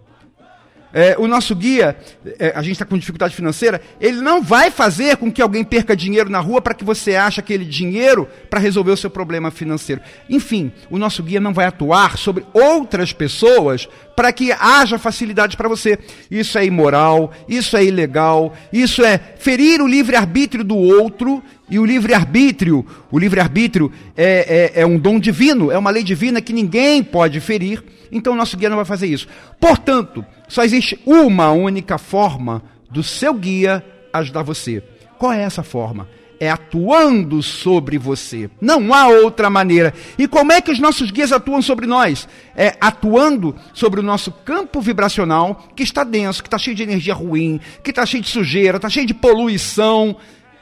É, 0.93 1.17
o 1.19 1.27
nosso 1.27 1.57
guia, 1.57 1.97
é, 2.39 2.53
a 2.55 2.63
gente 2.63 2.73
está 2.73 2.85
com 2.85 2.99
dificuldade 2.99 3.35
financeira, 3.35 3.81
ele 4.01 4.21
não 4.21 4.43
vai 4.43 4.71
fazer 4.71 5.17
com 5.17 5.33
que 5.33 5.41
alguém 5.41 5.65
perca 5.65 5.97
dinheiro 5.97 6.29
na 6.29 6.39
rua 6.39 6.61
para 6.61 6.75
que 6.75 6.85
você 6.85 7.17
ache 7.17 7.41
aquele 7.41 7.65
dinheiro 7.65 8.29
para 8.51 8.61
resolver 8.61 8.91
o 8.91 8.97
seu 8.97 9.09
problema 9.09 9.51
financeiro. 9.51 10.03
Enfim, 10.29 10.71
o 10.91 10.99
nosso 10.99 11.23
guia 11.23 11.41
não 11.41 11.55
vai 11.55 11.67
atuar 11.67 12.19
sobre 12.19 12.45
outras 12.53 13.13
pessoas 13.13 13.89
para 14.15 14.33
que 14.33 14.53
haja 14.53 14.99
facilidade 14.99 15.57
para 15.57 15.69
você. 15.69 15.99
Isso 16.31 16.59
é 16.59 16.67
imoral, 16.67 17.33
isso 17.49 17.77
é 17.77 17.85
ilegal, 17.85 18.53
isso 18.73 19.03
é 19.03 19.19
ferir 19.39 19.81
o 19.81 19.87
livre-arbítrio 19.87 20.63
do 20.63 20.77
outro. 20.77 21.43
E 21.71 21.79
o 21.79 21.87
livre-arbítrio, 21.87 22.85
o 23.11 23.19
livre-arbítrio 23.19 23.91
é, 24.15 24.71
é, 24.75 24.83
é 24.83 24.87
um 24.87 24.99
dom 24.99 25.19
divino, 25.19 25.71
é 25.71 25.79
uma 25.79 25.91
lei 25.91 26.03
divina 26.03 26.43
que 26.43 26.53
ninguém 26.53 27.03
pode 27.03 27.41
ferir. 27.41 27.83
Então 28.13 28.37
nosso 28.37 28.57
guia 28.59 28.69
não 28.69 28.77
vai 28.77 28.85
fazer 28.85 29.07
isso. 29.07 29.27
Portanto, 29.59 30.25
só 30.47 30.63
existe 30.63 31.01
uma 31.07 31.51
única 31.51 31.97
forma 31.97 32.63
do 32.91 33.03
seu 33.03 33.33
guia 33.33 33.83
ajudar 34.13 34.43
você. 34.43 34.83
Qual 35.19 35.33
é 35.33 35.43
essa 35.43 35.63
forma? 35.63 36.07
É 36.39 36.51
atuando 36.51 37.43
sobre 37.43 37.97
você. 37.97 38.51
Não 38.61 38.93
há 38.93 39.07
outra 39.07 39.49
maneira. 39.49 39.95
E 40.19 40.29
como 40.29 40.53
é 40.53 40.61
que 40.61 40.73
os 40.73 40.81
nossos 40.81 41.11
guias 41.11 41.33
atuam 41.33 41.63
sobre 41.63 41.87
nós? 41.87 42.29
É 42.55 42.77
atuando 42.81 43.55
sobre 43.73 44.01
o 44.01 44.03
nosso 44.03 44.31
campo 44.31 44.81
vibracional, 44.81 45.69
que 45.75 45.85
está 45.85 46.05
denso, 46.05 46.43
que 46.43 46.49
está 46.49 46.59
cheio 46.59 46.77
de 46.77 46.83
energia 46.83 47.15
ruim, 47.15 47.61
que 47.83 47.91
está 47.91 48.05
cheio 48.05 48.23
de 48.23 48.29
sujeira, 48.29 48.77
está 48.77 48.91
cheio 48.91 49.07
de 49.07 49.15
poluição. 49.15 50.17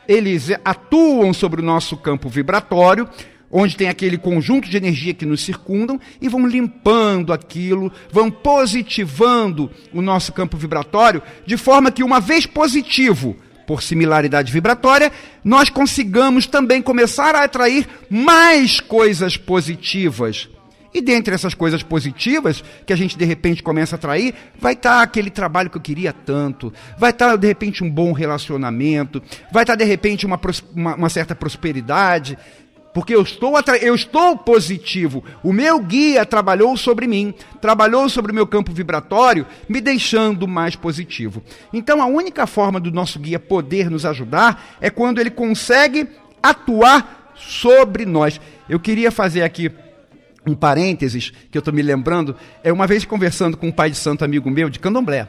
Eles 0.06 0.50
atuam 0.64 1.32
sobre 1.32 1.62
o 1.62 1.64
nosso 1.64 1.96
campo 1.96 2.28
vibratório 2.28 3.08
onde 3.50 3.76
tem 3.76 3.88
aquele 3.88 4.16
conjunto 4.16 4.68
de 4.68 4.76
energia 4.76 5.14
que 5.14 5.26
nos 5.26 5.44
circundam 5.44 5.98
e 6.20 6.28
vão 6.28 6.46
limpando 6.46 7.32
aquilo, 7.32 7.92
vão 8.10 8.30
positivando 8.30 9.70
o 9.92 10.00
nosso 10.00 10.32
campo 10.32 10.56
vibratório, 10.56 11.22
de 11.44 11.56
forma 11.56 11.90
que, 11.90 12.04
uma 12.04 12.20
vez 12.20 12.46
positivo, 12.46 13.36
por 13.66 13.82
similaridade 13.82 14.52
vibratória, 14.52 15.12
nós 15.44 15.70
consigamos 15.70 16.46
também 16.46 16.82
começar 16.82 17.34
a 17.34 17.44
atrair 17.44 17.86
mais 18.08 18.80
coisas 18.80 19.36
positivas. 19.36 20.48
E 20.92 21.00
dentre 21.00 21.32
essas 21.32 21.54
coisas 21.54 21.82
positivas 21.82 22.64
que 22.84 22.92
a 22.92 22.96
gente 22.96 23.16
de 23.16 23.24
repente 23.24 23.62
começa 23.62 23.94
a 23.94 23.98
atrair, 23.98 24.34
vai 24.58 24.72
estar 24.72 24.96
tá 24.96 25.02
aquele 25.02 25.30
trabalho 25.30 25.70
que 25.70 25.76
eu 25.76 25.80
queria 25.80 26.12
tanto, 26.12 26.72
vai 26.98 27.10
estar 27.10 27.30
tá, 27.30 27.36
de 27.36 27.46
repente 27.46 27.84
um 27.84 27.90
bom 27.90 28.12
relacionamento, 28.12 29.22
vai 29.52 29.62
estar 29.62 29.76
tá, 29.76 29.76
de 29.76 29.84
repente 29.84 30.26
uma, 30.26 30.40
uma, 30.74 30.96
uma 30.96 31.08
certa 31.08 31.34
prosperidade, 31.34 32.36
porque 32.92 33.14
eu 33.14 33.22
estou, 33.22 33.54
eu 33.80 33.94
estou 33.94 34.36
positivo. 34.36 35.22
O 35.42 35.52
meu 35.52 35.80
guia 35.80 36.26
trabalhou 36.26 36.76
sobre 36.76 37.06
mim, 37.06 37.32
trabalhou 37.60 38.08
sobre 38.08 38.32
o 38.32 38.34
meu 38.34 38.46
campo 38.46 38.72
vibratório, 38.72 39.46
me 39.68 39.80
deixando 39.80 40.48
mais 40.48 40.74
positivo. 40.74 41.42
Então, 41.72 42.02
a 42.02 42.06
única 42.06 42.46
forma 42.46 42.80
do 42.80 42.90
nosso 42.90 43.18
guia 43.18 43.38
poder 43.38 43.90
nos 43.90 44.04
ajudar 44.04 44.76
é 44.80 44.90
quando 44.90 45.20
ele 45.20 45.30
consegue 45.30 46.08
atuar 46.42 47.32
sobre 47.36 48.04
nós. 48.04 48.40
Eu 48.68 48.80
queria 48.80 49.10
fazer 49.10 49.42
aqui 49.42 49.70
um 50.46 50.54
parênteses 50.54 51.32
que 51.50 51.56
eu 51.56 51.60
estou 51.60 51.72
me 51.72 51.82
lembrando. 51.82 52.34
É 52.64 52.72
uma 52.72 52.86
vez 52.86 53.04
conversando 53.04 53.56
com 53.56 53.68
um 53.68 53.72
pai 53.72 53.90
de 53.90 53.96
santo 53.96 54.24
amigo 54.24 54.50
meu 54.50 54.68
de 54.68 54.78
Candomblé, 54.78 55.28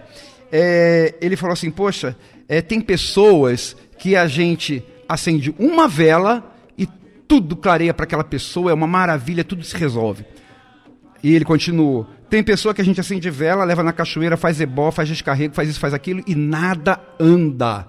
é, 0.51 1.15
ele 1.21 1.35
falou 1.35 1.53
assim: 1.53 1.69
Poxa, 1.69 2.15
é, 2.47 2.61
tem 2.61 2.81
pessoas 2.81 3.75
que 3.97 4.15
a 4.15 4.27
gente 4.27 4.83
acende 5.07 5.53
uma 5.59 5.87
vela 5.87 6.51
tudo 7.31 7.55
clareia 7.55 7.93
para 7.93 8.03
aquela 8.03 8.25
pessoa, 8.25 8.71
é 8.71 8.73
uma 8.73 8.85
maravilha, 8.85 9.41
tudo 9.41 9.63
se 9.63 9.77
resolve. 9.77 10.25
E 11.23 11.33
ele 11.33 11.45
continuou. 11.45 12.05
Tem 12.29 12.43
pessoa 12.43 12.73
que 12.73 12.81
a 12.81 12.83
gente 12.83 12.99
acende 12.99 13.29
vela, 13.29 13.63
leva 13.63 13.81
na 13.81 13.93
cachoeira, 13.93 14.35
faz 14.35 14.59
ebó, 14.59 14.91
faz 14.91 15.07
descarrego, 15.07 15.55
faz 15.55 15.69
isso, 15.69 15.79
faz 15.79 15.93
aquilo 15.93 16.21
e 16.27 16.35
nada 16.35 16.99
anda. 17.17 17.87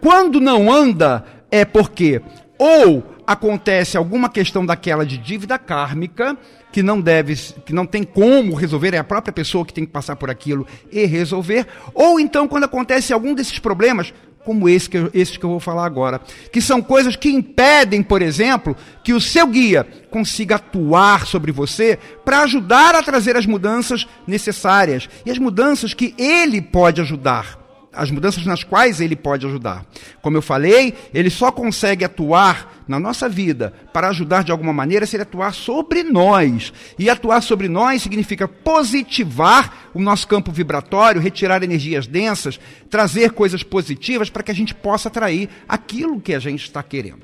Quando 0.00 0.40
não 0.40 0.72
anda, 0.72 1.22
é 1.50 1.66
porque 1.66 2.22
ou 2.58 3.04
acontece 3.26 3.98
alguma 3.98 4.30
questão 4.30 4.64
daquela 4.64 5.04
de 5.04 5.18
dívida 5.18 5.58
kármica 5.58 6.34
que 6.72 6.82
não 6.82 6.98
deve, 6.98 7.36
que 7.66 7.74
não 7.74 7.84
tem 7.84 8.04
como 8.04 8.54
resolver, 8.54 8.94
é 8.94 8.98
a 8.98 9.04
própria 9.04 9.34
pessoa 9.34 9.66
que 9.66 9.74
tem 9.74 9.84
que 9.84 9.92
passar 9.92 10.16
por 10.16 10.30
aquilo 10.30 10.66
e 10.90 11.04
resolver, 11.04 11.66
ou 11.92 12.18
então 12.18 12.48
quando 12.48 12.64
acontece 12.64 13.12
algum 13.12 13.34
desses 13.34 13.58
problemas, 13.58 14.14
como 14.46 14.68
esse 14.68 14.88
que, 14.88 14.96
eu, 14.96 15.10
esse 15.12 15.36
que 15.36 15.44
eu 15.44 15.50
vou 15.50 15.60
falar 15.60 15.84
agora, 15.84 16.20
que 16.52 16.60
são 16.60 16.80
coisas 16.80 17.16
que 17.16 17.28
impedem, 17.28 18.00
por 18.00 18.22
exemplo, 18.22 18.76
que 19.02 19.12
o 19.12 19.20
seu 19.20 19.48
guia 19.48 19.84
consiga 20.08 20.54
atuar 20.54 21.26
sobre 21.26 21.50
você 21.50 21.98
para 22.24 22.42
ajudar 22.42 22.94
a 22.94 23.02
trazer 23.02 23.36
as 23.36 23.44
mudanças 23.44 24.06
necessárias 24.24 25.08
e 25.26 25.30
as 25.30 25.38
mudanças 25.38 25.92
que 25.92 26.14
ele 26.16 26.62
pode 26.62 27.00
ajudar 27.00 27.65
as 27.96 28.10
mudanças 28.10 28.44
nas 28.44 28.62
quais 28.62 29.00
ele 29.00 29.16
pode 29.16 29.46
ajudar. 29.46 29.84
Como 30.20 30.36
eu 30.36 30.42
falei, 30.42 30.94
ele 31.12 31.30
só 31.30 31.50
consegue 31.50 32.04
atuar 32.04 32.82
na 32.86 33.00
nossa 33.00 33.28
vida 33.28 33.72
para 33.92 34.08
ajudar 34.08 34.44
de 34.44 34.52
alguma 34.52 34.72
maneira 34.72 35.06
se 35.06 35.16
ele 35.16 35.22
atuar 35.22 35.52
sobre 35.52 36.02
nós. 36.02 36.72
E 36.98 37.08
atuar 37.08 37.40
sobre 37.40 37.68
nós 37.68 38.02
significa 38.02 38.46
positivar 38.46 39.90
o 39.94 40.00
nosso 40.00 40.28
campo 40.28 40.52
vibratório, 40.52 41.20
retirar 41.20 41.62
energias 41.62 42.06
densas, 42.06 42.60
trazer 42.90 43.32
coisas 43.32 43.62
positivas 43.62 44.30
para 44.30 44.42
que 44.42 44.50
a 44.50 44.54
gente 44.54 44.74
possa 44.74 45.08
atrair 45.08 45.48
aquilo 45.68 46.20
que 46.20 46.34
a 46.34 46.38
gente 46.38 46.62
está 46.62 46.82
querendo. 46.82 47.22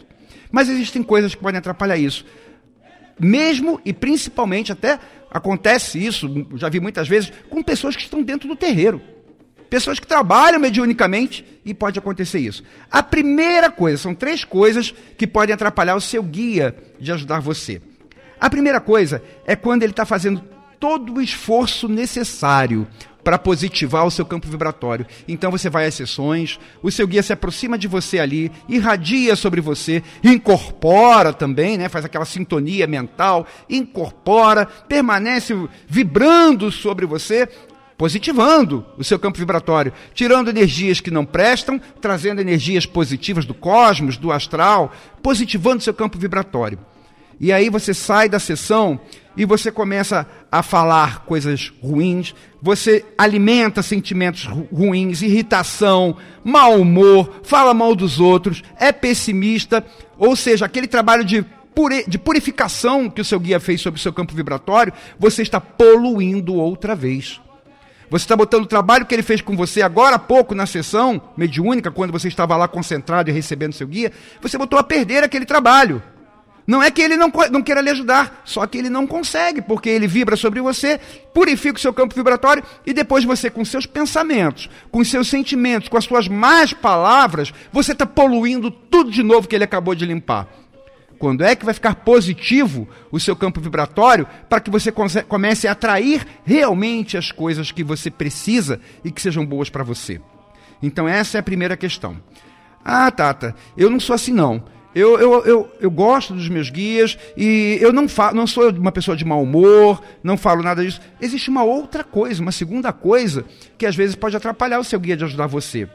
Mas 0.50 0.68
existem 0.68 1.02
coisas 1.02 1.34
que 1.34 1.42
podem 1.42 1.58
atrapalhar 1.58 1.96
isso. 1.96 2.24
Mesmo 3.20 3.80
e 3.84 3.92
principalmente 3.92 4.72
até 4.72 4.98
acontece 5.30 6.04
isso, 6.04 6.46
já 6.56 6.68
vi 6.68 6.80
muitas 6.80 7.08
vezes, 7.08 7.32
com 7.48 7.62
pessoas 7.62 7.94
que 7.94 8.02
estão 8.02 8.22
dentro 8.22 8.48
do 8.48 8.56
terreiro 8.56 9.00
pessoas 9.72 9.98
que 9.98 10.06
trabalham 10.06 10.60
mediunicamente 10.60 11.46
e 11.64 11.72
pode 11.72 11.98
acontecer 11.98 12.38
isso. 12.38 12.62
A 12.90 13.02
primeira 13.02 13.70
coisa, 13.70 13.96
são 13.96 14.14
três 14.14 14.44
coisas 14.44 14.92
que 15.16 15.26
podem 15.26 15.54
atrapalhar 15.54 15.96
o 15.96 16.00
seu 16.00 16.22
guia 16.22 16.76
de 17.00 17.10
ajudar 17.10 17.40
você. 17.40 17.80
A 18.38 18.50
primeira 18.50 18.82
coisa 18.82 19.22
é 19.46 19.56
quando 19.56 19.82
ele 19.82 19.92
está 19.92 20.04
fazendo 20.04 20.42
todo 20.78 21.14
o 21.14 21.22
esforço 21.22 21.88
necessário 21.88 22.86
para 23.24 23.38
positivar 23.38 24.04
o 24.04 24.10
seu 24.10 24.26
campo 24.26 24.46
vibratório. 24.46 25.06
Então 25.26 25.50
você 25.50 25.70
vai 25.70 25.86
às 25.86 25.94
sessões, 25.94 26.60
o 26.82 26.90
seu 26.90 27.06
guia 27.06 27.22
se 27.22 27.32
aproxima 27.32 27.78
de 27.78 27.88
você 27.88 28.18
ali, 28.18 28.52
irradia 28.68 29.34
sobre 29.36 29.62
você, 29.62 30.02
incorpora 30.22 31.32
também, 31.32 31.78
né, 31.78 31.88
faz 31.88 32.04
aquela 32.04 32.26
sintonia 32.26 32.86
mental, 32.86 33.46
incorpora, 33.70 34.66
permanece 34.66 35.56
vibrando 35.88 36.70
sobre 36.70 37.06
você 37.06 37.48
positivando 38.02 38.84
o 38.98 39.04
seu 39.04 39.16
campo 39.16 39.38
vibratório, 39.38 39.92
tirando 40.12 40.50
energias 40.50 41.00
que 41.00 41.08
não 41.08 41.24
prestam, 41.24 41.80
trazendo 42.00 42.40
energias 42.40 42.84
positivas 42.84 43.44
do 43.44 43.54
cosmos, 43.54 44.16
do 44.16 44.32
astral, 44.32 44.92
positivando 45.22 45.76
o 45.78 45.82
seu 45.82 45.94
campo 45.94 46.18
vibratório. 46.18 46.80
E 47.38 47.52
aí 47.52 47.70
você 47.70 47.94
sai 47.94 48.28
da 48.28 48.40
sessão 48.40 48.98
e 49.36 49.44
você 49.44 49.70
começa 49.70 50.26
a 50.50 50.64
falar 50.64 51.24
coisas 51.26 51.72
ruins, 51.80 52.34
você 52.60 53.04
alimenta 53.16 53.84
sentimentos 53.84 54.46
ruins, 54.46 55.22
irritação, 55.22 56.16
mau 56.42 56.80
humor, 56.80 57.42
fala 57.44 57.72
mal 57.72 57.94
dos 57.94 58.18
outros, 58.18 58.64
é 58.80 58.90
pessimista, 58.90 59.86
ou 60.18 60.34
seja, 60.34 60.66
aquele 60.66 60.88
trabalho 60.88 61.24
de 61.24 61.46
de 62.06 62.18
purificação 62.18 63.08
que 63.08 63.20
o 63.22 63.24
seu 63.24 63.40
guia 63.40 63.58
fez 63.58 63.80
sobre 63.80 63.98
o 63.98 64.02
seu 64.02 64.12
campo 64.12 64.34
vibratório, 64.34 64.92
você 65.18 65.40
está 65.40 65.58
poluindo 65.58 66.56
outra 66.56 66.94
vez. 66.94 67.40
Você 68.12 68.24
está 68.24 68.36
botando 68.36 68.64
o 68.64 68.66
trabalho 68.66 69.06
que 69.06 69.14
ele 69.14 69.22
fez 69.22 69.40
com 69.40 69.56
você 69.56 69.80
agora 69.80 70.16
há 70.16 70.18
pouco 70.18 70.54
na 70.54 70.66
sessão 70.66 71.18
mediúnica, 71.34 71.90
quando 71.90 72.12
você 72.12 72.28
estava 72.28 72.54
lá 72.58 72.68
concentrado 72.68 73.30
e 73.30 73.32
recebendo 73.32 73.72
seu 73.72 73.86
guia, 73.86 74.12
você 74.38 74.58
botou 74.58 74.78
a 74.78 74.82
perder 74.82 75.24
aquele 75.24 75.46
trabalho. 75.46 76.02
Não 76.66 76.82
é 76.82 76.90
que 76.90 77.00
ele 77.00 77.16
não, 77.16 77.32
não 77.50 77.62
queira 77.62 77.80
lhe 77.80 77.88
ajudar, 77.88 78.42
só 78.44 78.66
que 78.66 78.76
ele 78.76 78.90
não 78.90 79.06
consegue, 79.06 79.62
porque 79.62 79.88
ele 79.88 80.06
vibra 80.06 80.36
sobre 80.36 80.60
você, 80.60 81.00
purifica 81.32 81.78
o 81.78 81.80
seu 81.80 81.94
campo 81.94 82.14
vibratório 82.14 82.62
e 82.84 82.92
depois 82.92 83.24
você, 83.24 83.48
com 83.48 83.64
seus 83.64 83.86
pensamentos, 83.86 84.68
com 84.90 85.02
seus 85.02 85.28
sentimentos, 85.28 85.88
com 85.88 85.96
as 85.96 86.04
suas 86.04 86.28
más 86.28 86.74
palavras, 86.74 87.50
você 87.72 87.92
está 87.92 88.04
poluindo 88.04 88.70
tudo 88.70 89.10
de 89.10 89.22
novo 89.22 89.48
que 89.48 89.56
ele 89.56 89.64
acabou 89.64 89.94
de 89.94 90.04
limpar. 90.04 90.46
Quando 91.22 91.44
é 91.44 91.54
que 91.54 91.64
vai 91.64 91.72
ficar 91.72 91.94
positivo 91.94 92.88
o 93.12 93.20
seu 93.20 93.36
campo 93.36 93.60
vibratório 93.60 94.26
para 94.48 94.58
que 94.58 94.68
você 94.68 94.90
comece 94.90 95.68
a 95.68 95.70
atrair 95.70 96.26
realmente 96.44 97.16
as 97.16 97.30
coisas 97.30 97.70
que 97.70 97.84
você 97.84 98.10
precisa 98.10 98.80
e 99.04 99.10
que 99.12 99.22
sejam 99.22 99.46
boas 99.46 99.70
para 99.70 99.84
você? 99.84 100.20
Então, 100.82 101.06
essa 101.06 101.38
é 101.38 101.40
a 101.40 101.42
primeira 101.44 101.76
questão. 101.76 102.16
Ah, 102.84 103.08
Tata, 103.08 103.54
eu 103.76 103.88
não 103.88 104.00
sou 104.00 104.14
assim 104.14 104.32
não. 104.32 104.64
Eu, 104.92 105.16
eu, 105.16 105.44
eu, 105.44 105.72
eu 105.80 105.90
gosto 105.92 106.34
dos 106.34 106.48
meus 106.48 106.70
guias 106.70 107.16
e 107.36 107.78
eu 107.80 107.92
não, 107.92 108.08
falo, 108.08 108.34
não 108.34 108.46
sou 108.48 108.72
uma 108.72 108.90
pessoa 108.90 109.16
de 109.16 109.24
mau 109.24 109.44
humor, 109.44 110.02
não 110.24 110.36
falo 110.36 110.60
nada 110.60 110.84
disso. 110.84 111.00
Existe 111.20 111.48
uma 111.48 111.62
outra 111.62 112.02
coisa, 112.02 112.42
uma 112.42 112.50
segunda 112.50 112.92
coisa, 112.92 113.44
que 113.78 113.86
às 113.86 113.94
vezes 113.94 114.16
pode 114.16 114.36
atrapalhar 114.36 114.80
o 114.80 114.84
seu 114.84 114.98
guia 114.98 115.16
de 115.16 115.22
ajudar 115.22 115.46
você. 115.46 115.88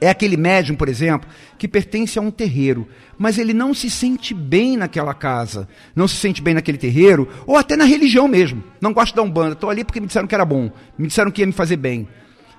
É 0.00 0.08
aquele 0.08 0.36
médium, 0.36 0.76
por 0.76 0.88
exemplo, 0.88 1.28
que 1.56 1.68
pertence 1.68 2.18
a 2.18 2.22
um 2.22 2.30
terreiro, 2.30 2.86
mas 3.16 3.38
ele 3.38 3.54
não 3.54 3.72
se 3.72 3.88
sente 3.88 4.34
bem 4.34 4.76
naquela 4.76 5.14
casa, 5.14 5.68
não 5.94 6.08
se 6.08 6.16
sente 6.16 6.42
bem 6.42 6.54
naquele 6.54 6.78
terreiro, 6.78 7.28
ou 7.46 7.56
até 7.56 7.76
na 7.76 7.84
religião 7.84 8.26
mesmo. 8.26 8.62
Não 8.80 8.92
gosto 8.92 9.14
da 9.14 9.22
Umbanda, 9.22 9.52
estou 9.52 9.70
ali 9.70 9.84
porque 9.84 10.00
me 10.00 10.06
disseram 10.06 10.26
que 10.26 10.34
era 10.34 10.44
bom, 10.44 10.70
me 10.98 11.06
disseram 11.06 11.30
que 11.30 11.42
ia 11.42 11.46
me 11.46 11.52
fazer 11.52 11.76
bem. 11.76 12.08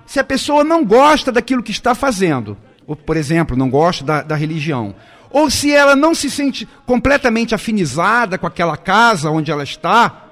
Se 0.06 0.18
a 0.18 0.24
pessoa 0.24 0.64
não 0.64 0.84
gosta 0.84 1.30
daquilo 1.30 1.62
que 1.62 1.72
está 1.72 1.94
fazendo, 1.94 2.56
ou, 2.86 2.96
por 2.96 3.16
exemplo, 3.16 3.56
não 3.56 3.68
gosta 3.68 4.04
da, 4.04 4.22
da 4.22 4.34
religião, 4.34 4.94
ou 5.30 5.50
se 5.50 5.72
ela 5.72 5.94
não 5.94 6.14
se 6.14 6.30
sente 6.30 6.66
completamente 6.86 7.54
afinizada 7.54 8.38
com 8.38 8.46
aquela 8.46 8.76
casa 8.76 9.30
onde 9.30 9.50
ela 9.50 9.64
está, 9.64 10.24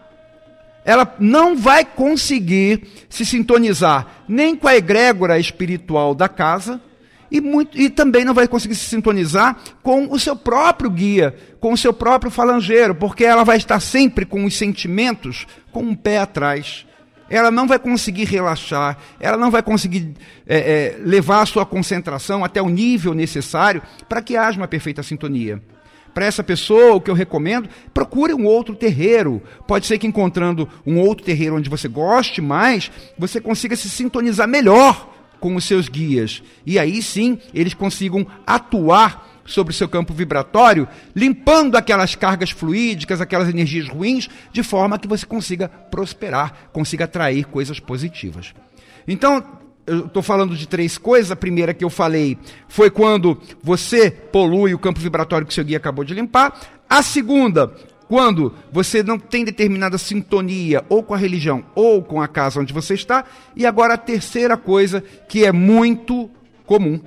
ela 0.84 1.14
não 1.18 1.56
vai 1.56 1.84
conseguir 1.84 2.86
se 3.08 3.24
sintonizar 3.24 4.06
nem 4.28 4.54
com 4.54 4.68
a 4.68 4.76
egrégora 4.76 5.38
espiritual 5.38 6.14
da 6.14 6.28
casa 6.28 6.80
e, 7.34 7.40
muito, 7.40 7.76
e 7.76 7.90
também 7.90 8.24
não 8.24 8.32
vai 8.32 8.46
conseguir 8.46 8.76
se 8.76 8.84
sintonizar 8.84 9.56
com 9.82 10.06
o 10.08 10.20
seu 10.20 10.36
próprio 10.36 10.88
guia, 10.88 11.34
com 11.58 11.72
o 11.72 11.76
seu 11.76 11.92
próprio 11.92 12.30
falangeiro, 12.30 12.94
porque 12.94 13.24
ela 13.24 13.42
vai 13.42 13.56
estar 13.56 13.80
sempre 13.80 14.24
com 14.24 14.44
os 14.44 14.56
sentimentos 14.56 15.44
com 15.72 15.82
um 15.82 15.96
pé 15.96 16.18
atrás. 16.18 16.86
Ela 17.28 17.50
não 17.50 17.66
vai 17.66 17.80
conseguir 17.80 18.26
relaxar, 18.26 18.96
ela 19.18 19.36
não 19.36 19.50
vai 19.50 19.64
conseguir 19.64 20.14
é, 20.46 20.58
é, 20.58 20.96
levar 21.00 21.40
a 21.40 21.46
sua 21.46 21.66
concentração 21.66 22.44
até 22.44 22.62
o 22.62 22.68
nível 22.68 23.14
necessário 23.14 23.82
para 24.08 24.22
que 24.22 24.36
haja 24.36 24.56
uma 24.56 24.68
perfeita 24.68 25.02
sintonia 25.02 25.60
para 26.14 26.26
essa 26.26 26.44
pessoa, 26.44 26.94
o 26.94 27.00
que 27.00 27.10
eu 27.10 27.14
recomendo, 27.14 27.68
procure 27.92 28.32
um 28.32 28.46
outro 28.46 28.76
terreiro. 28.76 29.42
Pode 29.66 29.84
ser 29.84 29.98
que 29.98 30.06
encontrando 30.06 30.68
um 30.86 31.00
outro 31.00 31.26
terreiro 31.26 31.56
onde 31.56 31.68
você 31.68 31.88
goste 31.88 32.40
mais, 32.40 32.88
você 33.18 33.40
consiga 33.40 33.74
se 33.74 33.90
sintonizar 33.90 34.46
melhor 34.46 35.12
com 35.44 35.56
os 35.56 35.64
seus 35.66 35.90
guias. 35.90 36.42
E 36.64 36.78
aí 36.78 37.02
sim 37.02 37.38
eles 37.52 37.74
consigam 37.74 38.26
atuar 38.46 39.42
sobre 39.44 39.74
o 39.74 39.76
seu 39.76 39.86
campo 39.86 40.14
vibratório, 40.14 40.88
limpando 41.14 41.76
aquelas 41.76 42.14
cargas 42.14 42.48
fluídicas, 42.48 43.20
aquelas 43.20 43.50
energias 43.50 43.86
ruins, 43.86 44.26
de 44.50 44.62
forma 44.62 44.98
que 44.98 45.06
você 45.06 45.26
consiga 45.26 45.68
prosperar, 45.68 46.70
consiga 46.72 47.04
atrair 47.04 47.44
coisas 47.44 47.78
positivas. 47.78 48.54
Então, 49.06 49.44
eu 49.86 50.06
estou 50.06 50.22
falando 50.22 50.56
de 50.56 50.66
três 50.66 50.96
coisas. 50.96 51.30
A 51.30 51.36
primeira 51.36 51.74
que 51.74 51.84
eu 51.84 51.90
falei 51.90 52.38
foi 52.66 52.88
quando 52.88 53.38
você 53.62 54.10
polui 54.10 54.72
o 54.72 54.78
campo 54.78 54.98
vibratório 54.98 55.46
que 55.46 55.52
seu 55.52 55.62
guia 55.62 55.76
acabou 55.76 56.06
de 56.06 56.14
limpar. 56.14 56.58
A 56.88 57.02
segunda, 57.02 57.70
quando 58.14 58.54
você 58.70 59.02
não 59.02 59.18
tem 59.18 59.44
determinada 59.44 59.98
sintonia 59.98 60.84
ou 60.88 61.02
com 61.02 61.14
a 61.14 61.16
religião 61.16 61.64
ou 61.74 62.00
com 62.00 62.22
a 62.22 62.28
casa 62.28 62.60
onde 62.60 62.72
você 62.72 62.94
está. 62.94 63.24
E 63.56 63.66
agora 63.66 63.94
a 63.94 63.98
terceira 63.98 64.56
coisa 64.56 65.02
que 65.28 65.44
é 65.44 65.50
muito 65.50 66.30
comum. 66.64 67.00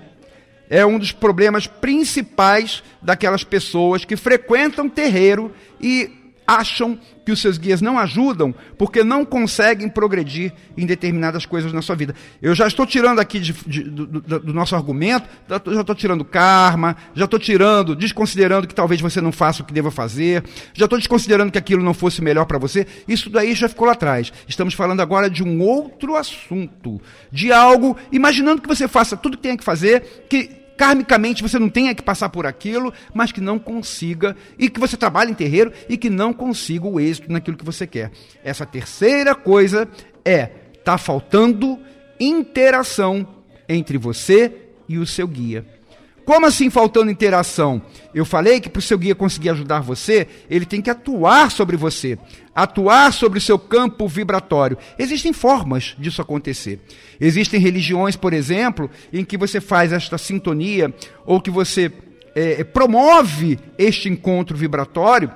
É 0.70 0.86
um 0.86 1.00
dos 1.00 1.13
problemas 1.13 1.65
principais 1.65 2.84
daquelas 3.02 3.41
pessoas 3.41 4.04
que 4.04 4.17
frequentam 4.17 4.89
terreiro 4.89 5.50
e 5.80 6.12
acham 6.47 6.97
que 7.25 7.31
os 7.31 7.41
seus 7.41 7.57
guias 7.57 7.81
não 7.81 7.99
ajudam 7.99 8.55
porque 8.77 9.03
não 9.03 9.25
conseguem 9.25 9.89
progredir 9.89 10.53
em 10.77 10.86
determinadas 10.86 11.45
coisas 11.45 11.73
na 11.73 11.81
sua 11.81 11.93
vida. 11.93 12.15
Eu 12.41 12.55
já 12.55 12.65
estou 12.65 12.86
tirando 12.86 13.19
aqui 13.19 13.38
de, 13.38 13.51
de, 13.51 13.83
do, 13.83 14.05
do, 14.07 14.53
nosso 14.53 14.73
argumento, 14.73 15.27
já 15.49 15.81
estou 15.81 15.93
tirando 15.93 16.23
karma, 16.23 16.95
já 17.13 17.25
estou 17.25 17.38
tirando, 17.38 17.93
desconsiderando 17.95 18.65
que 18.65 18.73
talvez 18.73 19.01
você 19.01 19.19
não 19.19 19.33
faça 19.33 19.62
o 19.62 19.65
que 19.65 19.73
deva 19.73 19.91
fazer, 19.91 20.41
já 20.73 20.86
estou 20.86 20.97
desconsiderando 20.97 21.51
que 21.51 21.57
aquilo 21.57 21.83
não 21.83 21.93
fosse 21.93 22.21
melhor 22.21 22.45
para 22.45 22.57
você. 22.57 22.88
Isso 23.07 23.29
daí 23.29 23.53
já 23.53 23.67
ficou 23.67 23.86
lá 23.86 23.91
atrás. 23.91 24.31
Estamos 24.47 24.73
falando 24.73 25.01
agora 25.01 25.29
de 25.29 25.43
um 25.43 25.62
outro 25.62 26.15
assunto, 26.15 27.01
de 27.29 27.51
algo, 27.51 27.97
imaginando 28.10 28.62
que 28.62 28.67
você 28.69 28.88
faça 28.88 29.17
tudo 29.17 29.36
que 29.36 29.43
tem 29.43 29.57
que 29.57 29.65
fazer, 29.65 30.25
que 30.29 30.66
karmicamente 30.78 31.42
você 31.42 31.58
não 31.58 31.70
tenha 31.70 31.96
que 31.96 32.04
passar 32.04 32.30
por 32.30 32.46
aquilo, 32.46 32.94
mas 33.13 33.32
que 33.32 33.42
não 33.42 33.58
consiga, 33.58 34.36
e 34.58 34.70
que 34.70 34.80
você 34.80 34.96
trabalhe 34.96 35.32
em 35.32 35.36
terreiro 35.36 35.74
e 35.90 35.98
que 35.98 36.10
não 36.10 36.32
consiga 36.32 36.88
o 36.88 37.00
êxito 37.00 37.32
naquilo 37.32 37.58
que 37.58 37.66
você 37.66 37.88
quer. 37.88 38.12
Essa 38.44 38.66
terceira 38.66 39.34
coisa 39.34 39.90
é 40.24 40.46
tá 40.86 40.98
faltando 40.98 41.80
interação 42.20 43.28
entre 43.68 43.98
você 43.98 44.54
e 44.88 44.98
o 44.98 45.06
seu 45.06 45.28
guia. 45.28 45.66
Como 46.28 46.46
assim 46.46 46.70
faltando 46.70 47.10
interação? 47.10 47.82
Eu 48.13 48.26
falei 48.26 48.60
que 48.60 48.68
para 48.70 48.80
o 48.80 48.82
seu 48.82 48.98
guia 48.98 49.16
conseguir 49.16 49.50
ajudar 49.52 49.80
você, 49.80 50.28
ele 50.50 50.66
tem 50.66 50.82
que 50.82 50.90
atuar 50.90 51.50
sobre 51.50 51.78
você, 51.78 52.20
atuar 52.54 53.13
sobre 53.13 53.40
o 53.40 53.42
seu 53.42 53.58
campo 53.58 54.10
vibratório. 54.10 54.78
Existem 55.00 55.32
formas 55.32 55.96
disso 55.98 56.22
acontecer. 56.22 56.82
Existem 57.18 57.62
religiões, 57.62 58.18
por 58.18 58.34
exemplo, 58.34 58.92
em 59.13 59.24
que 59.24 59.38
você 59.38 59.62
faz 59.62 59.94
esta 59.94 60.18
sintonia 60.18 60.94
ou 61.26 61.40
que 61.40 61.50
você 61.50 61.94
é, 62.36 62.62
promove 62.62 63.58
este 63.78 64.10
encontro 64.10 64.58
vibratório 64.58 65.32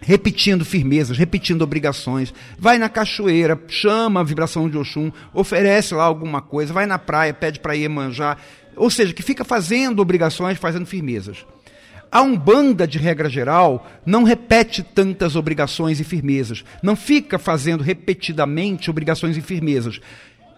repetindo 0.00 0.64
firmezas, 0.64 1.18
repetindo 1.18 1.62
obrigações. 1.62 2.32
Vai 2.58 2.78
na 2.78 2.88
cachoeira, 2.88 3.60
chama 3.68 4.20
a 4.20 4.24
vibração 4.24 4.68
de 4.68 4.78
Oxum, 4.78 5.12
oferece 5.32 5.94
lá 5.94 6.04
alguma 6.04 6.40
coisa, 6.40 6.72
vai 6.72 6.86
na 6.86 6.98
praia, 6.98 7.34
pede 7.34 7.60
para 7.60 7.76
ir 7.76 7.88
manjar 7.88 8.38
ou 8.76 8.90
seja, 8.90 9.12
que 9.12 9.22
fica 9.22 9.44
fazendo 9.44 10.00
obrigações, 10.00 10.58
fazendo 10.58 10.86
firmezas. 10.86 11.44
A 12.10 12.22
Umbanda, 12.22 12.88
de 12.88 12.98
regra 12.98 13.28
geral, 13.28 13.86
não 14.04 14.24
repete 14.24 14.82
tantas 14.82 15.36
obrigações 15.36 16.00
e 16.00 16.04
firmezas, 16.04 16.64
não 16.82 16.96
fica 16.96 17.38
fazendo 17.38 17.84
repetidamente 17.84 18.90
obrigações 18.90 19.36
e 19.36 19.40
firmezas. 19.40 20.00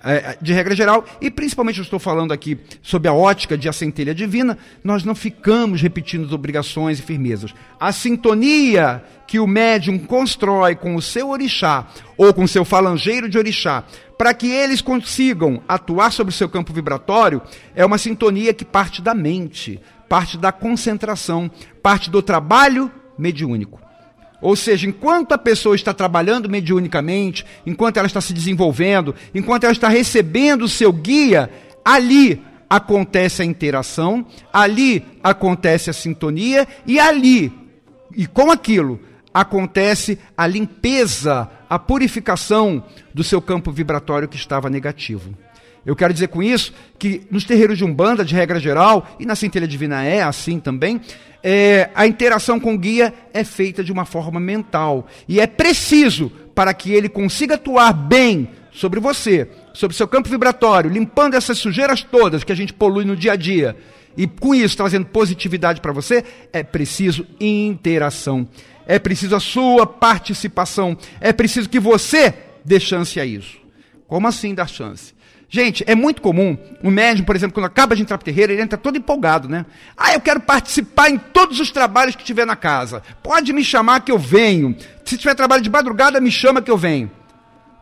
É, 0.05 0.37
de 0.43 0.53
regra 0.53 0.75
geral, 0.75 1.05
e 1.21 1.31
principalmente 1.31 1.79
eu 1.79 1.85
estou 1.85 2.01
falando 2.01 2.33
aqui 2.33 2.59
sob 2.83 3.07
a 3.09 3.13
ótica 3.13 3.57
de 3.57 3.69
a 3.69 3.73
centelha 3.73 4.13
divina, 4.13 4.59
nós 4.83 5.05
não 5.05 5.15
ficamos 5.15 5.81
repetindo 5.81 6.25
as 6.27 6.33
obrigações 6.33 6.99
e 6.99 7.03
firmezas. 7.03 7.55
A 7.79 7.93
sintonia 7.93 9.05
que 9.29 9.39
o 9.39 9.47
médium 9.47 9.99
constrói 10.01 10.75
com 10.75 10.97
o 10.97 11.03
seu 11.03 11.31
orixá 11.31 11.87
ou 12.17 12.35
com 12.35 12.43
o 12.45 12.49
seu 12.49 12.65
falangeiro 12.65 13.29
de 13.29 13.39
orixá 13.39 13.85
para 14.23 14.35
que 14.35 14.49
eles 14.49 14.81
consigam 14.81 15.61
atuar 15.67 16.13
sobre 16.13 16.33
o 16.33 16.37
seu 16.37 16.49
campo 16.49 16.73
vibratório, 16.73 17.43
é 17.75 17.85
uma 17.85 17.99
sintonia 17.99 18.55
que 18.55 18.65
parte 18.65 19.03
da 19.03 19.15
mente, 19.15 19.81
parte 20.09 20.39
da 20.39 20.53
concentração, 20.53 21.51
parte 21.83 22.09
do 22.09 22.23
trabalho 22.23 22.89
mediúnico. 23.19 23.82
Ou 24.43 24.57
seja, 24.57 24.89
enquanto 24.89 25.33
a 25.33 25.39
pessoa 25.39 25.77
está 25.77 25.95
trabalhando 25.95 26.51
mediunicamente, 26.51 27.47
enquanto 27.65 27.99
ela 27.99 28.09
está 28.09 28.21
se 28.21 28.33
desenvolvendo, 28.33 29.15
enquanto 29.33 29.65
ela 29.65 29.73
está 29.73 29.89
recebendo 29.89 30.63
o 30.63 30.69
seu 30.69 30.93
guia, 30.93 31.49
ali 31.85 32.43
acontece 32.69 33.41
a 33.41 33.45
interação, 33.45 34.27
ali 34.53 35.05
acontece 35.23 35.91
a 35.91 35.93
sintonia 35.93 36.67
e 36.85 36.99
ali, 36.99 37.53
e 38.17 38.27
com 38.27 38.51
aquilo, 38.51 38.99
acontece 39.33 40.19
a 40.37 40.47
limpeza, 40.47 41.49
a 41.71 41.79
purificação 41.79 42.85
do 43.15 43.23
seu 43.23 43.41
campo 43.41 43.71
vibratório 43.71 44.29
que 44.29 44.37
estava 44.37 44.69
negativo. 44.69 45.33
Eu 45.85 45.97
quero 45.97 46.13
dizer 46.13 46.29
com 46.29 46.43
isso 46.43 46.73
que 46.99 47.23
nos 47.31 47.45
terreiros 47.45 47.77
de 47.77 47.85
Umbanda, 47.85 48.25
de 48.25 48.35
regra 48.35 48.61
geral, 48.61 49.07
e 49.19 49.27
na 49.27 49.35
centelha 49.35 49.67
divina 49.67 50.05
é 50.05 50.23
assim 50.23 50.61
também, 50.61 51.01
é, 51.43 51.91
a 51.95 52.07
interação 52.07 52.61
com 52.61 52.75
o 52.75 52.79
guia 52.79 53.13
é 53.35 53.43
feita 53.43 53.83
de 53.83 53.91
uma 53.91 54.05
forma 54.05 54.39
mental. 54.39 55.07
E 55.29 55.41
é 55.41 55.47
preciso, 55.47 56.31
para 56.55 56.73
que 56.73 56.93
ele 56.93 57.09
consiga 57.09 57.57
atuar 57.57 57.93
bem 57.93 58.49
sobre 58.71 59.01
você, 59.01 59.49
sobre 59.75 59.97
seu 59.97 60.07
campo 60.07 60.29
vibratório, 60.29 60.91
limpando 60.91 61.35
essas 61.35 61.59
sujeiras 61.59 62.03
todas 62.03 62.45
que 62.45 62.53
a 62.53 62.57
gente 62.57 62.73
polui 62.73 63.05
no 63.05 63.17
dia 63.17 63.33
a 63.33 63.37
dia, 63.37 63.77
e 64.17 64.27
com 64.27 64.55
isso 64.55 64.77
trazendo 64.77 65.07
positividade 65.07 65.81
para 65.81 65.93
você, 65.93 66.25
é 66.53 66.63
preciso 66.63 67.27
interação. 67.41 68.47
É 68.87 68.99
preciso 68.99 69.35
a 69.35 69.41
sua 69.41 69.87
participação. 69.87 70.97
É 71.21 71.33
preciso 71.33 71.69
que 71.69 71.81
você 71.81 72.35
dê 72.65 72.79
chance 72.79 73.19
a 73.19 73.25
isso. 73.25 73.59
Como 74.07 74.29
assim 74.29 74.55
dar 74.55 74.69
chance? 74.69 75.15
Gente, 75.55 75.85
é 75.87 75.95
muito 75.95 76.23
comum 76.23 76.57
o 76.83 76.91
médium, 76.91 77.27
por 77.27 77.37
exemplo, 77.37 77.53
quando 77.53 77.67
acaba 77.67 77.95
de 77.95 78.01
entrar 78.01 78.17
para 78.17 78.25
terreiro, 78.25 78.53
ele 78.53 78.63
entra 78.63 78.79
todo 78.79 78.97
empolgado, 78.97 79.51
né? 79.51 79.67
Ah, 79.95 80.15
eu 80.15 80.21
quero 80.23 80.41
participar 80.41 81.11
em 81.11 81.19
todos 81.19 81.61
os 81.61 81.71
trabalhos 81.71 82.17
que 82.17 82.25
tiver 82.25 82.47
na 82.47 82.57
casa. 82.57 83.03
Pode 83.23 83.53
me 83.53 83.63
chamar 83.63 84.01
que 84.01 84.11
eu 84.11 84.19
venho. 84.19 84.75
Se 85.05 85.19
tiver 85.19 85.35
trabalho 85.35 85.63
de 85.63 85.69
madrugada, 85.69 86.23
me 86.23 86.31
chama 86.31 86.63
que 86.63 86.71
eu 86.71 86.79
venho. 86.79 87.11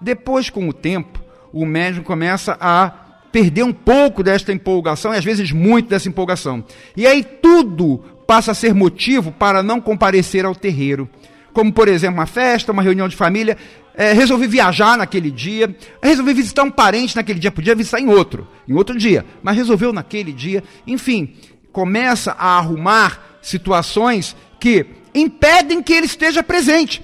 Depois, 0.01 0.51
com 0.51 0.69
o 0.69 0.73
tempo, 0.73 1.23
o 1.53 1.65
médium 1.65 2.03
começa 2.03 2.59
a 2.61 2.91
perder 3.31 3.63
um 3.63 3.73
pouco 3.73 4.25
desta 4.25 4.53
empolgação, 4.53 5.15
e 5.15 5.17
às 5.17 5.25
vezes 5.25 5.53
muito 5.53 5.91
dessa 5.91 6.09
empolgação. 6.09 6.65
E 6.97 7.07
aí 7.07 7.23
tudo 7.23 7.99
passa 8.27 8.51
a 8.51 8.55
ser 8.55 8.75
motivo 8.75 9.31
para 9.31 9.63
não 9.63 9.81
comparecer 9.81 10.45
ao 10.45 10.57
terreiro. 10.57 11.09
Como, 11.53 11.73
por 11.73 11.89
exemplo, 11.89 12.19
uma 12.19 12.27
festa, 12.27 12.73
uma 12.73 12.83
reunião 12.83 13.09
de 13.09 13.17
família. 13.17 13.57
É, 13.95 14.13
resolvi 14.13 14.47
viajar 14.47 14.97
naquele 14.97 15.31
dia, 15.31 15.77
resolvi 16.03 16.33
visitar 16.33 16.63
um 16.63 16.71
parente 16.71 17.17
naquele 17.17 17.39
dia, 17.39 17.51
podia 17.51 17.75
visitar 17.75 18.01
em 18.01 18.09
outro, 18.09 18.49
em 18.67 18.73
outro 18.73 18.97
dia, 18.97 19.27
mas 19.43 19.57
resolveu 19.57 19.93
naquele 19.93 20.33
dia. 20.33 20.63
Enfim, 20.87 21.35
começa 21.73 22.33
a 22.39 22.57
arrumar 22.57 23.39
situações 23.43 24.37
que 24.59 24.87
impedem 25.15 25.83
que 25.83 25.93
ele 25.93 26.07
esteja 26.07 26.43
presente. 26.43 27.03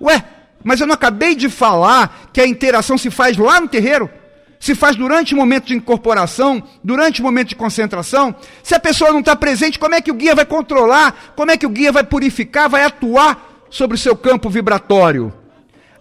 Ué, 0.00 0.24
mas 0.62 0.80
eu 0.80 0.86
não 0.86 0.94
acabei 0.94 1.34
de 1.34 1.48
falar 1.48 2.28
que 2.32 2.40
a 2.40 2.46
interação 2.46 2.98
se 2.98 3.10
faz 3.10 3.36
lá 3.36 3.60
no 3.60 3.68
terreiro? 3.68 4.10
Se 4.58 4.74
faz 4.74 4.94
durante 4.94 5.32
o 5.32 5.36
momento 5.36 5.66
de 5.66 5.74
incorporação, 5.74 6.62
durante 6.84 7.22
o 7.22 7.24
momento 7.24 7.48
de 7.48 7.56
concentração? 7.56 8.34
Se 8.62 8.74
a 8.74 8.80
pessoa 8.80 9.10
não 9.10 9.20
está 9.20 9.34
presente, 9.34 9.78
como 9.78 9.94
é 9.94 10.02
que 10.02 10.10
o 10.10 10.14
guia 10.14 10.34
vai 10.34 10.44
controlar? 10.44 11.32
Como 11.34 11.50
é 11.50 11.56
que 11.56 11.64
o 11.64 11.70
guia 11.70 11.90
vai 11.90 12.04
purificar, 12.04 12.68
vai 12.68 12.84
atuar 12.84 13.49
sobre 13.70 13.94
o 13.94 13.98
seu 13.98 14.16
campo 14.16 14.50
vibratório? 14.50 15.32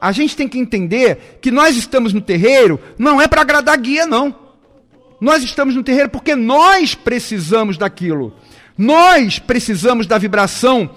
A 0.02 0.12
gente 0.12 0.36
tem 0.36 0.48
que 0.48 0.58
entender 0.58 1.40
que 1.42 1.52
nós 1.52 1.78
estamos 1.78 2.14
no 2.14 2.22
terreiro 2.22 2.80
não 2.98 3.22
é 3.22 3.28
para 3.28 3.42
agradar 3.42 3.78
guia, 3.78 4.06
não. 4.06 4.34
Nós 5.20 5.44
estamos 5.44 5.76
no 5.76 5.84
terreiro 5.84 6.10
porque 6.10 6.36
nós 6.36 6.96
precisamos 6.96 7.78
daquilo. 7.78 8.34
Nós 8.78 9.40
precisamos 9.40 10.08
da 10.08 10.18
vibração 10.18 10.90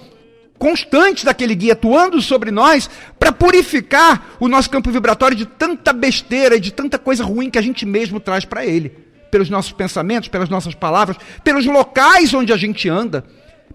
constante 0.57 1.25
daquele 1.25 1.55
guia 1.55 1.73
atuando 1.73 2.21
sobre 2.21 2.49
nós 2.49 2.89
para 3.19 3.33
purificar 3.33 4.35
o 4.39 4.47
nosso 4.47 4.69
campo 4.69 4.89
vibratório 4.89 5.35
de 5.35 5.45
tanta 5.45 5.91
besteira 5.91 6.55
e 6.55 6.59
de 6.61 6.71
tanta 6.71 6.97
coisa 6.97 7.25
ruim 7.25 7.49
que 7.49 7.57
a 7.57 7.61
gente 7.61 7.85
mesmo 7.85 8.21
traz 8.21 8.45
para 8.45 8.65
ele. 8.65 8.89
Pelos 9.29 9.49
nossos 9.49 9.73
pensamentos, 9.73 10.29
pelas 10.29 10.47
nossas 10.47 10.73
palavras, 10.73 11.17
pelos 11.43 11.65
locais 11.65 12.33
onde 12.33 12.53
a 12.53 12.57
gente 12.57 12.87
anda, 12.87 13.25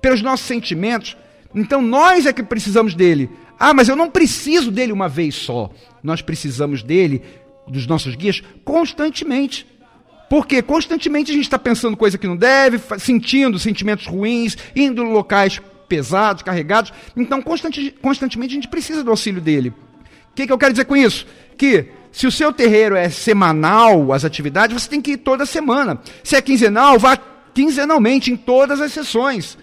pelos 0.01 0.23
nossos 0.23 0.47
sentimentos. 0.47 1.15
Então 1.55 1.81
nós 1.81 2.27
é 2.27 2.33
que 2.33 2.43
precisamos 2.43 2.95
dele. 2.95 3.31
Ah, 3.59 3.75
mas 3.75 3.89
eu 3.89 3.97
não 3.97 4.11
preciso 4.11 4.71
dele 4.71 4.93
uma 4.93 5.09
vez 5.09 5.35
só. 5.35 5.71
Nós 6.03 6.23
precisamos 6.23 6.83
dele, 6.83 7.23
dos 7.67 7.87
nossos 7.87 8.15
guias, 8.15 8.43
constantemente. 8.65 9.67
Porque 10.29 10.61
constantemente 10.61 11.31
a 11.31 11.35
gente 11.35 11.45
está 11.45 11.59
pensando 11.59 11.97
coisa 11.97 12.19
que 12.19 12.27
não 12.27 12.37
deve, 12.37 12.79
sentindo 12.99 13.59
sentimentos 13.59 14.07
ruins, 14.07 14.57
indo 14.77 15.03
em 15.03 15.13
locais 15.13 15.61
pesados, 15.89 16.43
carregados. 16.43 16.93
Então, 17.17 17.41
constante, 17.41 17.95
constantemente 18.03 18.53
a 18.53 18.57
gente 18.57 18.69
precisa 18.69 19.03
do 19.03 19.11
auxílio 19.11 19.41
dele. 19.41 19.71
O 20.31 20.35
que, 20.35 20.47
que 20.47 20.53
eu 20.53 20.59
quero 20.59 20.73
dizer 20.73 20.85
com 20.85 20.97
isso? 20.97 21.27
Que 21.57 21.87
se 22.13 22.27
o 22.27 22.33
seu 22.33 22.53
terreiro 22.53 22.95
é 22.95 23.09
semanal, 23.09 24.13
as 24.13 24.25
atividades, 24.25 24.81
você 24.81 24.89
tem 24.89 25.01
que 25.01 25.13
ir 25.13 25.17
toda 25.19 25.47
semana. 25.47 25.99
Se 26.23 26.37
é 26.37 26.43
quinzenal, 26.43 26.99
vá 26.99 27.19
quinzenalmente 27.55 28.31
em 28.31 28.37
todas 28.37 28.81
as 28.81 28.93
sessões. 28.93 29.57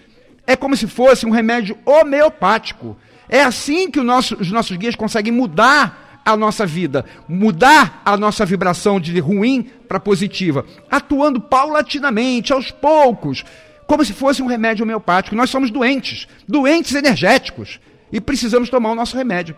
É 0.46 0.54
como 0.54 0.76
se 0.76 0.86
fosse 0.86 1.26
um 1.26 1.30
remédio 1.30 1.76
homeopático. 1.84 2.96
É 3.28 3.42
assim 3.42 3.90
que 3.90 4.00
nosso, 4.00 4.36
os 4.40 4.50
nossos 4.50 4.76
guias 4.76 4.94
conseguem 4.94 5.32
mudar 5.32 6.20
a 6.24 6.36
nossa 6.36 6.66
vida, 6.66 7.04
mudar 7.28 8.02
a 8.04 8.16
nossa 8.16 8.44
vibração 8.44 8.98
de 8.98 9.18
ruim 9.20 9.70
para 9.88 10.00
positiva, 10.00 10.66
atuando 10.90 11.40
paulatinamente, 11.40 12.52
aos 12.52 12.72
poucos, 12.72 13.44
como 13.86 14.04
se 14.04 14.12
fosse 14.12 14.42
um 14.42 14.46
remédio 14.46 14.84
homeopático. 14.84 15.36
Nós 15.36 15.50
somos 15.50 15.70
doentes, 15.70 16.26
doentes 16.48 16.94
energéticos, 16.94 17.78
e 18.12 18.20
precisamos 18.20 18.68
tomar 18.68 18.90
o 18.90 18.94
nosso 18.96 19.16
remédio. 19.16 19.56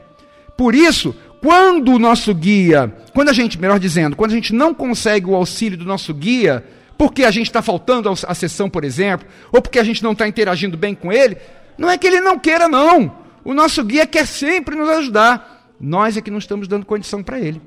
Por 0.56 0.74
isso, 0.74 1.14
quando 1.40 1.92
o 1.92 1.98
nosso 1.98 2.34
guia, 2.34 2.94
quando 3.14 3.28
a 3.30 3.32
gente, 3.32 3.58
melhor 3.58 3.78
dizendo, 3.78 4.16
quando 4.16 4.32
a 4.32 4.34
gente 4.34 4.52
não 4.52 4.74
consegue 4.74 5.26
o 5.26 5.34
auxílio 5.34 5.78
do 5.78 5.84
nosso 5.84 6.12
guia, 6.12 6.64
porque 6.98 7.24
a 7.24 7.30
gente 7.30 7.46
está 7.46 7.62
faltando 7.62 8.10
a 8.10 8.34
sessão, 8.34 8.68
por 8.68 8.82
exemplo, 8.82 9.26
ou 9.52 9.62
porque 9.62 9.78
a 9.78 9.84
gente 9.84 10.02
não 10.02 10.12
está 10.12 10.26
interagindo 10.26 10.76
bem 10.76 10.96
com 10.96 11.12
ele, 11.12 11.38
não 11.78 11.88
é 11.88 11.96
que 11.96 12.08
ele 12.08 12.20
não 12.20 12.36
queira, 12.36 12.66
não. 12.68 13.16
O 13.44 13.54
nosso 13.54 13.84
guia 13.84 14.04
quer 14.04 14.26
sempre 14.26 14.74
nos 14.74 14.88
ajudar. 14.88 15.74
Nós 15.80 16.16
é 16.16 16.20
que 16.20 16.30
não 16.30 16.38
estamos 16.38 16.66
dando 16.66 16.84
condição 16.84 17.22
para 17.22 17.38
ele. 17.38 17.62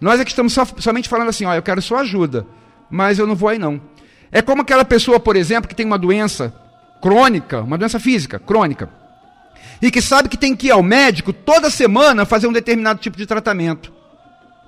Nós 0.00 0.20
é 0.20 0.24
que 0.24 0.30
estamos 0.30 0.56
somente 0.78 1.08
falando 1.08 1.28
assim: 1.28 1.44
ó, 1.44 1.54
eu 1.54 1.62
quero 1.62 1.82
sua 1.82 2.00
ajuda, 2.00 2.46
mas 2.88 3.18
eu 3.18 3.26
não 3.26 3.34
vou 3.34 3.48
aí 3.48 3.58
não. 3.58 3.80
É 4.30 4.40
como 4.40 4.62
aquela 4.62 4.84
pessoa, 4.84 5.18
por 5.18 5.34
exemplo, 5.34 5.68
que 5.68 5.74
tem 5.74 5.84
uma 5.84 5.98
doença 5.98 6.54
crônica, 7.02 7.60
uma 7.62 7.76
doença 7.76 7.98
física 7.98 8.38
crônica, 8.38 8.88
e 9.82 9.90
que 9.90 10.00
sabe 10.00 10.28
que 10.28 10.36
tem 10.36 10.54
que 10.54 10.68
ir 10.68 10.70
ao 10.70 10.82
médico 10.82 11.32
toda 11.32 11.68
semana 11.68 12.24
fazer 12.24 12.46
um 12.46 12.52
determinado 12.52 13.00
tipo 13.00 13.16
de 13.16 13.26
tratamento. 13.26 13.92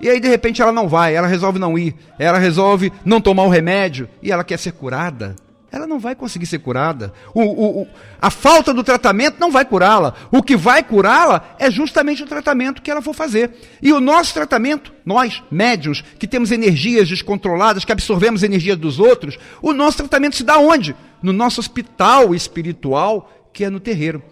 E 0.00 0.08
aí, 0.08 0.20
de 0.20 0.28
repente, 0.28 0.62
ela 0.62 0.72
não 0.72 0.88
vai, 0.88 1.14
ela 1.14 1.26
resolve 1.26 1.58
não 1.58 1.78
ir, 1.78 1.94
ela 2.18 2.38
resolve 2.38 2.92
não 3.04 3.20
tomar 3.20 3.44
o 3.44 3.48
remédio 3.48 4.08
e 4.22 4.30
ela 4.30 4.44
quer 4.44 4.58
ser 4.58 4.72
curada 4.72 5.34
ela 5.70 5.86
não 5.86 5.98
vai 5.98 6.14
conseguir 6.14 6.46
ser 6.46 6.60
curada. 6.60 7.12
O, 7.34 7.42
o, 7.42 7.82
o, 7.82 7.86
a 8.20 8.30
falta 8.30 8.72
do 8.72 8.82
tratamento 8.82 9.38
não 9.38 9.50
vai 9.50 9.64
curá-la. 9.64 10.14
O 10.30 10.42
que 10.42 10.56
vai 10.56 10.82
curá-la 10.82 11.56
é 11.58 11.70
justamente 11.70 12.22
o 12.22 12.26
tratamento 12.26 12.80
que 12.80 12.90
ela 12.90 13.02
for 13.02 13.14
fazer. 13.14 13.50
E 13.82 13.92
o 13.92 14.00
nosso 14.00 14.32
tratamento, 14.32 14.92
nós, 15.04 15.42
médios, 15.50 16.02
que 16.18 16.26
temos 16.26 16.50
energias 16.50 17.08
descontroladas, 17.08 17.84
que 17.84 17.92
absorvemos 17.92 18.42
energia 18.42 18.74
dos 18.74 18.98
outros, 18.98 19.38
o 19.60 19.72
nosso 19.72 19.98
tratamento 19.98 20.36
se 20.36 20.44
dá 20.44 20.58
onde? 20.58 20.96
No 21.22 21.32
nosso 21.32 21.60
hospital 21.60 22.34
espiritual, 22.34 23.30
que 23.52 23.64
é 23.64 23.70
no 23.70 23.80
terreiro. 23.80 24.22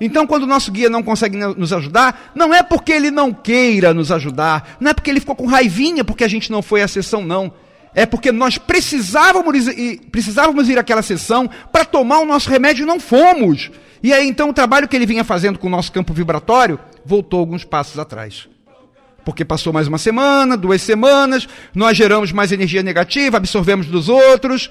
Então, 0.00 0.26
quando 0.26 0.42
o 0.42 0.46
nosso 0.46 0.70
guia 0.70 0.90
não 0.90 1.02
consegue 1.02 1.36
nos 1.36 1.72
ajudar, 1.72 2.32
não 2.34 2.52
é 2.52 2.62
porque 2.62 2.92
ele 2.92 3.10
não 3.10 3.32
queira 3.32 3.94
nos 3.94 4.12
ajudar, 4.12 4.76
não 4.78 4.90
é 4.90 4.94
porque 4.94 5.10
ele 5.10 5.20
ficou 5.20 5.34
com 5.34 5.46
raivinha 5.46 6.04
porque 6.04 6.24
a 6.24 6.28
gente 6.28 6.50
não 6.52 6.60
foi 6.60 6.82
à 6.82 6.88
sessão, 6.88 7.24
não 7.24 7.52
é 7.96 8.04
porque 8.04 8.30
nós 8.30 8.58
precisávamos, 8.58 9.64
precisávamos 10.12 10.68
ir 10.68 10.78
àquela 10.78 11.00
sessão 11.00 11.48
para 11.72 11.82
tomar 11.82 12.18
o 12.18 12.26
nosso 12.26 12.50
remédio 12.50 12.82
e 12.82 12.86
não 12.86 13.00
fomos. 13.00 13.70
E 14.02 14.12
aí 14.12 14.28
então 14.28 14.50
o 14.50 14.52
trabalho 14.52 14.86
que 14.86 14.94
ele 14.94 15.06
vinha 15.06 15.24
fazendo 15.24 15.58
com 15.58 15.66
o 15.66 15.70
nosso 15.70 15.90
campo 15.90 16.12
vibratório 16.12 16.78
voltou 17.06 17.40
alguns 17.40 17.64
passos 17.64 17.98
atrás. 17.98 18.46
Porque 19.24 19.46
passou 19.46 19.72
mais 19.72 19.88
uma 19.88 19.96
semana, 19.96 20.58
duas 20.58 20.82
semanas, 20.82 21.48
nós 21.74 21.96
geramos 21.96 22.32
mais 22.32 22.52
energia 22.52 22.82
negativa, 22.82 23.38
absorvemos 23.38 23.86
dos 23.86 24.10
outros, 24.10 24.70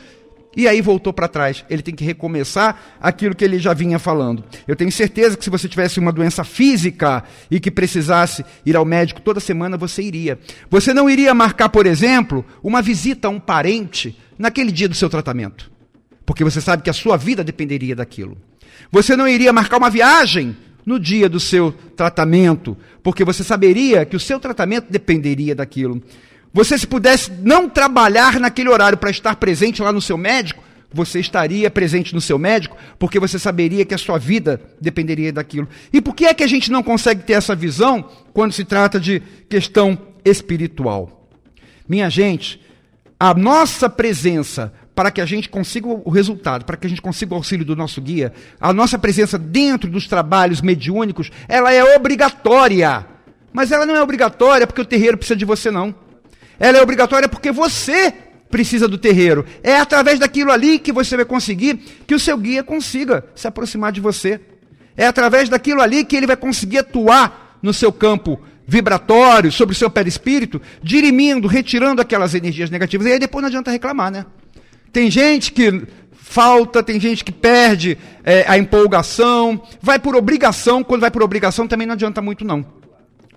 e 0.55 0.67
aí 0.67 0.81
voltou 0.81 1.11
para 1.11 1.27
trás. 1.27 1.65
Ele 1.69 1.81
tem 1.81 1.93
que 1.93 2.03
recomeçar 2.03 2.97
aquilo 2.99 3.35
que 3.35 3.43
ele 3.43 3.59
já 3.59 3.73
vinha 3.73 3.99
falando. 3.99 4.43
Eu 4.67 4.75
tenho 4.75 4.91
certeza 4.91 5.35
que 5.35 5.43
se 5.43 5.49
você 5.49 5.67
tivesse 5.67 5.99
uma 5.99 6.11
doença 6.11 6.43
física 6.43 7.23
e 7.51 7.59
que 7.59 7.69
precisasse 7.69 8.45
ir 8.65 8.75
ao 8.75 8.85
médico 8.85 9.21
toda 9.21 9.39
semana, 9.39 9.77
você 9.77 10.01
iria. 10.01 10.39
Você 10.69 10.93
não 10.93 11.09
iria 11.09 11.33
marcar, 11.33 11.69
por 11.69 11.85
exemplo, 11.85 12.45
uma 12.63 12.81
visita 12.81 13.27
a 13.27 13.31
um 13.31 13.39
parente 13.39 14.17
naquele 14.37 14.71
dia 14.71 14.87
do 14.87 14.95
seu 14.95 15.09
tratamento. 15.09 15.71
Porque 16.25 16.43
você 16.43 16.61
sabe 16.61 16.83
que 16.83 16.89
a 16.89 16.93
sua 16.93 17.17
vida 17.17 17.43
dependeria 17.43 17.95
daquilo. 17.95 18.37
Você 18.91 19.15
não 19.15 19.27
iria 19.27 19.53
marcar 19.53 19.77
uma 19.77 19.89
viagem 19.89 20.55
no 20.85 20.99
dia 20.99 21.27
do 21.27 21.39
seu 21.39 21.71
tratamento, 21.95 22.77
porque 23.01 23.23
você 23.23 23.43
saberia 23.43 24.05
que 24.05 24.15
o 24.15 24.19
seu 24.19 24.39
tratamento 24.39 24.87
dependeria 24.89 25.55
daquilo. 25.55 26.01
Você, 26.55 26.77
se 26.77 26.87
pudesse 26.87 27.29
não 27.43 27.67
trabalhar 27.67 28.39
naquele 28.39 28.69
horário 28.69 28.97
para 28.97 29.09
estar 29.09 29.35
presente 29.35 29.81
lá 29.81 29.91
no 29.91 29.99
seu 29.99 30.17
médico, 30.17 30.63
você 30.89 31.19
estaria 31.19 31.69
presente 31.69 32.15
no 32.15 32.21
seu 32.21 32.39
médico, 32.39 32.77
porque 32.97 33.19
você 33.19 33.37
saberia 33.37 33.83
que 33.83 33.93
a 33.93 33.97
sua 33.97 34.17
vida 34.17 34.61
dependeria 34.79 35.33
daquilo. 35.33 35.67
E 35.91 35.99
por 35.99 36.15
que 36.15 36.25
é 36.25 36.33
que 36.33 36.45
a 36.45 36.47
gente 36.47 36.71
não 36.71 36.81
consegue 36.81 37.23
ter 37.23 37.33
essa 37.33 37.53
visão 37.53 38.09
quando 38.31 38.53
se 38.53 38.63
trata 38.63 39.01
de 39.01 39.21
questão 39.49 39.97
espiritual? 40.23 41.27
Minha 41.89 42.09
gente, 42.09 42.61
a 43.19 43.33
nossa 43.33 43.89
presença 43.89 44.71
para 44.95 45.11
que 45.11 45.19
a 45.19 45.25
gente 45.25 45.49
consiga 45.49 45.89
o 45.89 46.09
resultado, 46.09 46.63
para 46.63 46.77
que 46.77 46.87
a 46.87 46.89
gente 46.89 47.01
consiga 47.01 47.33
o 47.33 47.35
auxílio 47.35 47.65
do 47.65 47.75
nosso 47.75 48.01
guia, 48.01 48.31
a 48.61 48.71
nossa 48.71 48.97
presença 48.97 49.37
dentro 49.37 49.89
dos 49.89 50.07
trabalhos 50.07 50.61
mediúnicos, 50.61 51.29
ela 51.49 51.73
é 51.73 51.97
obrigatória. 51.97 53.05
Mas 53.51 53.73
ela 53.73 53.85
não 53.85 53.93
é 53.93 54.01
obrigatória 54.01 54.65
porque 54.65 54.79
o 54.79 54.85
terreiro 54.85 55.17
precisa 55.17 55.35
de 55.35 55.43
você, 55.43 55.69
não. 55.69 56.04
Ela 56.59 56.77
é 56.77 56.81
obrigatória 56.81 57.27
porque 57.27 57.51
você 57.51 58.13
precisa 58.49 58.87
do 58.87 58.97
terreiro. 58.97 59.45
É 59.61 59.77
através 59.77 60.19
daquilo 60.19 60.51
ali 60.51 60.79
que 60.79 60.91
você 60.91 61.15
vai 61.15 61.25
conseguir 61.25 61.75
que 62.07 62.15
o 62.15 62.19
seu 62.19 62.37
guia 62.37 62.63
consiga 62.63 63.25
se 63.35 63.47
aproximar 63.47 63.91
de 63.91 63.99
você. 63.99 64.39
É 64.95 65.05
através 65.05 65.49
daquilo 65.49 65.81
ali 65.81 66.05
que 66.05 66.15
ele 66.15 66.27
vai 66.27 66.37
conseguir 66.37 66.79
atuar 66.79 67.59
no 67.61 67.73
seu 67.73 67.91
campo 67.91 68.39
vibratório, 68.67 69.51
sobre 69.51 69.73
o 69.73 69.77
seu 69.77 69.89
perispírito, 69.89 70.61
dirimindo, 70.81 71.47
retirando 71.47 72.01
aquelas 72.01 72.33
energias 72.33 72.69
negativas. 72.69 73.05
E 73.07 73.11
aí 73.11 73.19
depois 73.19 73.41
não 73.41 73.47
adianta 73.47 73.71
reclamar, 73.71 74.11
né? 74.11 74.25
Tem 74.91 75.11
gente 75.11 75.51
que 75.51 75.83
falta, 76.13 76.81
tem 76.81 76.99
gente 76.99 77.23
que 77.23 77.31
perde 77.31 77.97
é, 78.23 78.45
a 78.47 78.57
empolgação, 78.57 79.61
vai 79.81 79.99
por 79.99 80.15
obrigação, 80.15 80.83
quando 80.83 81.01
vai 81.01 81.11
por 81.11 81.21
obrigação 81.21 81.67
também 81.67 81.85
não 81.85 81.93
adianta 81.93 82.21
muito 82.21 82.43
não. 82.43 82.65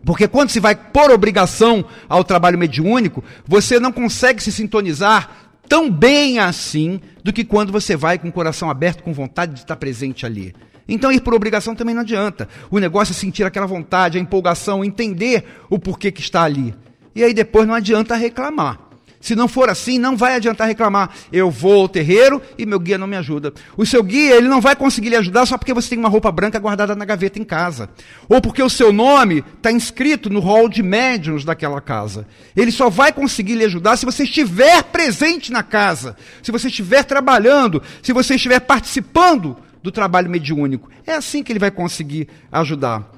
Porque 0.04 0.28
quando 0.28 0.50
se 0.50 0.60
vai 0.60 0.74
por 0.74 1.10
obrigação 1.10 1.84
ao 2.08 2.24
trabalho 2.24 2.58
mediúnico, 2.58 3.22
você 3.46 3.80
não 3.80 3.92
consegue 3.92 4.42
se 4.42 4.52
sintonizar 4.52 5.48
tão 5.68 5.90
bem 5.90 6.38
assim 6.38 7.00
do 7.22 7.32
que 7.32 7.44
quando 7.44 7.70
você 7.70 7.96
vai 7.96 8.18
com 8.18 8.28
o 8.28 8.32
coração 8.32 8.70
aberto, 8.70 9.02
com 9.02 9.12
vontade 9.12 9.54
de 9.54 9.60
estar 9.60 9.76
presente 9.76 10.24
ali. 10.24 10.54
Então 10.88 11.12
ir 11.12 11.20
por 11.20 11.34
obrigação 11.34 11.74
também 11.74 11.94
não 11.94 12.02
adianta. 12.02 12.48
O 12.70 12.78
negócio 12.78 13.12
é 13.12 13.14
sentir 13.14 13.44
aquela 13.44 13.66
vontade, 13.66 14.16
a 14.16 14.20
empolgação, 14.20 14.84
entender 14.84 15.44
o 15.68 15.78
porquê 15.78 16.10
que 16.10 16.22
está 16.22 16.42
ali. 16.42 16.74
E 17.14 17.22
aí 17.22 17.34
depois 17.34 17.66
não 17.66 17.74
adianta 17.74 18.16
reclamar. 18.16 18.87
Se 19.20 19.34
não 19.34 19.48
for 19.48 19.68
assim, 19.68 19.98
não 19.98 20.16
vai 20.16 20.34
adiantar 20.34 20.68
reclamar. 20.68 21.10
Eu 21.32 21.50
vou 21.50 21.82
ao 21.82 21.88
terreiro 21.88 22.40
e 22.56 22.64
meu 22.64 22.78
guia 22.78 22.96
não 22.96 23.06
me 23.06 23.16
ajuda. 23.16 23.52
O 23.76 23.84
seu 23.84 24.02
guia, 24.02 24.36
ele 24.36 24.48
não 24.48 24.60
vai 24.60 24.76
conseguir 24.76 25.08
lhe 25.08 25.16
ajudar 25.16 25.44
só 25.46 25.58
porque 25.58 25.74
você 25.74 25.90
tem 25.90 25.98
uma 25.98 26.08
roupa 26.08 26.30
branca 26.30 26.58
guardada 26.58 26.94
na 26.94 27.04
gaveta 27.04 27.38
em 27.38 27.44
casa. 27.44 27.90
Ou 28.28 28.40
porque 28.40 28.62
o 28.62 28.70
seu 28.70 28.92
nome 28.92 29.44
está 29.56 29.72
inscrito 29.72 30.30
no 30.30 30.40
hall 30.40 30.68
de 30.68 30.82
médiuns 30.82 31.44
daquela 31.44 31.80
casa. 31.80 32.26
Ele 32.56 32.70
só 32.70 32.88
vai 32.88 33.12
conseguir 33.12 33.56
lhe 33.56 33.64
ajudar 33.64 33.96
se 33.96 34.06
você 34.06 34.22
estiver 34.22 34.84
presente 34.84 35.50
na 35.50 35.62
casa. 35.62 36.16
Se 36.42 36.52
você 36.52 36.68
estiver 36.68 37.02
trabalhando. 37.02 37.82
Se 38.02 38.12
você 38.12 38.36
estiver 38.36 38.60
participando 38.60 39.56
do 39.82 39.90
trabalho 39.90 40.30
mediúnico. 40.30 40.88
É 41.06 41.14
assim 41.14 41.42
que 41.42 41.52
ele 41.52 41.58
vai 41.58 41.70
conseguir 41.70 42.28
ajudar. 42.52 43.10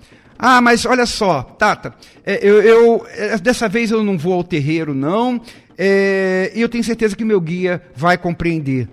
Ah, 0.42 0.60
mas 0.62 0.86
olha 0.86 1.04
só, 1.04 1.42
Tata, 1.42 1.94
é, 2.24 2.38
eu, 2.42 2.62
eu 2.62 3.06
é, 3.10 3.36
dessa 3.36 3.68
vez 3.68 3.90
eu 3.90 4.02
não 4.02 4.16
vou 4.16 4.32
ao 4.32 4.42
terreiro, 4.42 4.94
não, 4.94 5.38
é, 5.82 6.52
e 6.54 6.60
eu 6.60 6.68
tenho 6.68 6.84
certeza 6.84 7.16
que 7.16 7.24
meu 7.24 7.40
guia 7.40 7.80
vai 7.96 8.18
compreender. 8.18 8.86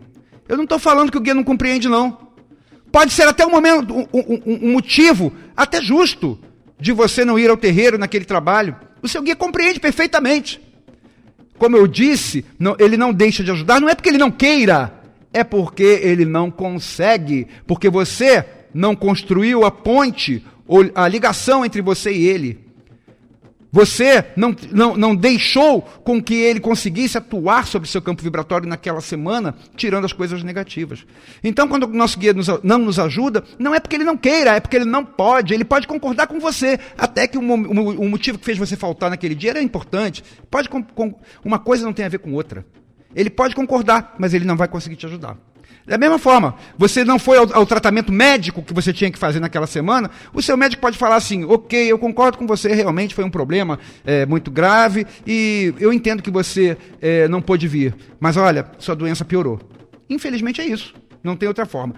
Eu 0.48 0.56
não 0.56 0.64
estou 0.64 0.80
falando 0.80 1.12
que 1.12 1.18
o 1.18 1.22
guia 1.22 1.34
não 1.34 1.44
compreende, 1.44 1.90
não. 1.90 2.18
Pode 2.90 3.12
ser 3.12 3.28
até 3.28 3.46
um 3.46 3.52
momento, 3.52 3.94
um, 3.94 4.08
um, 4.14 4.42
um 4.46 4.72
motivo 4.72 5.34
até 5.56 5.82
justo 5.82 6.40
de 6.80 6.94
você 6.94 7.26
não 7.26 7.38
ir 7.38 7.50
ao 7.50 7.58
terreiro 7.58 7.98
naquele 7.98 8.24
trabalho. 8.24 8.74
O 9.02 9.08
seu 9.10 9.22
guia 9.22 9.36
compreende 9.36 9.82
perfeitamente. 9.82 10.62
Como 11.58 11.76
eu 11.76 11.88
disse, 11.88 12.46
não, 12.58 12.78
ele 12.80 12.96
não 12.96 13.12
deixa 13.12 13.44
de 13.44 13.52
ajudar, 13.52 13.82
não 13.82 13.90
é 13.90 13.96
porque 13.96 14.08
ele 14.08 14.18
não 14.18 14.32
queira, 14.32 14.94
é 15.34 15.44
porque 15.44 15.84
ele 15.84 16.24
não 16.24 16.50
consegue, 16.50 17.48
porque 17.66 17.90
você 17.90 18.46
não 18.74 18.96
construiu 18.96 19.66
a 19.66 19.72
ponte, 19.72 20.42
ou 20.66 20.90
a 20.96 21.06
ligação 21.06 21.66
entre 21.66 21.82
você 21.82 22.14
e 22.14 22.28
ele. 22.28 22.67
Você 23.72 24.26
não, 24.36 24.56
não, 24.72 24.96
não 24.96 25.16
deixou 25.16 25.82
com 25.82 26.22
que 26.22 26.34
ele 26.34 26.60
conseguisse 26.60 27.18
atuar 27.18 27.68
sobre 27.68 27.90
seu 27.90 28.02
campo 28.02 28.24
vibratório 28.24 28.68
naquela 28.68 29.02
semana, 29.02 29.56
tirando 29.76 30.06
as 30.06 30.14
coisas 30.14 30.42
negativas. 30.42 31.06
Então, 31.44 31.68
quando 31.68 31.84
o 31.84 31.88
nosso 31.88 32.18
guia 32.18 32.34
nos, 32.34 32.48
não 32.64 32.78
nos 32.78 32.98
ajuda, 32.98 33.44
não 33.60 33.76
é 33.76 33.80
porque 33.80 33.96
ele 33.96 34.06
não 34.06 34.16
queira, 34.16 34.56
é 34.56 34.60
porque 34.60 34.78
ele 34.78 34.86
não 34.86 35.04
pode. 35.04 35.54
Ele 35.54 35.66
pode 35.66 35.88
concordar 35.88 36.28
com 36.28 36.40
você, 36.40 36.80
até 36.98 37.28
que 37.28 37.38
o, 37.38 37.42
o, 37.42 38.02
o 38.02 38.10
motivo 38.10 38.38
que 38.38 38.46
fez 38.46 38.58
você 38.58 38.76
faltar 38.76 39.10
naquele 39.10 39.36
dia 39.36 39.50
era 39.50 39.62
importante. 39.62 40.24
Pode, 40.50 40.70
com, 40.70 40.82
com, 40.82 41.14
uma 41.44 41.60
coisa 41.60 41.84
não 41.84 41.94
tem 41.94 42.06
a 42.06 42.10
ver 42.10 42.20
com 42.20 42.34
outra. 42.34 42.66
Ele 43.14 43.30
pode 43.30 43.56
concordar, 43.56 44.16
mas 44.18 44.34
ele 44.34 44.46
não 44.46 44.56
vai 44.56 44.68
conseguir 44.68 44.96
te 44.96 45.06
ajudar. 45.06 45.38
Da 45.88 45.98
mesma 45.98 46.20
forma, 46.20 46.54
você 46.78 47.06
não 47.06 47.18
foi 47.18 47.38
ao, 47.38 47.48
ao, 47.56 47.66
tratamento 47.66 48.12
médico 48.12 48.62
que 48.62 48.74
você 48.74 48.92
tinha 48.92 49.10
que 49.10 49.18
fazer 49.18 49.40
naquela 49.40 49.66
semana, 49.66 50.12
o 50.34 50.42
seu 50.42 50.58
médico 50.58 50.82
pode 50.82 50.98
falar 50.98 51.16
assim: 51.16 51.46
ok, 51.46 51.90
eu 51.90 51.98
concordo 51.98 52.38
com 52.38 52.46
você, 52.46 52.74
realmente 52.74 53.16
foi 53.16 53.24
um 53.24 53.30
problema 53.30 53.80
é, 54.06 54.26
muito 54.26 54.52
grave 54.52 55.08
e 55.26 55.74
eu 55.80 55.94
entendo 55.94 56.22
que 56.22 56.30
você 56.30 56.78
é, 57.02 57.30
não 57.30 57.42
pôde 57.42 57.70
vir, 57.70 57.96
mas 58.20 58.36
olha, 58.36 58.70
sua 58.78 58.96
doença 58.98 59.24
piorou. 59.24 59.62
Infelizmente 60.10 60.60
é 60.60 60.66
isso, 60.66 60.94
não 61.24 61.38
tem 61.38 61.48
outra 61.48 61.66
forma. 61.66 61.96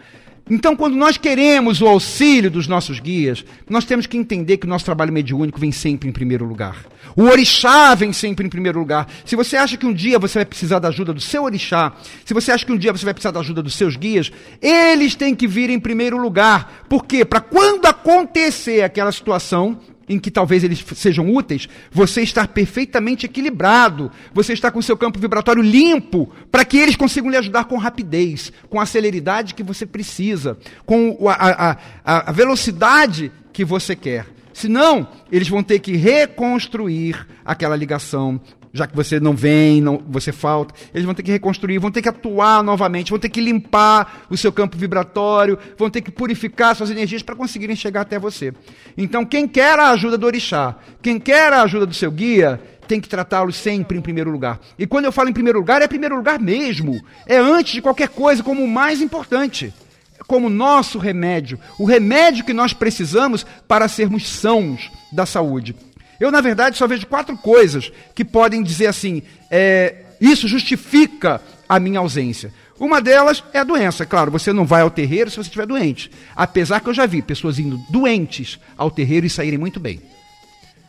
Então, 0.50 0.76
quando 0.76 0.96
nós 0.96 1.18
queremos 1.18 1.82
o 1.82 1.88
auxílio 1.88 2.50
dos 2.50 2.68
nossos 2.68 3.00
guias, 3.00 3.46
nós 3.70 3.86
temos 3.86 4.08
que 4.08 4.18
entender 4.18 4.58
que 4.58 4.66
o 4.66 4.70
nosso 4.70 4.86
trabalho 4.86 5.14
mediúnico 5.14 5.60
vem 5.60 5.72
sempre 5.72 6.10
em 6.10 6.12
primeiro 6.12 6.46
lugar. 6.46 6.86
O 7.16 7.24
orixá 7.24 7.94
vem 7.94 8.12
sempre 8.12 8.46
em 8.46 8.50
primeiro 8.50 8.80
lugar. 8.80 9.08
Se 9.26 9.36
você 9.36 9.58
acha 9.58 9.78
que 9.78 9.86
um 9.86 9.94
dia 9.94 10.18
você 10.18 10.40
vai 10.40 10.46
precisar 10.46 10.80
da 10.80 10.88
ajuda 10.88 11.14
do 11.14 11.22
seu 11.22 11.44
orixá, 11.44 11.94
se 12.26 12.34
você 12.34 12.52
acha 12.52 12.66
que 12.66 12.72
um 12.72 12.78
dia 12.78 12.92
você 12.92 13.06
vai 13.06 13.14
precisar 13.14 13.32
da 13.32 13.40
ajuda 13.40 13.62
dos 13.62 13.76
seus 13.76 13.96
guias, 13.96 14.32
eles 14.62 15.16
têm 15.16 15.36
que 15.36 15.48
vir 15.48 15.70
em 15.70 15.80
primeiro 15.80 16.18
lugar. 16.18 16.86
Por 16.90 17.06
quê? 17.06 17.24
Para 17.24 17.42
quando 17.42 17.86
acontecer 17.86 18.82
aquela 18.82 19.12
situação, 19.12 19.78
em 20.10 20.18
que 20.18 20.32
talvez 20.32 20.64
eles 20.64 20.84
sejam 20.96 21.32
úteis, 21.32 21.70
você 21.92 22.22
estar 22.22 22.48
perfeitamente 22.48 23.28
equilibrado, 23.28 24.12
você 24.34 24.54
está 24.54 24.72
com 24.72 24.82
seu 24.82 24.98
campo 24.98 25.20
vibratório 25.20 25.62
limpo, 25.62 26.30
para 26.52 26.66
que 26.66 26.78
eles 26.78 26.96
consigam 26.96 27.30
lhe 27.30 27.38
ajudar 27.38 27.66
com 27.66 27.78
rapidez, 27.78 28.52
com 28.68 28.82
a 28.82 28.86
celeridade 28.88 29.54
que 29.54 29.62
você 29.62 29.86
precisa, 29.86 30.58
com 30.86 31.30
a, 31.30 31.78
a, 32.04 32.30
a 32.30 32.32
velocidade 32.32 33.32
que 33.54 33.64
você 33.64 33.96
quer. 33.96 34.26
Senão, 34.52 35.08
eles 35.32 35.48
vão 35.48 35.64
ter 35.64 35.80
que 35.80 35.96
reconstruir 35.96 37.26
aquela 37.46 37.76
ligação 37.78 38.42
já 38.74 38.88
que 38.88 38.96
você 38.96 39.20
não 39.20 39.36
vem, 39.36 39.82
não, 39.82 40.02
você 40.08 40.32
falta, 40.32 40.74
eles 40.94 41.06
vão 41.06 41.14
ter 41.14 41.24
que 41.24 41.32
reconstruir, 41.32 41.80
vão 41.80 41.92
ter 41.92 42.02
que 42.02 42.10
atuar 42.10 42.64
novamente, 42.64 43.10
vão 43.10 43.20
ter 43.20 43.30
que 43.30 43.42
limpar 43.42 44.26
o 44.30 44.38
seu 44.38 44.52
campo 44.52 44.78
vibratório, 44.78 45.58
vão 45.78 45.90
ter 45.90 46.02
que 46.02 46.12
purificar 46.12 46.76
suas 46.76 46.92
energias 46.92 47.24
para 47.24 47.36
conseguirem 47.36 47.76
chegar 47.76 48.02
até 48.02 48.20
você. 48.20 48.54
Então, 48.98 49.26
quem 49.26 49.48
quer 49.48 49.80
a 49.80 49.90
ajuda 49.90 50.18
do 50.18 50.26
orixá, 50.26 50.76
quem 51.02 51.20
quer 51.20 51.52
a 51.52 51.64
ajuda 51.64 51.86
do 51.86 51.94
seu 51.94 52.12
guia, 52.12 52.62
tem 52.88 53.00
que 53.00 53.08
tratá-los 53.08 53.56
sempre 53.56 53.98
em 53.98 54.02
primeiro 54.02 54.32
lugar. 54.32 54.60
E 54.78 54.88
quando 54.88 55.06
eu 55.06 55.12
falo 55.12 55.30
em 55.30 55.34
primeiro 55.34 55.60
lugar, 55.60 55.82
é 55.82 55.88
primeiro 55.88 56.16
lugar 56.16 56.40
mesmo. 56.40 57.00
É 57.28 57.38
antes 57.38 57.74
de 57.74 57.82
qualquer 57.84 58.10
coisa, 58.10 58.42
como 58.42 58.64
o 58.64 58.68
mais 58.68 59.00
importante. 59.00 59.72
Como 60.26 60.50
nosso 60.50 60.98
remédio. 60.98 61.60
O 61.78 61.86
remédio 61.86 62.44
que 62.44 62.54
nós 62.54 62.74
precisamos 62.74 63.46
para 63.68 63.88
sermos 63.88 64.28
sãos 64.28 64.92
da 65.12 65.26
saúde. 65.26 65.76
Eu, 66.20 66.32
na 66.32 66.42
verdade, 66.42 66.78
só 66.78 66.88
vejo 66.88 67.08
quatro 67.08 67.38
coisas 67.38 67.92
que 68.14 68.26
podem 68.26 68.62
dizer 68.62 68.88
assim: 68.88 69.24
é, 69.50 69.96
isso 70.20 70.48
justifica 70.48 71.42
a 71.68 71.80
minha 71.80 72.00
ausência. 72.00 72.54
Uma 72.80 73.02
delas 73.02 73.44
é 73.54 73.60
a 73.60 73.64
doença. 73.64 74.06
Claro, 74.06 74.32
você 74.32 74.54
não 74.54 74.66
vai 74.66 74.82
ao 74.82 74.90
terreiro 74.90 75.30
se 75.30 75.36
você 75.36 75.48
estiver 75.48 75.66
doente. 75.66 76.10
Apesar 76.36 76.80
que 76.80 76.88
eu 76.88 76.94
já 76.94 77.06
vi 77.06 77.22
pessoas 77.22 77.60
indo 77.60 77.78
doentes 77.90 78.58
ao 78.78 78.90
terreiro 78.90 79.26
e 79.26 79.30
saírem 79.30 79.60
muito 79.60 79.80
bem. 79.80 80.02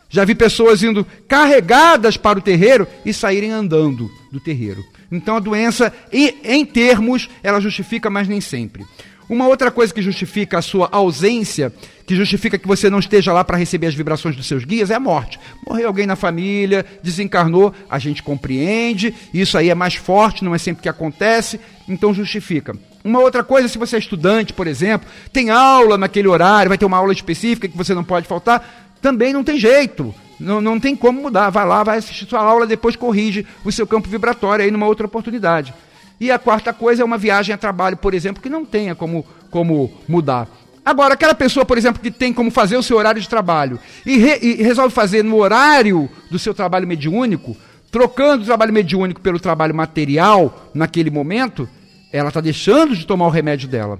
Já 0.09 0.25
vi 0.25 0.35
pessoas 0.35 0.83
indo 0.83 1.05
carregadas 1.27 2.17
para 2.17 2.39
o 2.39 2.41
terreiro 2.41 2.87
e 3.05 3.13
saírem 3.13 3.51
andando 3.51 4.11
do 4.31 4.39
terreiro. 4.39 4.83
Então 5.09 5.35
a 5.35 5.39
doença, 5.39 5.93
em 6.11 6.65
termos, 6.65 7.29
ela 7.43 7.59
justifica, 7.59 8.09
mas 8.09 8.27
nem 8.27 8.41
sempre. 8.41 8.85
Uma 9.29 9.47
outra 9.47 9.71
coisa 9.71 9.93
que 9.93 10.01
justifica 10.01 10.57
a 10.57 10.61
sua 10.61 10.89
ausência, 10.91 11.73
que 12.05 12.15
justifica 12.15 12.57
que 12.57 12.67
você 12.67 12.89
não 12.89 12.99
esteja 12.99 13.31
lá 13.31 13.43
para 13.43 13.57
receber 13.57 13.87
as 13.87 13.93
vibrações 13.93 14.35
dos 14.35 14.45
seus 14.45 14.65
guias, 14.65 14.91
é 14.91 14.95
a 14.95 14.99
morte. 14.99 15.39
Morreu 15.65 15.87
alguém 15.87 16.05
na 16.05 16.15
família, 16.15 16.85
desencarnou, 17.01 17.73
a 17.89 17.97
gente 17.97 18.21
compreende, 18.21 19.13
isso 19.33 19.57
aí 19.57 19.69
é 19.69 19.75
mais 19.75 19.95
forte, 19.95 20.43
não 20.43 20.53
é 20.53 20.57
sempre 20.57 20.83
que 20.83 20.89
acontece, 20.89 21.59
então 21.87 22.13
justifica. 22.13 22.75
Uma 23.03 23.19
outra 23.19 23.43
coisa, 23.43 23.67
se 23.67 23.77
você 23.77 23.95
é 23.95 23.99
estudante, 23.99 24.53
por 24.53 24.67
exemplo, 24.67 25.07
tem 25.31 25.49
aula 25.49 25.97
naquele 25.97 26.27
horário, 26.27 26.69
vai 26.69 26.77
ter 26.77 26.85
uma 26.85 26.97
aula 26.97 27.13
específica 27.13 27.67
que 27.67 27.77
você 27.77 27.93
não 27.93 28.03
pode 28.03 28.27
faltar, 28.27 28.91
também 29.01 29.33
não 29.33 29.43
tem 29.43 29.57
jeito. 29.57 30.13
Não, 30.39 30.59
não 30.59 30.79
tem 30.79 30.95
como 30.95 31.21
mudar. 31.21 31.51
Vai 31.51 31.65
lá, 31.65 31.83
vai 31.83 31.99
assistir 31.99 32.27
sua 32.27 32.41
aula, 32.41 32.65
depois 32.65 32.95
corrige 32.95 33.45
o 33.63 33.71
seu 33.71 33.85
campo 33.85 34.09
vibratório 34.09 34.65
aí 34.65 34.71
numa 34.71 34.87
outra 34.87 35.05
oportunidade. 35.05 35.71
E 36.21 36.29
a 36.29 36.37
quarta 36.37 36.71
coisa 36.71 37.01
é 37.01 37.05
uma 37.05 37.17
viagem 37.17 37.51
a 37.51 37.57
trabalho, 37.57 37.97
por 37.97 38.13
exemplo, 38.13 38.43
que 38.43 38.47
não 38.47 38.63
tenha 38.63 38.93
como, 38.93 39.25
como 39.49 39.91
mudar. 40.07 40.47
Agora, 40.85 41.15
aquela 41.15 41.33
pessoa, 41.33 41.65
por 41.65 41.79
exemplo, 41.79 41.99
que 41.99 42.11
tem 42.11 42.31
como 42.31 42.51
fazer 42.51 42.77
o 42.77 42.83
seu 42.83 42.95
horário 42.95 43.19
de 43.19 43.27
trabalho 43.27 43.79
e, 44.05 44.17
re, 44.17 44.37
e 44.39 44.53
resolve 44.61 44.93
fazer 44.93 45.23
no 45.23 45.37
horário 45.37 46.07
do 46.29 46.37
seu 46.37 46.53
trabalho 46.53 46.87
mediúnico, 46.87 47.57
trocando 47.89 48.43
o 48.43 48.45
trabalho 48.45 48.71
mediúnico 48.71 49.19
pelo 49.19 49.39
trabalho 49.39 49.73
material 49.73 50.69
naquele 50.75 51.09
momento, 51.09 51.67
ela 52.13 52.27
está 52.27 52.39
deixando 52.39 52.95
de 52.95 53.07
tomar 53.07 53.25
o 53.25 53.31
remédio 53.31 53.67
dela. 53.67 53.99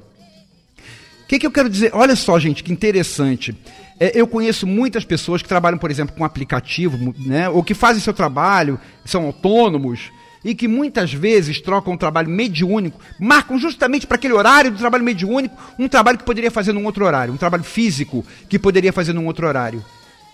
O 1.24 1.28
que, 1.28 1.40
que 1.40 1.48
eu 1.48 1.52
quero 1.52 1.70
dizer? 1.70 1.90
Olha 1.92 2.16
só, 2.16 2.38
gente, 2.38 2.64
que 2.64 2.72
interessante. 2.72 3.58
É, 4.00 4.12
eu 4.14 4.28
conheço 4.28 4.68
muitas 4.68 5.04
pessoas 5.04 5.42
que 5.42 5.50
trabalham, 5.50 5.80
por 5.80 5.90
exemplo, 5.90 6.16
com 6.16 6.24
aplicativo, 6.24 7.16
né, 7.18 7.50
ou 7.50 7.64
que 7.64 7.74
fazem 7.74 8.00
seu 8.00 8.14
trabalho, 8.14 8.80
são 9.06 9.26
autônomos, 9.26 10.12
e 10.44 10.56
que 10.56 10.68
muitas 10.68 11.14
vezes 11.14 11.62
trocam 11.62 11.94
um 11.94 11.98
trabalho 11.98 12.30
mediúnico, 12.30 13.00
marcam 13.20 13.58
justamente 13.58 14.08
para 14.08 14.16
aquele 14.16 14.34
horário 14.34 14.72
do 14.72 14.78
trabalho 14.78 15.04
mediúnico 15.04 15.56
um 15.78 15.88
trabalho 15.88 16.18
que 16.18 16.24
poderia 16.24 16.52
fazer 16.52 16.74
num 16.74 16.86
outro 16.86 17.06
horário, 17.06 17.34
um 17.34 17.38
trabalho 17.38 17.64
físico 17.64 18.26
que 18.50 18.58
poderia 18.58 18.92
fazer 18.92 19.14
num 19.14 19.26
outro 19.28 19.48
horário. 19.48 19.84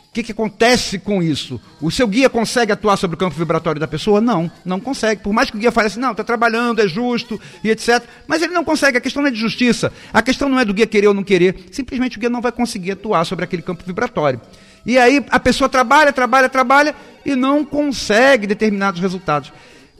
O 0.09 0.13
que, 0.17 0.23
que 0.23 0.31
acontece 0.31 0.97
com 0.97 1.21
isso? 1.21 1.61
O 1.79 1.91
seu 1.91 2.07
guia 2.07 2.27
consegue 2.27 2.71
atuar 2.71 2.97
sobre 2.97 3.13
o 3.13 3.17
campo 3.17 3.35
vibratório 3.35 3.79
da 3.79 3.87
pessoa? 3.87 4.19
Não, 4.19 4.49
não 4.65 4.79
consegue. 4.79 5.21
Por 5.21 5.31
mais 5.31 5.51
que 5.51 5.57
o 5.57 5.59
guia 5.59 5.71
fale 5.71 5.87
assim, 5.87 5.99
não, 5.99 6.11
está 6.11 6.23
trabalhando, 6.23 6.81
é 6.81 6.87
justo 6.87 7.39
e 7.63 7.69
etc. 7.69 8.03
Mas 8.25 8.41
ele 8.41 8.51
não 8.51 8.63
consegue. 8.63 8.97
A 8.97 9.01
questão 9.01 9.21
não 9.21 9.29
é 9.29 9.31
de 9.31 9.37
justiça. 9.37 9.93
A 10.11 10.23
questão 10.23 10.49
não 10.49 10.59
é 10.59 10.65
do 10.65 10.73
guia 10.73 10.87
querer 10.87 11.07
ou 11.07 11.13
não 11.13 11.23
querer. 11.23 11.67
Simplesmente 11.71 12.17
o 12.17 12.19
guia 12.19 12.31
não 12.31 12.41
vai 12.41 12.51
conseguir 12.51 12.93
atuar 12.93 13.25
sobre 13.25 13.45
aquele 13.45 13.61
campo 13.61 13.83
vibratório. 13.85 14.41
E 14.87 14.97
aí 14.97 15.23
a 15.29 15.39
pessoa 15.39 15.69
trabalha, 15.69 16.11
trabalha, 16.11 16.49
trabalha 16.49 16.95
e 17.23 17.35
não 17.35 17.63
consegue 17.63 18.47
determinados 18.47 18.99
resultados. 18.99 19.51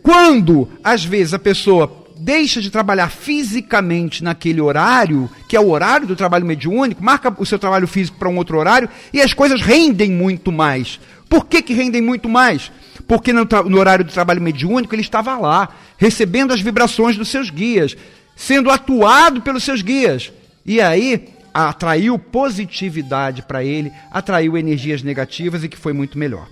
Quando, 0.08 0.70
às 0.82 1.04
vezes, 1.04 1.34
a 1.34 1.40
pessoa 1.40 2.08
deixa 2.18 2.62
de 2.62 2.72
trabalhar 2.72 3.10
fisicamente 3.10 4.24
naquele 4.24 4.62
horário, 4.62 5.30
que 5.50 5.58
é 5.58 5.60
o 5.60 5.70
horário 5.70 6.08
do 6.08 6.16
trabalho 6.16 6.46
mediúnico, 6.46 7.04
marca 7.04 7.36
o 7.38 7.46
seu 7.46 7.60
trabalho 7.60 7.86
físico 7.86 8.18
para 8.18 8.30
um 8.30 8.38
outro 8.38 8.58
horário 8.58 8.88
e 9.12 9.20
as 9.20 9.34
coisas 9.34 9.62
rendem 9.62 10.10
muito 10.10 10.50
mais. 10.50 10.98
Por 11.28 11.46
que, 11.46 11.62
que 11.62 11.74
rendem 11.74 12.02
muito 12.02 12.30
mais? 12.30 12.72
Porque 13.06 13.34
no, 13.34 13.46
no 13.66 13.78
horário 13.78 14.06
do 14.06 14.12
trabalho 14.14 14.42
mediúnico 14.42 14.96
ele 14.96 15.02
estava 15.02 15.38
lá, 15.38 15.76
recebendo 15.98 16.54
as 16.54 16.62
vibrações 16.62 17.18
dos 17.18 17.28
seus 17.28 17.50
guias, 17.50 17.94
sendo 18.34 18.72
atuado 18.72 19.42
pelos 19.42 19.66
seus 19.66 19.82
guias. 19.82 20.32
E 20.66 20.80
aí 20.80 21.28
atraiu 21.54 22.18
positividade 22.18 23.42
para 23.42 23.62
ele, 23.62 23.92
atraiu 24.10 24.58
energias 24.58 25.04
negativas 25.04 25.66
e 25.66 25.68
que 25.68 25.76
foi 25.76 25.92
muito 25.92 26.18
melhor. 26.18 26.48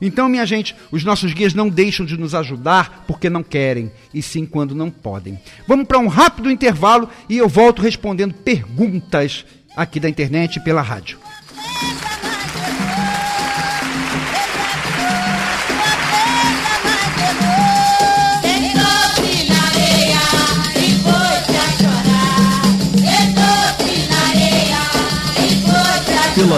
Então, 0.00 0.28
minha 0.28 0.46
gente, 0.46 0.76
os 0.92 1.04
nossos 1.04 1.32
guias 1.32 1.54
não 1.54 1.68
deixam 1.68 2.06
de 2.06 2.16
nos 2.16 2.34
ajudar 2.34 3.04
porque 3.06 3.28
não 3.28 3.42
querem, 3.42 3.90
e 4.14 4.22
sim 4.22 4.46
quando 4.46 4.74
não 4.74 4.90
podem. 4.90 5.38
Vamos 5.66 5.86
para 5.86 5.98
um 5.98 6.06
rápido 6.06 6.50
intervalo 6.50 7.08
e 7.28 7.36
eu 7.36 7.48
volto 7.48 7.82
respondendo 7.82 8.34
perguntas 8.34 9.44
aqui 9.76 9.98
da 9.98 10.08
internet 10.08 10.56
e 10.56 10.60
pela 10.60 10.82
rádio. 10.82 11.18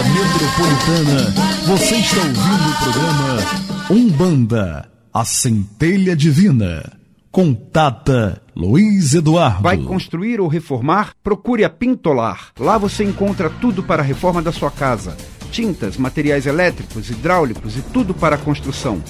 Metropolitana, 0.03 1.31
você 1.67 1.97
está 1.97 2.17
ouvindo 2.17 2.71
o 2.71 2.83
programa 2.83 3.81
Umbanda, 3.91 4.89
a 5.13 5.25
centelha 5.25 6.17
divina. 6.17 6.99
Com 7.31 7.55
Tata 7.55 8.43
Luiz 8.57 9.15
Eduardo. 9.15 9.63
Vai 9.63 9.77
construir 9.77 10.41
ou 10.41 10.49
reformar? 10.49 11.13
Procure 11.23 11.65
a 11.65 11.71
Pintolar. 11.71 12.49
Lá 12.59 12.77
você 12.77 13.05
encontra 13.05 13.49
tudo 13.49 13.85
para 13.85 14.03
a 14.03 14.05
reforma 14.05 14.43
da 14.43 14.51
sua 14.51 14.71
casa: 14.71 15.17
tintas, 15.53 15.97
materiais 15.97 16.47
elétricos, 16.47 17.09
hidráulicos 17.09 17.77
e 17.77 17.83
tudo 17.83 18.13
para 18.13 18.35
a 18.35 18.39
construção. 18.39 19.01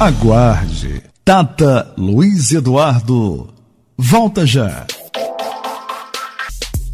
Aguarde. 0.00 1.02
Tata 1.22 1.92
Luiz 1.98 2.52
Eduardo. 2.52 3.52
Volta 3.98 4.46
já. 4.46 4.86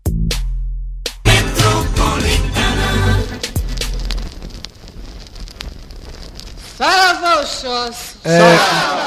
Salva 6.75 7.41
o 7.41 7.45
Xós. 7.45 8.17
É, 8.25 8.41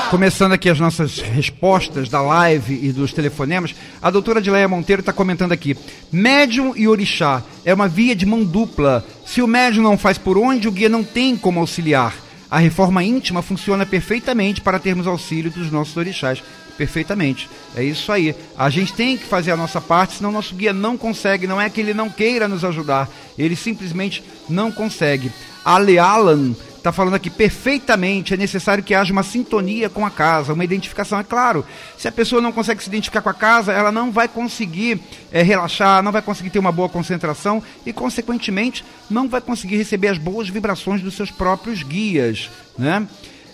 começando 0.09 0.52
aqui 0.52 0.70
as 0.70 0.78
nossas 0.78 1.18
respostas 1.18 2.09
da 2.09 2.22
live 2.22 2.78
e 2.80 2.92
dos 2.92 3.12
telefonemas, 3.12 3.74
a 4.00 4.09
doutora 4.11 4.38
Adileia 4.38 4.68
Monteiro 4.68 5.00
está 5.00 5.12
comentando 5.12 5.50
aqui: 5.50 5.76
médium 6.12 6.74
e 6.76 6.86
orixá 6.86 7.42
é 7.64 7.74
uma 7.74 7.88
via 7.88 8.14
de 8.14 8.24
mão 8.24 8.44
dupla. 8.44 9.05
Se 9.27 9.43
o 9.43 9.47
médium 9.47 9.83
não 9.83 9.99
faz 9.99 10.18
por 10.18 10.37
onde, 10.37 10.68
o 10.68 10.72
guia 10.72 10.89
não 10.89 11.03
tem 11.03 11.37
como 11.37 11.61
auxiliar. 11.61 12.14
A 12.51 12.59
reforma 12.59 13.03
íntima 13.03 13.43
funciona 13.43 13.85
perfeitamente 13.85 14.61
para 14.61 14.79
termos 14.79 15.07
auxílio 15.07 15.51
dos 15.51 15.70
nossos 15.70 15.97
orixás. 15.97 16.43
Perfeitamente. 16.77 17.49
É 17.75 17.83
isso 17.83 18.11
aí. 18.12 18.35
A 18.57 18.68
gente 18.68 18.93
tem 18.93 19.16
que 19.16 19.25
fazer 19.25 19.53
a 19.53 19.57
nossa 19.57 19.81
parte, 19.81 20.14
senão 20.14 20.31
nosso 20.31 20.55
guia 20.55 20.72
não 20.72 20.97
consegue. 20.97 21.47
Não 21.47 21.61
é 21.61 21.70
que 21.70 21.81
ele 21.81 21.95
não 21.95 22.11
queira 22.11 22.47
nos 22.47 22.64
ajudar, 22.64 23.09
ele 23.39 23.57
simplesmente 23.57 24.22
não 24.49 24.70
consegue. 24.70 25.33
Ale 25.64 25.99
Alan 25.99 26.55
está 26.85 26.93
falando 26.93 27.14
aqui 27.14 27.30
perfeitamente. 27.30 28.35
É 28.35 28.37
necessário 28.37 28.85
que 28.85 28.95
haja 28.95 29.11
uma 29.11 29.22
sintonia 29.22 29.89
com 29.89 30.05
a 30.05 30.11
casa, 30.11 30.53
uma 30.53 30.64
identificação. 30.64 31.18
É 31.18 31.24
claro, 31.24 31.64
se 31.97 32.07
a 32.07 32.12
pessoa 32.12 32.43
não 32.43 32.53
consegue 32.53 32.82
se 32.82 32.91
identificar 32.91 33.22
com 33.22 33.30
a 33.30 33.35
casa, 33.35 33.72
ela 33.72 33.91
não 33.91 34.12
vai 34.12 34.28
conseguir 34.28 35.01
é, 35.32 35.43
relaxar, 35.43 36.03
não 36.03 36.12
vai 36.12 36.20
conseguir 36.20 36.51
ter 36.51 36.59
uma 36.59 36.70
boa 36.70 36.91
concentração 36.91 37.62
e, 37.87 37.93
consequentemente, 37.93 38.85
não 39.09 39.26
vai 39.26 39.41
conseguir 39.41 39.78
receber 39.78 40.09
as 40.09 40.18
boas 40.18 40.51
vibrações 40.51 41.01
dos 41.01 41.14
seus 41.14 41.30
próprios 41.30 41.82
guias, 41.82 42.51
né? 42.78 43.07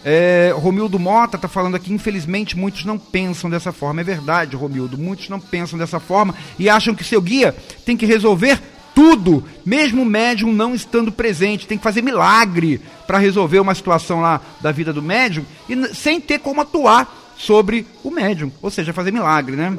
É, 0.02 0.52
Romildo 0.56 0.98
Mota 0.98 1.36
está 1.36 1.46
falando 1.46 1.74
aqui, 1.74 1.92
infelizmente 1.92 2.56
muitos 2.56 2.86
não 2.86 2.98
pensam 2.98 3.50
dessa 3.50 3.70
forma. 3.70 4.00
É 4.00 4.04
verdade, 4.04 4.56
Romildo, 4.56 4.96
muitos 4.98 5.28
não 5.28 5.38
pensam 5.38 5.78
dessa 5.78 6.00
forma 6.00 6.34
e 6.58 6.70
acham 6.70 6.94
que 6.94 7.04
seu 7.04 7.20
guia 7.20 7.54
tem 7.84 7.98
que 7.98 8.06
resolver 8.06 8.58
tudo, 9.00 9.42
mesmo 9.64 10.02
o 10.02 10.04
médium 10.04 10.52
não 10.52 10.74
estando 10.74 11.10
presente. 11.10 11.66
Tem 11.66 11.78
que 11.78 11.82
fazer 11.82 12.02
milagre 12.02 12.78
para 13.06 13.16
resolver 13.16 13.58
uma 13.58 13.74
situação 13.74 14.20
lá 14.20 14.42
da 14.60 14.70
vida 14.70 14.92
do 14.92 15.00
médium 15.00 15.42
e 15.66 15.94
sem 15.94 16.20
ter 16.20 16.38
como 16.40 16.60
atuar 16.60 17.32
sobre 17.34 17.86
o 18.04 18.10
médium, 18.10 18.52
ou 18.60 18.70
seja, 18.70 18.92
fazer 18.92 19.10
milagre, 19.10 19.56
né? 19.56 19.78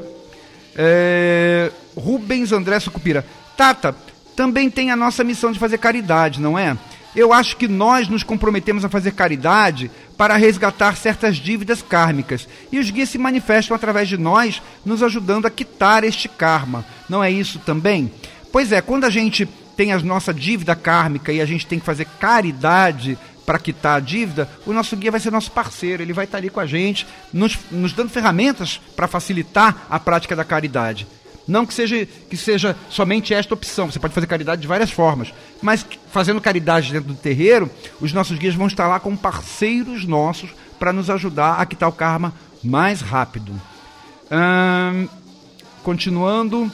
É, 0.75 1.71
Rubens 1.95 2.51
André 2.51 2.79
Sucupira. 2.79 3.23
Tata, 3.55 3.95
também 4.35 4.71
tem 4.71 4.89
a 4.89 4.95
nossa 4.95 5.23
missão 5.23 5.51
de 5.51 5.59
fazer 5.59 5.77
caridade, 5.77 6.41
não 6.41 6.57
é? 6.57 6.75
Eu 7.15 7.31
acho 7.31 7.57
que 7.57 7.67
nós 7.67 8.07
nos 8.07 8.23
comprometemos 8.23 8.83
a 8.83 8.89
fazer 8.89 9.11
caridade 9.11 9.91
para 10.17 10.35
resgatar 10.35 10.95
certas 10.95 11.37
dívidas 11.37 11.83
kármicas. 11.83 12.47
E 12.71 12.79
os 12.79 12.89
guias 12.89 13.09
se 13.09 13.19
manifestam 13.19 13.75
através 13.75 14.09
de 14.09 14.17
nós, 14.17 14.63
nos 14.83 15.03
ajudando 15.03 15.45
a 15.45 15.51
quitar 15.51 16.03
este 16.03 16.27
karma. 16.27 16.83
Não 17.07 17.23
é 17.23 17.29
isso 17.29 17.59
também? 17.59 18.11
Pois 18.51 18.71
é, 18.71 18.81
quando 18.81 19.05
a 19.05 19.09
gente 19.09 19.47
tem 19.77 19.93
a 19.93 19.99
nossa 19.99 20.33
dívida 20.33 20.75
kármica 20.75 21.31
e 21.31 21.41
a 21.41 21.45
gente 21.45 21.65
tem 21.65 21.79
que 21.79 21.85
fazer 21.85 22.05
caridade 22.19 23.17
para 23.45 23.57
quitar 23.57 23.97
a 23.97 23.99
dívida, 23.99 24.49
o 24.65 24.73
nosso 24.73 24.95
guia 24.95 25.11
vai 25.11 25.19
ser 25.19 25.31
nosso 25.31 25.51
parceiro, 25.51 26.03
ele 26.03 26.13
vai 26.13 26.25
estar 26.25 26.37
ali 26.37 26.49
com 26.49 26.59
a 26.59 26.65
gente, 26.65 27.07
nos, 27.33 27.57
nos 27.71 27.93
dando 27.93 28.09
ferramentas 28.09 28.79
para 28.95 29.07
facilitar 29.07 29.87
a 29.89 29.99
prática 29.99 30.35
da 30.35 30.43
caridade. 30.43 31.07
Não 31.47 31.65
que 31.65 31.73
seja, 31.73 32.05
que 32.29 32.37
seja 32.37 32.77
somente 32.89 33.33
esta 33.33 33.53
opção, 33.53 33.89
você 33.89 33.99
pode 33.99 34.13
fazer 34.13 34.27
caridade 34.27 34.61
de 34.61 34.67
várias 34.67 34.91
formas, 34.91 35.33
mas 35.61 35.85
fazendo 36.11 36.39
caridade 36.39 36.91
dentro 36.91 37.09
do 37.09 37.15
terreiro, 37.15 37.69
os 37.99 38.13
nossos 38.13 38.37
guias 38.37 38.55
vão 38.55 38.67
estar 38.67 38.87
lá 38.87 38.99
como 38.99 39.17
parceiros 39.17 40.05
nossos 40.05 40.51
para 40.77 40.93
nos 40.93 41.09
ajudar 41.09 41.55
a 41.55 41.65
quitar 41.65 41.89
o 41.89 41.93
karma 41.93 42.33
mais 42.63 43.01
rápido. 43.01 43.51
Hum, 44.31 45.07
continuando, 45.83 46.71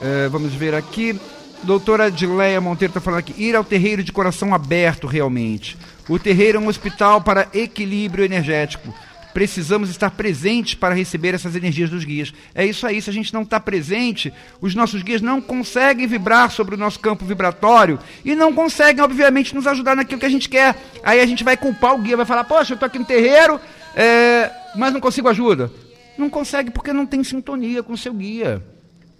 é, 0.00 0.28
vamos 0.28 0.52
ver 0.54 0.74
aqui. 0.74 1.18
Doutora 1.62 2.04
Adileia 2.04 2.60
Monteiro 2.60 2.90
está 2.90 3.00
falando 3.00 3.20
aqui, 3.20 3.34
ir 3.42 3.56
ao 3.56 3.64
terreiro 3.64 4.02
de 4.02 4.12
coração 4.12 4.54
aberto 4.54 5.06
realmente. 5.06 5.76
O 6.08 6.18
terreiro 6.18 6.58
é 6.58 6.60
um 6.60 6.68
hospital 6.68 7.20
para 7.20 7.48
equilíbrio 7.52 8.24
energético. 8.24 8.94
Precisamos 9.34 9.90
estar 9.90 10.10
presentes 10.12 10.74
para 10.74 10.94
receber 10.94 11.34
essas 11.34 11.54
energias 11.54 11.90
dos 11.90 12.04
guias. 12.04 12.32
É 12.54 12.64
isso 12.64 12.86
aí, 12.86 13.02
se 13.02 13.10
a 13.10 13.12
gente 13.12 13.34
não 13.34 13.42
está 13.42 13.60
presente, 13.60 14.32
os 14.62 14.74
nossos 14.74 15.02
guias 15.02 15.20
não 15.20 15.42
conseguem 15.42 16.06
vibrar 16.06 16.50
sobre 16.50 16.74
o 16.74 16.78
nosso 16.78 16.98
campo 17.00 17.24
vibratório 17.24 17.98
e 18.24 18.34
não 18.34 18.52
conseguem, 18.52 19.04
obviamente, 19.04 19.54
nos 19.54 19.66
ajudar 19.66 19.94
naquilo 19.94 20.20
que 20.20 20.26
a 20.26 20.30
gente 20.30 20.48
quer. 20.48 20.74
Aí 21.02 21.20
a 21.20 21.26
gente 21.26 21.44
vai 21.44 21.56
culpar 21.56 21.94
o 21.94 21.98
guia, 21.98 22.16
vai 22.16 22.24
falar, 22.24 22.44
poxa, 22.44 22.72
eu 22.72 22.76
estou 22.76 22.86
aqui 22.86 22.98
no 22.98 23.04
terreiro, 23.04 23.60
é, 23.94 24.50
mas 24.74 24.92
não 24.92 25.00
consigo 25.00 25.28
ajuda. 25.28 25.70
Não 26.16 26.30
consegue 26.30 26.70
porque 26.70 26.92
não 26.92 27.04
tem 27.04 27.22
sintonia 27.22 27.82
com 27.82 27.92
o 27.92 27.98
seu 27.98 28.14
guia. 28.14 28.62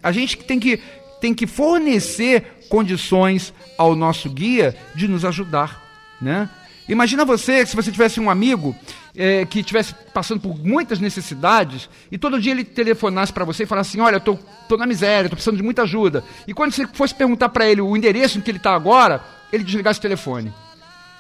A 0.07 0.13
gente 0.13 0.37
tem 0.37 0.61
que, 0.61 0.81
tem 1.21 1.35
que 1.35 1.49
fornecer 1.49 2.65
condições 2.69 3.53
ao 3.77 3.97
nosso 3.97 4.31
guia 4.31 4.77
de 4.95 5.09
nos 5.09 5.25
ajudar, 5.25 5.83
né? 6.23 6.49
Imagina 6.89 7.25
você, 7.25 7.67
se 7.67 7.75
você 7.75 7.91
tivesse 7.91 8.21
um 8.21 8.31
amigo 8.31 8.73
é, 9.17 9.45
que 9.45 9.59
estivesse 9.59 9.97
passando 10.15 10.41
por 10.41 10.57
muitas 10.65 11.01
necessidades 11.01 11.91
e 12.09 12.17
todo 12.17 12.41
dia 12.41 12.53
ele 12.53 12.63
telefonasse 12.63 13.33
para 13.33 13.45
você 13.45 13.65
e 13.65 13.67
falasse 13.67 13.91
assim, 13.91 14.01
olha, 14.01 14.17
eu 14.17 14.21
tô, 14.21 14.39
tô 14.69 14.77
na 14.77 14.87
miséria, 14.87 15.29
tô 15.29 15.35
precisando 15.35 15.57
de 15.57 15.63
muita 15.65 15.83
ajuda. 15.83 16.23
E 16.47 16.55
quando 16.55 16.71
você 16.71 16.87
fosse 16.87 17.13
perguntar 17.13 17.49
para 17.49 17.69
ele 17.69 17.81
o 17.81 17.97
endereço 17.97 18.39
em 18.39 18.41
que 18.41 18.49
ele 18.53 18.59
está 18.59 18.77
agora, 18.77 19.21
ele 19.53 19.65
desligasse 19.65 19.99
o 19.99 20.03
telefone. 20.03 20.53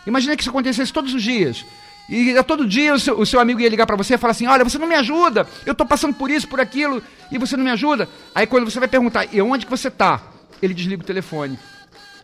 Imagina 0.06 0.36
que 0.36 0.42
isso 0.42 0.50
acontecesse 0.50 0.92
todos 0.92 1.12
os 1.12 1.22
dias. 1.24 1.64
E 2.08 2.40
todo 2.44 2.66
dia 2.66 2.94
o 2.94 2.98
seu, 2.98 3.18
o 3.18 3.26
seu 3.26 3.40
amigo 3.40 3.60
ia 3.60 3.68
ligar 3.68 3.86
para 3.86 3.96
você 3.96 4.14
e 4.14 4.18
falar 4.18 4.30
assim: 4.30 4.46
Olha, 4.46 4.64
você 4.64 4.78
não 4.78 4.86
me 4.86 4.94
ajuda, 4.94 5.46
eu 5.64 5.72
estou 5.72 5.86
passando 5.86 6.14
por 6.14 6.30
isso, 6.30 6.46
por 6.46 6.60
aquilo, 6.60 7.02
e 7.30 7.38
você 7.38 7.56
não 7.56 7.64
me 7.64 7.70
ajuda. 7.70 8.08
Aí 8.34 8.46
quando 8.46 8.70
você 8.70 8.78
vai 8.78 8.88
perguntar, 8.88 9.26
e 9.32 9.42
onde 9.42 9.66
que 9.66 9.70
você 9.70 9.88
está? 9.88 10.22
Ele 10.62 10.72
desliga 10.72 11.02
o 11.02 11.06
telefone. 11.06 11.58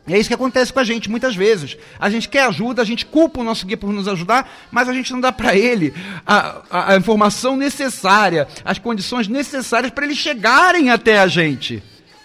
E 0.06 0.14
é 0.14 0.18
isso 0.18 0.28
que 0.28 0.34
acontece 0.34 0.72
com 0.72 0.80
a 0.80 0.84
gente 0.84 1.08
muitas 1.08 1.36
vezes. 1.36 1.76
A 1.98 2.10
gente 2.10 2.28
quer 2.28 2.44
ajuda, 2.44 2.82
a 2.82 2.84
gente 2.84 3.06
culpa 3.06 3.40
o 3.40 3.44
nosso 3.44 3.64
guia 3.66 3.76
por 3.76 3.92
nos 3.92 4.08
ajudar, 4.08 4.50
mas 4.70 4.88
a 4.88 4.92
gente 4.92 5.12
não 5.12 5.20
dá 5.20 5.30
para 5.30 5.54
ele 5.56 5.94
a, 6.26 6.62
a, 6.70 6.92
a, 6.92 6.96
informação 6.96 7.56
necessária, 7.56 8.48
as 8.64 8.78
condições 8.78 9.28
necessárias 9.28 9.92
para 9.92 10.04
eles 10.04 10.18
chegarem 10.18 10.90
até 10.90 11.20
a 11.20 11.28
gente. 11.28 11.82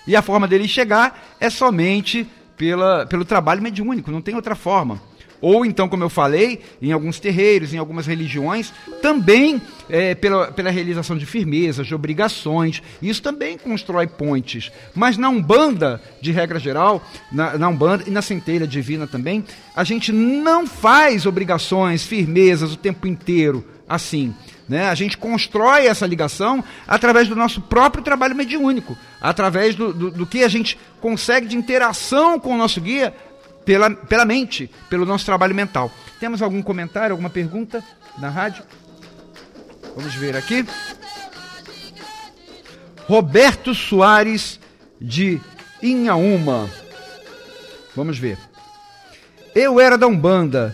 E 0.08 0.16
a 0.16 0.22
forma 0.22 0.48
dele 0.48 0.68
chegar 0.68 1.36
é 1.40 1.50
somente 1.50 2.28
pela, 2.56 3.06
pelo 3.06 3.24
trabalho 3.24 3.62
mediúnico, 3.62 4.12
não 4.12 4.22
tem 4.22 4.34
outra 4.34 4.56
forma. 4.56 5.00
Ou 5.42 5.66
então, 5.66 5.88
como 5.88 6.04
eu 6.04 6.10
falei, 6.10 6.62
em 6.82 6.92
alguns 6.92 7.20
terreiros, 7.20 7.74
em 7.74 7.78
algumas 7.78 8.08
religiões, 8.08 8.74
também 9.02 9.62
é, 9.90 10.16
pela, 10.16 10.52
pela 10.52 10.70
realização 10.70 11.18
de 11.18 11.26
firmezas, 11.26 11.88
de 11.88 11.96
obrigações. 11.96 12.82
Isso 13.02 13.22
também 13.22 13.58
constrói 13.58 14.08
pontes. 14.08 14.72
Mas 14.96 15.18
na 15.18 15.30
Umbanda, 15.30 16.02
de 16.22 16.32
regra 16.32 16.60
geral, 16.60 17.04
na, 17.32 17.58
na 17.58 17.70
Umbanda 17.70 18.04
e 18.08 18.12
na 18.12 18.22
centelha 18.22 18.68
divina 18.68 19.08
também, 19.08 19.44
a 19.76 19.84
gente 19.84 20.12
não 20.12 20.66
faz 20.66 21.26
obrigações, 21.26 22.04
firmezas 22.04 22.74
o 22.74 22.78
tempo 22.78 23.08
inteiro 23.08 23.64
assim. 23.88 24.36
Né? 24.68 24.90
A 24.90 24.96
gente 24.96 25.18
constrói 25.18 25.88
essa 25.88 26.06
ligação 26.06 26.64
através 26.86 27.28
do 27.30 27.36
nosso 27.36 27.62
próprio 27.62 28.04
trabalho 28.04 28.36
mediúnico, 28.36 28.98
através 29.22 29.76
do, 29.76 29.94
do, 29.94 30.12
do 30.12 30.26
que 30.26 30.44
a 30.44 30.50
gente 30.50 30.78
consegue 31.00 31.48
de 31.48 31.56
interação 31.56 32.38
com 32.40 32.54
o 32.54 32.58
nosso 32.58 32.82
guia 32.82 33.14
pela, 33.68 33.92
pela 33.92 34.24
mente, 34.24 34.72
pelo 34.90 35.06
nosso 35.06 35.26
trabalho 35.26 35.54
mental. 35.54 35.92
Temos 36.22 36.42
algum 36.42 36.64
comentário, 36.64 37.12
alguma 37.12 37.30
pergunta 37.30 37.84
na 38.18 38.30
rádio? 38.30 38.64
Vamos 39.94 40.16
ver 40.16 40.38
aqui. 40.38 40.66
Roberto 43.06 43.76
Soares 43.76 44.58
de 45.02 45.42
Inhaúma. 45.84 46.70
Vamos 47.94 48.18
ver. 48.18 48.40
Eu 49.54 49.82
era 49.82 49.98
da 49.98 50.08
Umbanda 50.08 50.74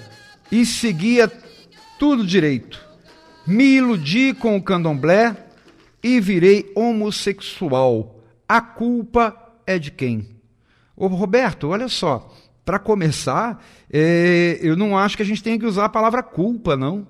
e 0.52 0.64
seguia 0.64 1.32
tudo 1.98 2.24
direito. 2.24 2.80
Me 3.48 3.78
iludi 3.78 4.36
com 4.36 4.56
o 4.56 4.62
candomblé 4.62 5.36
e 6.04 6.22
virei 6.22 6.72
homossexual. 6.76 8.20
A 8.48 8.62
culpa 8.62 9.36
é 9.66 9.80
de 9.80 9.90
quem? 9.90 10.30
Ô 10.96 11.08
Roberto, 11.08 11.70
olha 11.70 11.88
só. 11.88 12.32
Para 12.66 12.80
começar, 12.80 13.64
é, 13.92 14.58
eu 14.62 14.76
não 14.76 14.98
acho 14.98 15.18
que 15.18 15.24
a 15.24 15.26
gente 15.26 15.44
tenha 15.44 15.60
que 15.60 15.66
usar 15.66 15.86
a 15.86 15.90
palavra 15.90 16.24
culpa, 16.24 16.78
não. 16.78 17.08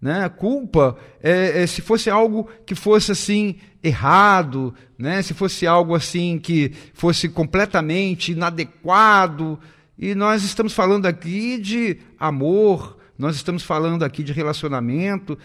Né? 0.00 0.28
Culpa, 0.28 0.96
é, 1.22 1.62
é, 1.62 1.66
se 1.66 1.82
fosse 1.82 2.08
algo 2.08 2.48
que 2.64 2.74
fosse 2.74 3.12
assim 3.12 3.56
errado, 3.82 4.74
né? 4.96 5.22
se 5.22 5.34
fosse 5.34 5.66
algo 5.66 5.94
assim 5.94 6.38
que 6.38 6.72
fosse 6.94 7.28
completamente 7.28 8.32
inadequado, 8.32 9.58
e 9.98 10.14
nós 10.14 10.44
estamos 10.44 10.72
falando 10.72 11.06
aqui 11.06 11.58
de 11.58 11.98
amor, 12.18 12.96
nós 13.18 13.34
estamos 13.34 13.64
falando 13.64 14.04
aqui 14.04 14.22
de 14.22 14.32
relacionamento, 14.32 15.36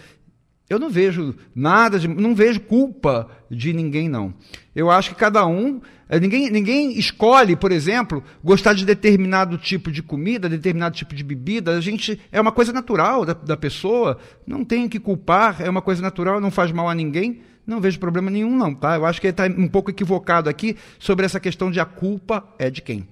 eu 0.69 0.79
não 0.79 0.89
vejo 0.89 1.35
nada, 1.53 1.99
de, 1.99 2.07
não 2.07 2.33
vejo 2.33 2.59
culpa 2.61 3.29
de 3.49 3.73
ninguém, 3.73 4.07
não. 4.07 4.33
Eu 4.75 4.89
acho 4.89 5.09
que 5.09 5.15
cada 5.15 5.45
um, 5.45 5.81
eh, 6.09 6.19
ninguém, 6.19 6.49
ninguém 6.49 6.97
escolhe, 6.97 7.55
por 7.55 7.71
exemplo, 7.71 8.23
gostar 8.43 8.73
de 8.73 8.85
determinado 8.85 9.57
tipo 9.57 9.91
de 9.91 10.01
comida, 10.01 10.47
determinado 10.47 10.95
tipo 10.95 11.13
de 11.13 11.23
bebida. 11.23 11.77
A 11.77 11.81
gente 11.81 12.19
é 12.31 12.39
uma 12.39 12.51
coisa 12.51 12.71
natural 12.71 13.25
da, 13.25 13.33
da 13.33 13.57
pessoa, 13.57 14.17
não 14.47 14.63
tem 14.63 14.87
que 14.87 14.99
culpar, 14.99 15.61
é 15.61 15.69
uma 15.69 15.81
coisa 15.81 16.01
natural, 16.01 16.39
não 16.39 16.49
faz 16.49 16.71
mal 16.71 16.89
a 16.89 16.95
ninguém. 16.95 17.41
Não 17.65 17.79
vejo 17.79 17.97
problema 17.97 18.29
nenhum, 18.29 18.57
não, 18.57 18.75
tá? 18.75 18.95
Eu 18.95 19.05
acho 19.05 19.21
que 19.21 19.27
ele 19.27 19.31
está 19.31 19.45
um 19.45 19.69
pouco 19.69 19.89
equivocado 19.89 20.49
aqui 20.49 20.75
sobre 20.99 21.25
essa 21.25 21.39
questão 21.39 21.71
de 21.71 21.79
a 21.79 21.85
culpa 21.85 22.43
é 22.59 22.69
de 22.69 22.81
quem. 22.81 23.07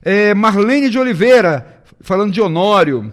É, 0.00 0.32
Marlene 0.32 0.88
de 0.88 0.98
Oliveira, 0.98 1.82
falando 2.00 2.32
de 2.32 2.40
Honório. 2.40 3.12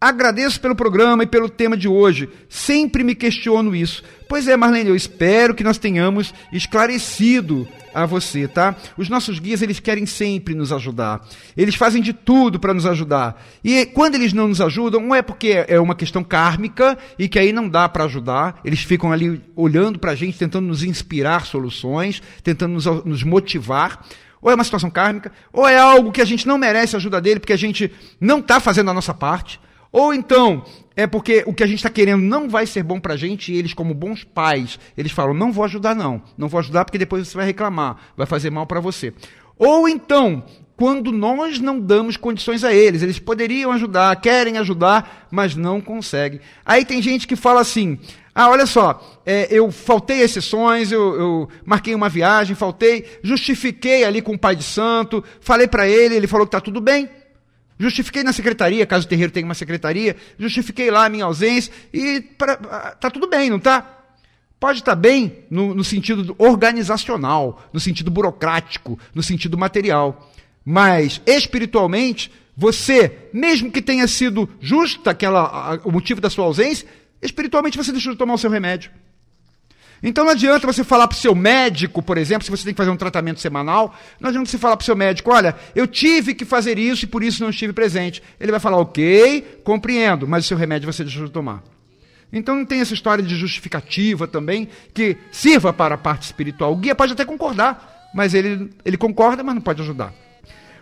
Agradeço 0.00 0.60
pelo 0.60 0.76
programa 0.76 1.24
e 1.24 1.26
pelo 1.26 1.48
tema 1.48 1.76
de 1.76 1.88
hoje. 1.88 2.28
Sempre 2.48 3.02
me 3.02 3.16
questiono 3.16 3.74
isso. 3.74 4.04
Pois 4.28 4.46
é, 4.46 4.56
Marlene, 4.56 4.90
eu 4.90 4.94
espero 4.94 5.56
que 5.56 5.64
nós 5.64 5.76
tenhamos 5.76 6.32
esclarecido 6.52 7.66
a 7.92 8.06
você, 8.06 8.46
tá? 8.46 8.76
Os 8.96 9.08
nossos 9.08 9.40
guias, 9.40 9.60
eles 9.60 9.80
querem 9.80 10.06
sempre 10.06 10.54
nos 10.54 10.72
ajudar. 10.72 11.26
Eles 11.56 11.74
fazem 11.74 12.00
de 12.00 12.12
tudo 12.12 12.60
para 12.60 12.72
nos 12.72 12.86
ajudar. 12.86 13.44
E 13.64 13.86
quando 13.86 14.14
eles 14.14 14.32
não 14.32 14.46
nos 14.46 14.60
ajudam, 14.60 15.00
não 15.00 15.14
é 15.16 15.20
porque 15.20 15.64
é 15.66 15.80
uma 15.80 15.96
questão 15.96 16.22
kármica 16.22 16.96
e 17.18 17.28
que 17.28 17.38
aí 17.38 17.52
não 17.52 17.68
dá 17.68 17.88
para 17.88 18.04
ajudar. 18.04 18.60
Eles 18.64 18.80
ficam 18.80 19.10
ali 19.10 19.42
olhando 19.56 19.98
para 19.98 20.12
a 20.12 20.14
gente, 20.14 20.38
tentando 20.38 20.68
nos 20.68 20.84
inspirar 20.84 21.44
soluções, 21.44 22.22
tentando 22.44 22.74
nos, 22.74 22.84
nos 23.04 23.24
motivar 23.24 24.06
ou 24.40 24.52
é 24.52 24.54
uma 24.54 24.62
situação 24.62 24.88
kármica, 24.88 25.32
ou 25.52 25.66
é 25.66 25.76
algo 25.76 26.12
que 26.12 26.22
a 26.22 26.24
gente 26.24 26.46
não 26.46 26.56
merece 26.56 26.94
a 26.94 26.98
ajuda 26.98 27.20
dele 27.20 27.40
porque 27.40 27.52
a 27.52 27.58
gente 27.58 27.92
não 28.20 28.38
está 28.38 28.60
fazendo 28.60 28.88
a 28.88 28.94
nossa 28.94 29.12
parte. 29.12 29.58
Ou 29.90 30.12
então, 30.12 30.64
é 30.94 31.06
porque 31.06 31.44
o 31.46 31.54
que 31.54 31.62
a 31.62 31.66
gente 31.66 31.78
está 31.78 31.90
querendo 31.90 32.22
não 32.22 32.48
vai 32.48 32.66
ser 32.66 32.82
bom 32.82 33.00
para 33.00 33.14
a 33.14 33.16
gente 33.16 33.52
e 33.52 33.56
eles, 33.56 33.72
como 33.72 33.94
bons 33.94 34.24
pais, 34.24 34.78
eles 34.96 35.12
falam: 35.12 35.34
não 35.34 35.52
vou 35.52 35.64
ajudar, 35.64 35.94
não. 35.94 36.22
Não 36.36 36.48
vou 36.48 36.58
ajudar 36.58 36.84
porque 36.84 36.98
depois 36.98 37.26
você 37.26 37.36
vai 37.36 37.46
reclamar, 37.46 37.96
vai 38.16 38.26
fazer 38.26 38.50
mal 38.50 38.66
para 38.66 38.80
você. 38.80 39.12
Ou 39.56 39.88
então, 39.88 40.44
quando 40.76 41.10
nós 41.10 41.58
não 41.58 41.80
damos 41.80 42.16
condições 42.16 42.62
a 42.62 42.72
eles, 42.72 43.02
eles 43.02 43.18
poderiam 43.18 43.72
ajudar, 43.72 44.14
querem 44.20 44.58
ajudar, 44.58 45.26
mas 45.30 45.56
não 45.56 45.80
conseguem. 45.80 46.40
Aí 46.64 46.84
tem 46.84 47.02
gente 47.02 47.26
que 47.26 47.34
fala 47.34 47.60
assim: 47.60 47.98
ah, 48.34 48.48
olha 48.50 48.66
só, 48.66 49.20
é, 49.26 49.48
eu 49.50 49.72
faltei 49.72 50.22
as 50.22 50.30
sessões, 50.30 50.92
eu, 50.92 51.14
eu, 51.16 51.48
marquei 51.64 51.94
uma 51.94 52.08
viagem, 52.08 52.54
faltei, 52.54 53.04
justifiquei 53.22 54.04
ali 54.04 54.22
com 54.22 54.34
o 54.34 54.38
pai 54.38 54.54
de 54.54 54.62
santo, 54.62 55.24
falei 55.40 55.66
para 55.66 55.88
ele, 55.88 56.14
ele 56.14 56.28
falou 56.28 56.46
que 56.46 56.56
está 56.56 56.60
tudo 56.60 56.80
bem. 56.80 57.10
Justifiquei 57.78 58.24
na 58.24 58.32
secretaria, 58.32 58.84
caso 58.84 59.06
o 59.06 59.08
terreiro 59.08 59.32
tenha 59.32 59.46
uma 59.46 59.54
secretaria, 59.54 60.16
justifiquei 60.38 60.90
lá 60.90 61.06
a 61.06 61.08
minha 61.08 61.24
ausência 61.24 61.72
e 61.92 62.20
pra, 62.20 62.56
tá 62.56 63.08
tudo 63.08 63.28
bem, 63.28 63.48
não 63.48 63.60
tá? 63.60 63.98
Pode 64.58 64.80
estar 64.80 64.96
tá 64.96 65.00
bem 65.00 65.44
no, 65.48 65.74
no 65.74 65.84
sentido 65.84 66.34
organizacional, 66.36 67.62
no 67.72 67.78
sentido 67.78 68.10
burocrático, 68.10 68.98
no 69.14 69.22
sentido 69.22 69.56
material. 69.56 70.32
Mas 70.64 71.22
espiritualmente, 71.24 72.32
você, 72.56 73.28
mesmo 73.32 73.70
que 73.70 73.80
tenha 73.80 74.08
sido 74.08 74.50
justa 74.60 75.12
aquela, 75.12 75.42
a, 75.44 75.74
o 75.84 75.92
motivo 75.92 76.20
da 76.20 76.28
sua 76.28 76.44
ausência, 76.44 76.88
espiritualmente 77.22 77.76
você 77.76 77.92
deixou 77.92 78.12
de 78.12 78.18
tomar 78.18 78.34
o 78.34 78.38
seu 78.38 78.50
remédio. 78.50 78.90
Então 80.02 80.24
não 80.24 80.32
adianta 80.32 80.66
você 80.66 80.84
falar 80.84 81.08
para 81.08 81.16
o 81.16 81.18
seu 81.18 81.34
médico, 81.34 82.02
por 82.02 82.16
exemplo, 82.16 82.44
se 82.44 82.50
você 82.50 82.64
tem 82.64 82.72
que 82.72 82.78
fazer 82.78 82.90
um 82.90 82.96
tratamento 82.96 83.40
semanal, 83.40 83.94
não 84.20 84.28
adianta 84.28 84.48
você 84.48 84.58
falar 84.58 84.76
para 84.76 84.82
o 84.82 84.86
seu 84.86 84.96
médico, 84.96 85.32
olha, 85.32 85.56
eu 85.74 85.86
tive 85.86 86.34
que 86.34 86.44
fazer 86.44 86.78
isso 86.78 87.04
e 87.04 87.08
por 87.08 87.22
isso 87.22 87.42
não 87.42 87.50
estive 87.50 87.72
presente. 87.72 88.22
Ele 88.38 88.52
vai 88.52 88.60
falar, 88.60 88.78
ok, 88.78 89.60
compreendo, 89.64 90.26
mas 90.26 90.44
o 90.44 90.48
seu 90.48 90.56
remédio 90.56 90.90
você 90.90 91.02
deixou 91.02 91.26
de 91.26 91.32
tomar. 91.32 91.62
Então 92.32 92.54
não 92.54 92.64
tem 92.64 92.80
essa 92.80 92.94
história 92.94 93.24
de 93.24 93.34
justificativa 93.34 94.28
também 94.28 94.68
que 94.92 95.16
sirva 95.32 95.72
para 95.72 95.94
a 95.94 95.98
parte 95.98 96.24
espiritual. 96.24 96.72
O 96.72 96.76
guia 96.76 96.94
pode 96.94 97.12
até 97.12 97.24
concordar, 97.24 98.10
mas 98.14 98.34
ele, 98.34 98.70
ele 98.84 98.96
concorda, 98.96 99.42
mas 99.42 99.54
não 99.54 99.62
pode 99.62 99.82
ajudar. 99.82 100.12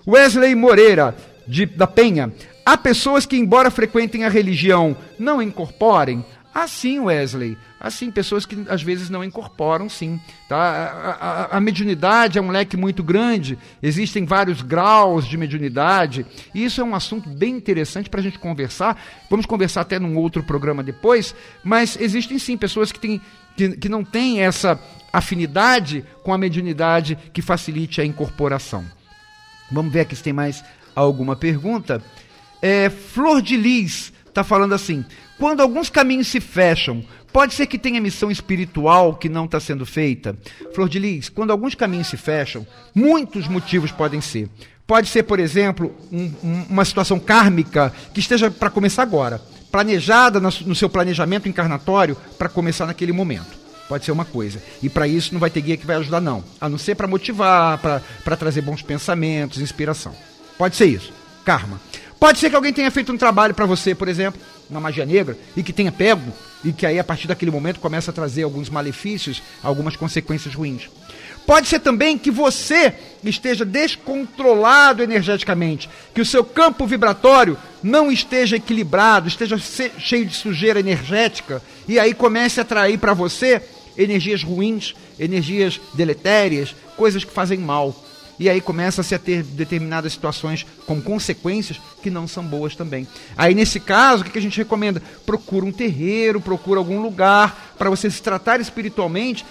Wesley 0.07 0.55
Moreira, 0.55 1.17
de, 1.47 1.67
da 1.67 1.87
Penha. 1.87 2.33
Há 2.65 2.77
pessoas 2.77 3.25
que, 3.25 3.37
embora 3.37 3.71
frequentem 3.71 4.25
a 4.25 4.29
religião, 4.29 4.97
não 5.19 5.41
incorporem? 5.41 6.25
Assim, 6.57 6.99
Wesley. 6.99 7.59
Assim, 7.79 8.11
pessoas 8.11 8.47
que 8.47 8.65
às 8.71 8.83
vezes 8.83 9.11
não 9.11 9.23
incorporam, 9.23 9.91
sim. 9.91 10.19
Tá? 10.49 10.57
A, 10.57 11.11
a, 11.11 11.57
a, 11.59 11.61
mediunidade 11.61 12.39
é 12.39 12.41
um 12.41 12.49
leque 12.49 12.79
muito 12.79 13.03
grande, 13.03 13.59
existem 13.83 14.25
vários 14.25 14.63
graus 14.63 15.27
de 15.27 15.37
mediunidade, 15.37 16.25
e 16.55 16.65
isso 16.65 16.81
é 16.81 16.85
um 16.85 16.95
assunto 16.95 17.29
bem 17.29 17.55
interessante 17.57 18.09
para 18.09 18.21
a 18.21 18.23
gente 18.23 18.39
conversar. 18.39 18.99
Vamos 19.29 19.45
conversar 19.45 19.83
até 19.83 19.99
num 19.99 20.17
outro 20.17 20.43
programa 20.43 20.83
depois, 20.83 21.35
mas 21.63 21.95
existem 22.01 22.39
sim 22.39 22.57
pessoas 22.57 22.91
que, 22.91 23.01
têm, 23.01 23.21
que, 23.55 23.77
que 23.77 23.89
não 23.91 24.03
têm 24.03 24.41
essa 24.41 24.81
afinidade 25.13 26.07
com 26.23 26.33
a 26.33 26.39
mediunidade 26.39 27.19
que 27.35 27.43
facilite 27.43 28.01
a 28.01 28.05
incorporação. 28.07 28.83
Vamos 29.71 29.93
ver 29.93 30.01
aqui 30.01 30.17
se 30.17 30.23
tem 30.23 30.33
mais 30.33 30.65
alguma 30.95 31.37
pergunta. 31.37 32.03
É, 32.63 32.89
Flor 32.89 33.43
de 33.43 33.59
Lis 33.59 34.11
está 34.27 34.43
falando 34.43 34.75
assim: 34.75 35.05
quando 35.39 35.61
alguns 35.61 35.91
caminhos 35.91 36.29
se 36.29 36.41
fecham, 36.41 37.05
pode 37.33 37.55
ser 37.55 37.67
que 37.67 37.79
tenha 37.79 38.01
missão 38.01 38.31
espiritual 38.31 39.15
que 39.15 39.29
não 39.29 39.45
está 39.45 39.61
sendo 39.61 39.85
feita. 39.85 40.37
Flor 40.75 40.89
de 40.89 40.99
Lis, 40.99 41.29
quando 41.29 41.51
alguns 41.51 41.75
caminhos 41.75 42.07
se 42.09 42.17
fecham, 42.17 42.67
muitos 42.95 43.47
motivos 43.47 43.91
podem 43.91 44.21
ser. 44.21 44.49
Pode 44.87 45.09
ser, 45.09 45.25
por 45.25 45.41
exemplo, 45.41 45.95
um, 46.13 46.33
um, 46.43 46.67
uma 46.71 46.85
situação 46.85 47.19
kármica 47.19 47.93
que 48.15 48.21
esteja 48.21 48.51
para 48.51 48.71
começar 48.71 49.03
agora, 49.03 49.41
planejada 49.71 50.39
no, 50.39 50.49
no 50.65 50.75
seu 50.75 50.89
planejamento 50.89 51.49
encarnatório 51.49 52.17
para 52.39 52.49
começar 52.49 52.87
naquele 52.87 53.13
momento. 53.13 53.67
Pode 53.89 54.05
ser 54.05 54.13
uma 54.13 54.25
coisa. 54.25 54.63
E 54.83 54.89
para 54.89 55.07
isso 55.07 55.33
não 55.33 55.41
vai 55.41 55.51
ter 55.51 55.61
guia 55.61 55.77
que 55.77 55.87
vai 55.87 55.97
ajudar, 55.97 56.21
não. 56.21 56.43
A 56.61 56.69
não 56.69 56.79
ser 56.79 56.95
para 56.95 57.07
motivar, 57.07 57.79
para 57.79 58.37
trazer 58.37 58.61
bons 58.61 58.83
pensamentos, 58.83 59.61
inspiração. 59.61 60.15
Pode 60.57 60.77
ser 60.77 60.87
isso. 60.87 61.13
Karma. 61.45 61.81
Pode 62.19 62.39
ser 62.39 62.49
que 62.51 62.57
alguém 62.57 62.73
tenha 62.73 62.91
feito 62.91 63.13
um 63.13 63.19
trabalho 63.19 63.55
para 63.55 63.67
você, 63.67 63.95
por 63.95 64.09
exemplo, 64.09 64.41
uma 64.71 64.81
magia 64.81 65.05
negra, 65.05 65.39
e 65.57 65.63
que 65.63 65.73
tenha 65.73 65.93
pego, 65.93 66.33
e 66.65 66.73
que 66.73 66.87
aí 66.87 66.99
a 66.99 67.05
partir 67.05 67.29
daquele 67.29 67.51
momento 67.51 67.79
começa 67.79 68.11
a 68.11 68.15
trazer 68.15 68.43
alguns 68.43 68.71
malefícios, 68.71 69.43
algumas 69.63 69.97
consequências 69.97 70.55
ruins. 70.55 70.89
Pode 71.47 71.69
ser 71.69 71.79
também 71.79 72.19
que 72.19 72.31
você 72.31 72.93
esteja 73.23 73.65
descontrolado 73.65 75.03
energeticamente, 75.03 75.89
que 76.13 76.21
o 76.21 76.27
seu 76.27 76.43
campo 76.43 76.87
vibratório 76.87 77.57
não 77.83 78.11
esteja 78.11 78.57
equilibrado, 78.57 79.29
esteja 79.29 79.57
cheio 79.59 80.27
de 80.27 80.35
sujeira 80.35 80.81
energética, 80.81 81.63
e 81.87 82.01
aí 82.01 82.15
comece 82.15 82.59
a 82.59 82.63
atrair 82.63 82.99
para 82.99 83.15
você 83.15 83.63
energias 83.97 84.43
ruins, 84.43 84.95
energias 85.19 85.81
deletérias, 85.95 86.75
coisas 86.97 87.25
que 87.25 87.33
fazem 87.33 87.59
mal. 87.59 87.95
E 88.39 88.51
aí 88.51 88.61
começa-se 88.61 89.15
a 89.15 89.19
ter 89.19 89.43
determinadas 89.43 90.13
situações 90.13 90.67
com 90.87 91.01
consequências 91.01 91.81
que 92.03 92.11
não 92.11 92.29
são 92.29 92.45
boas 92.45 92.77
também. 92.77 93.07
Aí 93.37 93.55
nesse 93.55 93.81
caso, 93.81 94.23
o 94.23 94.27
que 94.27 94.39
a 94.39 94.43
gente 94.43 94.59
recomenda? 94.59 95.03
Procura 95.25 95.65
um 95.65 95.73
terreiro, 95.73 96.41
procura 96.41 96.79
algum 96.79 97.01
lugar 97.01 97.75
para 97.79 97.91
você 97.91 98.11
se 98.11 98.23
tratar 98.23 98.61
espiritualmente, 98.61 99.45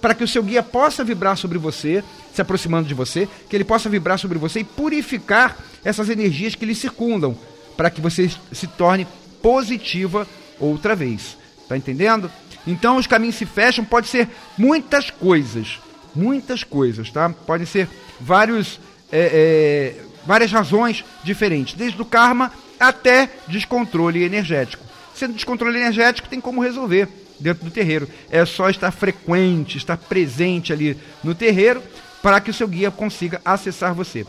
para 0.00 0.14
que 0.14 0.24
o 0.24 0.28
seu 0.28 0.42
guia 0.42 0.62
possa 0.62 1.04
vibrar 1.04 1.36
sobre 1.36 1.58
você, 1.58 2.02
se 2.34 2.42
aproximando 2.42 2.88
de 2.88 2.94
você, 2.94 3.28
que 3.48 3.56
ele 3.56 3.64
possa 3.64 3.88
vibrar 3.88 4.18
sobre 4.18 4.38
você 4.38 4.60
e 4.60 4.64
purificar 4.64 5.56
essas 5.84 6.08
energias 6.08 6.54
que 6.54 6.66
lhe 6.66 6.74
circundam, 6.74 7.36
para 7.76 7.90
que 7.90 8.00
você 8.00 8.30
se 8.52 8.66
torne 8.66 9.06
positiva 9.40 10.26
outra 10.58 10.96
vez. 10.96 11.36
Tá 11.68 11.76
entendendo? 11.76 12.30
Então 12.66 12.96
os 12.96 13.06
caminhos 13.06 13.36
se 13.36 13.46
fecham, 13.46 13.84
pode 13.84 14.08
ser 14.08 14.28
muitas 14.56 15.10
coisas, 15.10 15.80
muitas 16.14 16.62
coisas, 16.64 17.10
tá? 17.10 17.28
Podem 17.28 17.66
ser 17.66 17.88
vários, 18.20 18.80
é, 19.10 19.94
é, 19.98 20.04
várias 20.26 20.52
razões 20.52 21.04
diferentes, 21.24 21.74
desde 21.74 22.00
o 22.00 22.04
karma 22.04 22.52
até 22.78 23.30
descontrole 23.48 24.22
energético. 24.22 24.84
Sendo 25.14 25.34
descontrole 25.34 25.78
energético, 25.78 26.28
tem 26.28 26.40
como 26.40 26.62
resolver 26.62 27.08
dentro 27.40 27.64
do 27.64 27.70
terreiro. 27.70 28.08
É 28.30 28.44
só 28.44 28.68
estar 28.68 28.90
frequente, 28.90 29.78
estar 29.78 29.96
presente 29.96 30.72
ali 30.72 30.98
no 31.22 31.34
terreiro 31.34 31.82
para 32.22 32.40
que 32.40 32.50
o 32.50 32.54
seu 32.54 32.68
guia 32.68 32.90
consiga 32.90 33.40
acessar 33.44 33.94
você. 33.94 34.26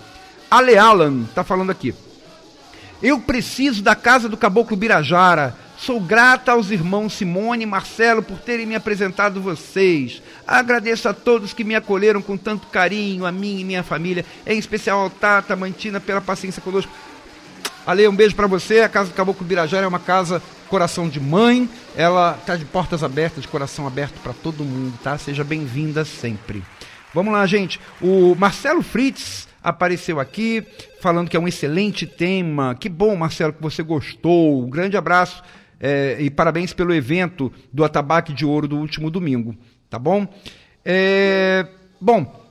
Ale 0.49 0.77
Alan 0.77 1.23
está 1.23 1.43
falando 1.43 1.71
aqui. 1.71 1.93
Eu 3.01 3.19
preciso 3.19 3.83
da 3.83 3.95
casa 3.95 4.27
do 4.27 4.37
Caboclo 4.37 4.77
Birajara 4.77 5.55
Sou 5.77 5.99
grata 5.99 6.53
aos 6.53 6.71
irmãos 6.71 7.13
Simone 7.13 7.61
e 7.61 7.67
Marcelo 7.67 8.23
por 8.23 8.39
terem 8.39 8.65
me 8.65 8.73
apresentado 8.73 9.39
vocês. 9.39 10.23
Agradeço 10.45 11.07
a 11.07 11.13
todos 11.13 11.53
que 11.53 11.63
me 11.63 11.75
acolheram 11.75 12.19
com 12.19 12.35
tanto 12.35 12.65
carinho, 12.67 13.27
a 13.27 13.31
mim 13.31 13.59
e 13.59 13.63
minha 13.63 13.83
família, 13.83 14.25
em 14.45 14.57
especial 14.57 15.01
ao 15.01 15.09
Tata 15.11 15.55
Mantina 15.55 15.99
pela 15.99 16.19
paciência 16.19 16.63
conosco. 16.63 16.91
Ale, 17.85 18.07
um 18.07 18.15
beijo 18.15 18.35
para 18.35 18.47
você. 18.47 18.81
A 18.81 18.89
Casa 18.89 19.11
do 19.11 19.15
Caboclo 19.15 19.45
Birajara 19.45 19.85
é 19.85 19.87
uma 19.87 19.99
casa 19.99 20.41
coração 20.67 21.07
de 21.07 21.19
mãe. 21.19 21.69
Ela 21.95 22.35
está 22.39 22.55
de 22.55 22.65
portas 22.65 23.03
abertas, 23.03 23.43
de 23.43 23.47
coração 23.47 23.85
aberto 23.85 24.19
para 24.21 24.33
todo 24.33 24.65
mundo, 24.65 24.97
tá? 25.03 25.15
Seja 25.19 25.43
bem-vinda 25.43 26.03
sempre. 26.03 26.63
Vamos 27.13 27.31
lá, 27.31 27.45
gente. 27.45 27.79
O 28.01 28.35
Marcelo 28.35 28.81
Fritz 28.81 29.47
apareceu 29.63 30.19
aqui 30.19 30.65
falando 30.99 31.29
que 31.29 31.37
é 31.37 31.39
um 31.39 31.47
excelente 31.47 32.07
tema. 32.07 32.75
Que 32.75 32.89
bom, 32.89 33.15
Marcelo, 33.15 33.53
que 33.53 33.61
você 33.61 33.83
gostou. 33.83 34.63
Um 34.63 34.69
grande 34.69 34.97
abraço 34.97 35.43
é, 35.79 36.17
e 36.19 36.29
parabéns 36.29 36.73
pelo 36.73 36.93
evento 36.93 37.51
do 37.71 37.83
Atabaque 37.83 38.33
de 38.33 38.45
Ouro 38.45 38.67
do 38.67 38.77
último 38.77 39.09
domingo, 39.09 39.55
tá 39.89 39.99
bom? 39.99 40.27
É, 40.83 41.67
bom, 41.99 42.49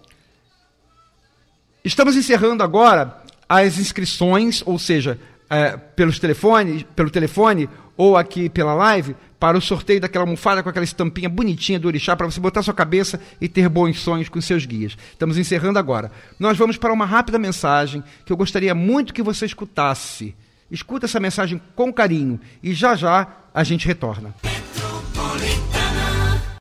estamos 1.85 2.17
encerrando 2.17 2.63
agora 2.63 3.23
as 3.49 3.79
inscrições, 3.79 4.63
ou 4.67 4.79
seja, 4.79 5.19
é, 5.49 5.77
pelos 5.77 6.19
telefone, 6.19 6.87
pelo 6.95 7.11
telefone 7.11 7.69
ou 7.97 8.17
aqui 8.17 8.49
pela 8.49 8.75
live, 8.75 9.17
para 9.39 9.57
o 9.57 9.61
sorteio 9.61 10.01
daquela 10.01 10.25
almofada 10.25 10.63
com 10.63 10.69
aquela 10.69 10.85
estampinha 10.85 11.29
bonitinha 11.29 11.79
do 11.79 11.89
orixá, 11.89 12.17
para 12.17 12.27
você 12.27 12.41
botar 12.41 12.63
sua 12.63 12.75
cabeça 12.75 13.21
e 13.41 13.49
ter 13.49 13.69
bons 13.69 14.01
sonhos 14.01 14.29
com 14.29 14.41
seus 14.41 14.67
guias. 14.67 14.97
Estamos 15.13 15.39
encerrando 15.39 15.79
agora. 15.79 16.11
Nós 16.39 16.57
vamos 16.57 16.77
para 16.77 16.93
uma 16.93 17.07
rápida 17.07 17.39
mensagem 17.39 18.03
que 18.25 18.33
eu 18.33 18.37
gostaria 18.37 18.75
muito 18.75 19.15
que 19.15 19.23
você 19.23 19.47
escutasse 19.47 20.35
Escuta 20.71 21.07
essa 21.07 21.21
mensagem 21.21 21.61
com 21.75 21.93
carinho 21.93 22.41
e 22.63 22.75
já 22.75 22.97
já 22.97 23.27
a 23.55 23.63
gente 23.63 23.87
retorna. 23.87 24.35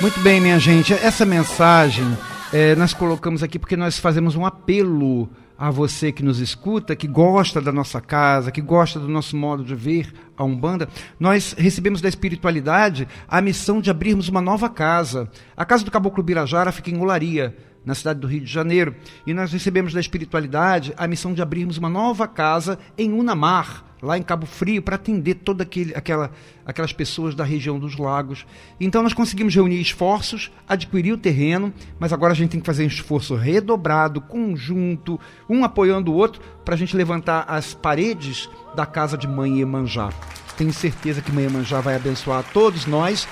Muito 0.00 0.20
bem, 0.20 0.40
minha 0.40 0.58
gente, 0.60 0.92
essa 0.92 1.24
mensagem 1.24 2.06
é, 2.52 2.74
nós 2.76 2.94
colocamos 2.94 3.42
aqui 3.42 3.58
porque 3.58 3.76
nós 3.76 3.98
fazemos 3.98 4.36
um 4.36 4.46
apelo 4.46 5.28
a 5.58 5.70
você 5.70 6.12
que 6.12 6.22
nos 6.22 6.38
escuta, 6.38 6.94
que 6.94 7.08
gosta 7.08 7.60
da 7.60 7.72
nossa 7.72 8.00
casa, 8.00 8.52
que 8.52 8.60
gosta 8.60 9.00
do 9.00 9.08
nosso 9.08 9.36
modo 9.36 9.64
de 9.64 9.74
ver 9.74 10.14
a 10.36 10.44
Umbanda. 10.44 10.88
Nós 11.18 11.52
recebemos 11.58 12.00
da 12.00 12.08
espiritualidade 12.08 13.08
a 13.26 13.40
missão 13.40 13.80
de 13.80 13.90
abrirmos 13.90 14.28
uma 14.28 14.40
nova 14.40 14.70
casa. 14.70 15.28
A 15.56 15.64
casa 15.64 15.84
do 15.84 15.90
Caboclo 15.90 16.22
Birajara 16.22 16.70
fica 16.70 16.90
em 16.90 17.00
Olaria, 17.00 17.56
na 17.88 17.94
cidade 17.94 18.20
do 18.20 18.26
Rio 18.26 18.42
de 18.42 18.52
Janeiro. 18.52 18.94
E 19.26 19.32
nós 19.32 19.50
recebemos 19.50 19.94
da 19.94 20.00
espiritualidade 20.00 20.92
a 20.94 21.08
missão 21.08 21.32
de 21.32 21.40
abrirmos 21.40 21.78
uma 21.78 21.88
nova 21.88 22.28
casa 22.28 22.78
em 22.98 23.14
Unamar, 23.14 23.82
lá 24.02 24.18
em 24.18 24.22
Cabo 24.22 24.44
Frio, 24.44 24.82
para 24.82 24.96
atender 24.96 25.36
todas 25.36 25.66
aquela, 25.94 26.30
aquelas 26.66 26.92
pessoas 26.92 27.34
da 27.34 27.44
região 27.44 27.78
dos 27.78 27.96
lagos. 27.96 28.44
Então 28.78 29.02
nós 29.02 29.14
conseguimos 29.14 29.54
reunir 29.54 29.80
esforços, 29.80 30.52
adquirir 30.68 31.14
o 31.14 31.18
terreno, 31.18 31.72
mas 31.98 32.12
agora 32.12 32.34
a 32.34 32.36
gente 32.36 32.50
tem 32.50 32.60
que 32.60 32.66
fazer 32.66 32.84
um 32.84 32.88
esforço 32.88 33.34
redobrado, 33.34 34.20
conjunto, 34.20 35.18
um 35.48 35.64
apoiando 35.64 36.12
o 36.12 36.14
outro, 36.14 36.42
para 36.66 36.74
a 36.74 36.78
gente 36.78 36.94
levantar 36.94 37.46
as 37.48 37.72
paredes 37.72 38.50
da 38.76 38.84
casa 38.84 39.16
de 39.16 39.26
Mãe 39.26 39.62
Emanjá. 39.62 40.10
Tenho 40.58 40.74
certeza 40.74 41.22
que 41.22 41.32
Mãe 41.32 41.46
Emanjá 41.46 41.80
vai 41.80 41.96
abençoar 41.96 42.44
todos 42.52 42.84
nós 42.84 43.26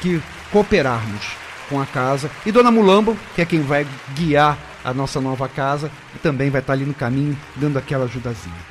que 0.00 0.20
cooperarmos 0.50 1.39
com 1.70 1.80
a 1.80 1.86
casa. 1.86 2.30
E 2.44 2.52
Dona 2.52 2.70
Mulambo, 2.70 3.16
que 3.34 3.40
é 3.40 3.46
quem 3.46 3.62
vai 3.62 3.86
guiar 4.14 4.58
a 4.84 4.92
nossa 4.92 5.20
nova 5.20 5.48
casa, 5.48 5.90
também 6.22 6.50
vai 6.50 6.60
estar 6.60 6.74
ali 6.74 6.84
no 6.84 6.92
caminho, 6.92 7.38
dando 7.56 7.78
aquela 7.78 8.04
ajudazinha. 8.04 8.70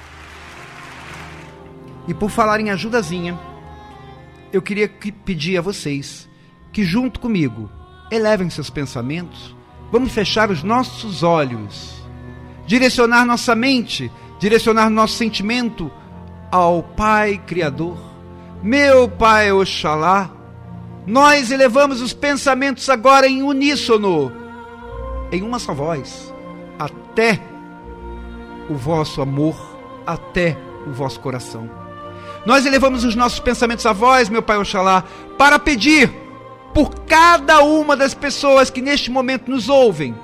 E 2.08 2.14
por 2.14 2.30
falar 2.30 2.60
em 2.60 2.70
ajudazinha, 2.70 3.40
eu 4.52 4.62
queria 4.62 4.88
que 4.88 5.12
pedir 5.12 5.58
a 5.58 5.62
vocês 5.62 6.28
que 6.72 6.84
junto 6.84 7.20
comigo 7.20 7.70
elevem 8.12 8.50
seus 8.50 8.70
pensamentos, 8.70 9.56
vamos 9.92 10.12
fechar 10.12 10.50
os 10.50 10.64
nossos 10.64 11.24
olhos, 11.24 12.04
direcionar 12.66 13.26
nossa 13.26 13.56
mente, 13.56 14.12
direcionar 14.40 14.90
nosso 14.90 15.16
sentimento 15.16 15.92
ao 16.52 16.82
Pai 16.82 17.40
Criador. 17.46 17.98
Meu 18.64 19.08
Pai 19.08 19.52
Oxalá, 19.52 20.32
nós 21.06 21.52
elevamos 21.52 22.02
os 22.02 22.14
pensamentos 22.14 22.90
agora 22.90 23.28
em 23.28 23.42
uníssono, 23.42 24.32
em 25.32 25.42
uma 25.42 25.60
só 25.60 25.74
voz, 25.74 26.34
até 26.78 27.40
o 28.70 28.76
vosso 28.76 29.22
amor, 29.22 29.56
até 30.06 30.58
o 30.88 30.92
vosso 30.92 31.20
coração. 31.20 31.70
Nós 32.46 32.66
elevamos 32.66 33.04
os 33.04 33.16
nossos 33.16 33.40
pensamentos 33.40 33.86
a 33.86 33.94
vós, 33.94 34.30
meu 34.30 34.42
Pai 34.42 34.58
Oxalá, 34.58 35.04
para 35.38 35.60
pedir 35.60 36.10
por 36.74 37.02
cada 37.02 37.62
uma 37.62 37.96
das 37.96 38.14
pessoas 38.14 38.70
que 38.70 38.82
neste 38.82 39.12
momento 39.12 39.50
nos 39.50 39.68
ouvem 39.70 40.16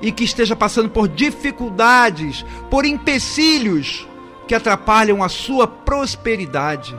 e 0.00 0.10
que 0.10 0.24
esteja 0.24 0.56
passando 0.56 0.88
por 0.88 1.08
dificuldades, 1.08 2.44
por 2.70 2.84
empecilhos 2.84 4.06
que 4.48 4.54
atrapalham 4.54 5.22
a 5.22 5.28
sua 5.28 5.66
prosperidade. 5.66 6.94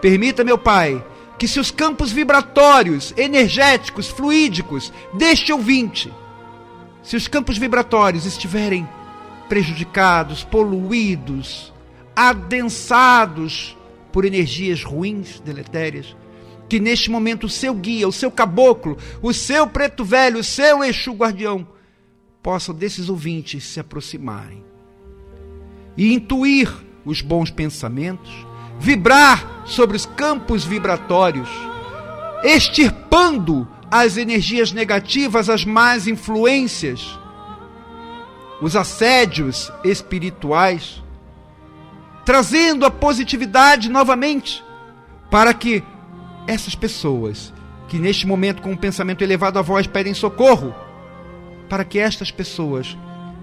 Permita, 0.00 0.44
meu 0.44 0.56
Pai, 0.56 1.04
que 1.44 1.48
se 1.48 1.60
os 1.60 1.70
campos 1.70 2.10
vibratórios, 2.10 3.12
energéticos, 3.18 4.08
fluídicos 4.08 4.90
deste 5.12 5.52
ouvinte, 5.52 6.10
se 7.02 7.16
os 7.16 7.28
campos 7.28 7.58
vibratórios 7.58 8.24
estiverem 8.24 8.88
prejudicados, 9.46 10.42
poluídos, 10.42 11.70
adensados 12.16 13.76
por 14.10 14.24
energias 14.24 14.82
ruins, 14.82 15.38
deletérias, 15.40 16.16
que 16.66 16.80
neste 16.80 17.10
momento 17.10 17.44
o 17.44 17.50
seu 17.50 17.74
guia, 17.74 18.08
o 18.08 18.12
seu 18.12 18.30
caboclo, 18.30 18.96
o 19.20 19.34
seu 19.34 19.66
preto 19.66 20.02
velho, 20.02 20.38
o 20.38 20.44
seu 20.44 20.82
Exu 20.82 21.12
guardião, 21.12 21.68
possam 22.42 22.74
desses 22.74 23.10
ouvintes 23.10 23.64
se 23.64 23.78
aproximarem 23.78 24.64
e 25.94 26.10
intuir 26.14 26.72
os 27.04 27.20
bons 27.20 27.50
pensamentos, 27.50 28.32
vibrar 28.78 29.62
sobre 29.64 29.96
os 29.96 30.06
campos 30.06 30.64
vibratórios, 30.64 31.48
extirpando 32.42 33.66
as 33.90 34.16
energias 34.16 34.72
negativas, 34.72 35.48
as 35.48 35.64
más 35.64 36.06
influências, 36.06 37.18
os 38.60 38.76
assédios 38.76 39.72
espirituais, 39.84 41.02
trazendo 42.24 42.84
a 42.84 42.90
positividade 42.90 43.88
novamente, 43.88 44.64
para 45.30 45.52
que 45.54 45.82
essas 46.46 46.74
pessoas 46.74 47.52
que 47.88 47.98
neste 47.98 48.26
momento 48.26 48.62
com 48.62 48.72
um 48.72 48.76
pensamento 48.76 49.22
elevado 49.22 49.58
à 49.58 49.62
voz 49.62 49.86
pedem 49.86 50.14
socorro, 50.14 50.74
para 51.68 51.84
que 51.84 51.98
estas 51.98 52.30
pessoas 52.30 52.96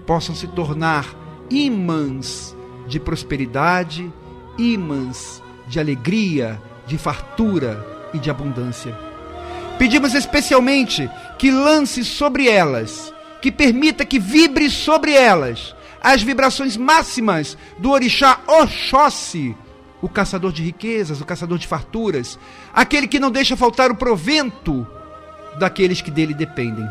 possam 0.06 0.34
se 0.34 0.46
tornar 0.48 1.06
imãs 1.50 2.56
de 2.86 2.98
prosperidade, 2.98 4.12
imãs 4.58 5.42
de 5.66 5.80
alegria, 5.80 6.60
de 6.86 6.98
fartura 6.98 7.84
e 8.12 8.18
de 8.18 8.30
abundância. 8.30 8.96
Pedimos 9.78 10.14
especialmente 10.14 11.10
que 11.38 11.50
lance 11.50 12.04
sobre 12.04 12.48
elas, 12.48 13.12
que 13.40 13.50
permita 13.50 14.04
que 14.04 14.18
vibre 14.18 14.70
sobre 14.70 15.12
elas 15.12 15.74
as 16.02 16.22
vibrações 16.22 16.76
máximas 16.76 17.56
do 17.78 17.90
orixá 17.90 18.40
Oxóssi, 18.46 19.56
o 20.00 20.08
caçador 20.08 20.52
de 20.52 20.62
riquezas, 20.62 21.20
o 21.20 21.24
caçador 21.24 21.58
de 21.58 21.66
farturas, 21.66 22.38
aquele 22.74 23.06
que 23.06 23.20
não 23.20 23.30
deixa 23.30 23.56
faltar 23.56 23.90
o 23.90 23.96
provento 23.96 24.86
daqueles 25.58 26.00
que 26.00 26.10
dele 26.10 26.34
dependem. 26.34 26.88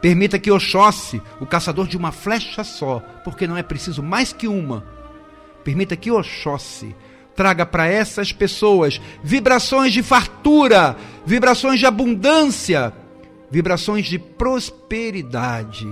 Permita 0.00 0.38
que 0.38 0.50
Oxóssi, 0.50 1.20
o 1.40 1.46
caçador 1.46 1.86
de 1.86 1.96
uma 1.96 2.12
flecha 2.12 2.62
só, 2.62 3.02
porque 3.24 3.46
não 3.46 3.56
é 3.56 3.62
preciso 3.62 4.02
mais 4.02 4.32
que 4.32 4.46
uma, 4.46 4.84
permita 5.64 5.96
que 5.96 6.10
Oxóssi 6.10 6.94
traga 7.34 7.64
para 7.64 7.86
essas 7.86 8.32
pessoas 8.32 9.00
vibrações 9.22 9.92
de 9.92 10.02
fartura, 10.02 10.96
vibrações 11.24 11.78
de 11.78 11.86
abundância, 11.86 12.92
vibrações 13.50 14.06
de 14.06 14.18
prosperidade, 14.18 15.88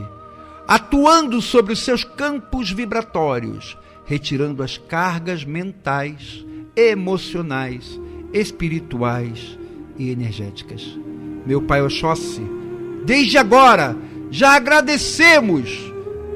atuando 0.67 1.41
sobre 1.41 1.73
os 1.73 1.81
seus 1.81 2.05
campos 2.05 2.71
vibratórios, 2.71 3.77
retirando 4.05 4.63
as 4.63 4.77
cargas 4.77 5.45
mentais, 5.45 6.45
emocionais, 6.77 7.99
espirituais 8.33 9.59
e 9.99 10.11
energéticas. 10.11 10.99
Meu 11.47 11.63
Pai 11.63 11.83
Oxóssi, 11.83 12.43
desde 13.05 13.39
agora 13.39 13.97
já 14.31 14.55
agradecemos 14.55 15.71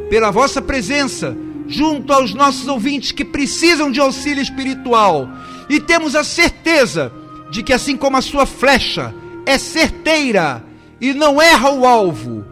pela 0.08 0.30
vossa 0.30 0.60
presença 0.62 1.36
junto 1.72 2.12
aos 2.12 2.34
nossos 2.34 2.68
ouvintes 2.68 3.12
que 3.12 3.24
precisam 3.24 3.90
de 3.90 3.98
auxílio 3.98 4.42
espiritual 4.42 5.28
e 5.68 5.80
temos 5.80 6.14
a 6.14 6.22
certeza 6.22 7.12
de 7.50 7.62
que, 7.62 7.72
assim 7.72 7.96
como 7.96 8.16
a 8.16 8.22
sua 8.22 8.46
flecha 8.46 9.14
é 9.46 9.58
certeira 9.58 10.64
e 11.00 11.12
não 11.12 11.40
erra 11.40 11.70
o 11.70 11.86
alvo, 11.86 12.44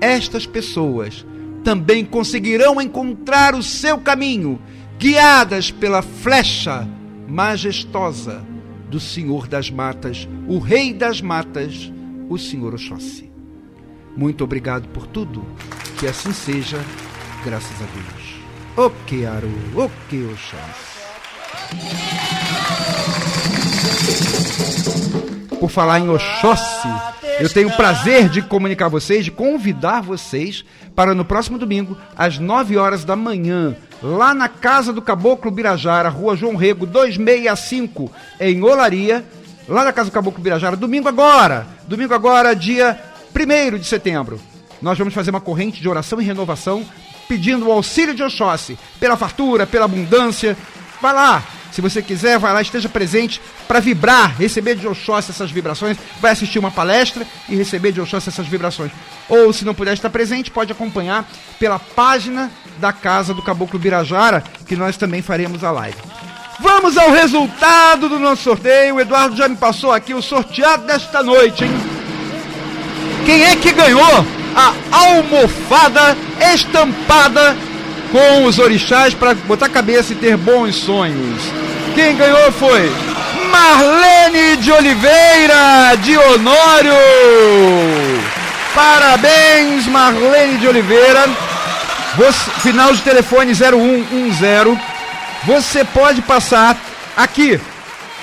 estas 0.00 0.44
pessoas 0.44 1.24
também 1.62 2.04
conseguirão 2.04 2.80
encontrar 2.80 3.54
o 3.54 3.62
seu 3.62 3.98
caminho, 3.98 4.60
guiadas 4.98 5.70
pela 5.70 6.02
flecha 6.02 6.86
majestosa 7.28 8.44
do 8.90 9.00
Senhor 9.00 9.46
das 9.46 9.70
Matas, 9.70 10.28
o 10.46 10.58
Rei 10.58 10.92
das 10.92 11.20
Matas, 11.20 11.90
o 12.28 12.36
Senhor 12.36 12.74
Oxóssi. 12.74 13.30
Muito 14.16 14.44
obrigado 14.44 14.88
por 14.88 15.06
tudo, 15.06 15.44
que 15.98 16.06
assim 16.06 16.32
seja, 16.32 16.78
graças 17.44 17.80
a 17.80 17.86
Deus. 17.86 18.21
Que 19.06 19.26
Aru, 19.26 19.52
o 19.74 19.90
que 20.08 20.24
Oxóssi. 20.24 21.02
Por 25.60 25.70
falar 25.70 26.00
em 26.00 26.08
Oxóssi, 26.08 26.88
eu 27.38 27.50
tenho 27.50 27.68
o 27.68 27.76
prazer 27.76 28.30
de 28.30 28.40
comunicar 28.40 28.88
vocês, 28.88 29.26
de 29.26 29.30
convidar 29.30 30.00
vocês 30.00 30.64
para 30.96 31.14
no 31.14 31.22
próximo 31.22 31.58
domingo, 31.58 31.98
às 32.16 32.38
9 32.38 32.78
horas 32.78 33.04
da 33.04 33.14
manhã, 33.14 33.76
lá 34.02 34.32
na 34.32 34.48
Casa 34.48 34.90
do 34.90 35.02
Caboclo 35.02 35.50
Birajara, 35.50 36.08
Rua 36.08 36.34
João 36.34 36.56
Rego, 36.56 36.86
265, 36.86 38.10
em 38.40 38.62
Olaria, 38.62 39.22
lá 39.68 39.84
na 39.84 39.92
Casa 39.92 40.08
do 40.08 40.14
Caboclo 40.14 40.42
Birajara, 40.42 40.76
domingo 40.76 41.08
agora, 41.08 41.66
domingo 41.86 42.14
agora, 42.14 42.56
dia 42.56 42.98
1 43.36 43.78
de 43.78 43.84
setembro. 43.84 44.40
Nós 44.80 44.98
vamos 44.98 45.12
fazer 45.14 45.30
uma 45.30 45.40
corrente 45.40 45.80
de 45.80 45.88
oração 45.88 46.20
e 46.20 46.24
renovação, 46.24 46.84
pedindo 47.28 47.66
o 47.66 47.72
auxílio 47.72 48.14
de 48.14 48.22
Oxóssi, 48.22 48.78
pela 48.98 49.16
fartura, 49.16 49.66
pela 49.66 49.84
abundância. 49.84 50.56
Vai 51.00 51.12
lá, 51.12 51.42
se 51.72 51.80
você 51.80 52.02
quiser, 52.02 52.38
vai 52.38 52.52
lá, 52.52 52.60
esteja 52.60 52.88
presente 52.88 53.40
para 53.66 53.80
vibrar, 53.80 54.36
receber 54.36 54.74
de 54.74 54.86
Oxóssi 54.86 55.30
essas 55.30 55.50
vibrações. 55.50 55.96
Vai 56.20 56.32
assistir 56.32 56.58
uma 56.58 56.70
palestra 56.70 57.26
e 57.48 57.56
receber 57.56 57.92
de 57.92 58.00
Oxóssi 58.00 58.28
essas 58.28 58.46
vibrações. 58.46 58.92
Ou, 59.28 59.50
se 59.52 59.64
não 59.64 59.74
puder 59.74 59.94
estar 59.94 60.10
presente, 60.10 60.50
pode 60.50 60.70
acompanhar 60.70 61.26
pela 61.58 61.78
página 61.78 62.50
da 62.78 62.92
Casa 62.92 63.32
do 63.32 63.40
Caboclo 63.42 63.78
Birajara, 63.78 64.44
que 64.66 64.76
nós 64.76 64.98
também 64.98 65.22
faremos 65.22 65.64
a 65.64 65.70
live. 65.70 65.96
Vamos 66.60 66.98
ao 66.98 67.10
resultado 67.10 68.08
do 68.08 68.18
nosso 68.18 68.42
sorteio. 68.42 68.96
O 68.96 69.00
Eduardo 69.00 69.34
já 69.34 69.48
me 69.48 69.56
passou 69.56 69.92
aqui 69.92 70.12
o 70.12 70.20
sorteado 70.20 70.86
desta 70.86 71.22
noite, 71.22 71.64
hein? 71.64 71.70
Quem 73.24 73.44
é 73.44 73.56
que 73.56 73.72
ganhou 73.72 74.41
a 74.54 74.72
almofada 74.90 76.16
estampada 76.52 77.56
com 78.10 78.44
os 78.44 78.58
orixás 78.58 79.14
para 79.14 79.34
botar 79.34 79.66
a 79.66 79.70
cabeça 79.70 80.12
e 80.12 80.16
ter 80.16 80.36
bons 80.36 80.76
sonhos? 80.76 81.42
Quem 81.94 82.16
ganhou 82.16 82.52
foi 82.52 82.90
Marlene 83.50 84.56
de 84.56 84.72
Oliveira 84.72 85.94
de 86.02 86.16
Honório. 86.16 86.92
Parabéns, 88.74 89.86
Marlene 89.86 90.58
de 90.58 90.68
Oliveira. 90.68 91.28
Você, 92.16 92.50
final 92.60 92.92
de 92.92 93.02
telefone 93.02 93.52
0110. 93.54 94.78
Você 95.44 95.84
pode 95.84 96.22
passar 96.22 96.76
aqui 97.16 97.60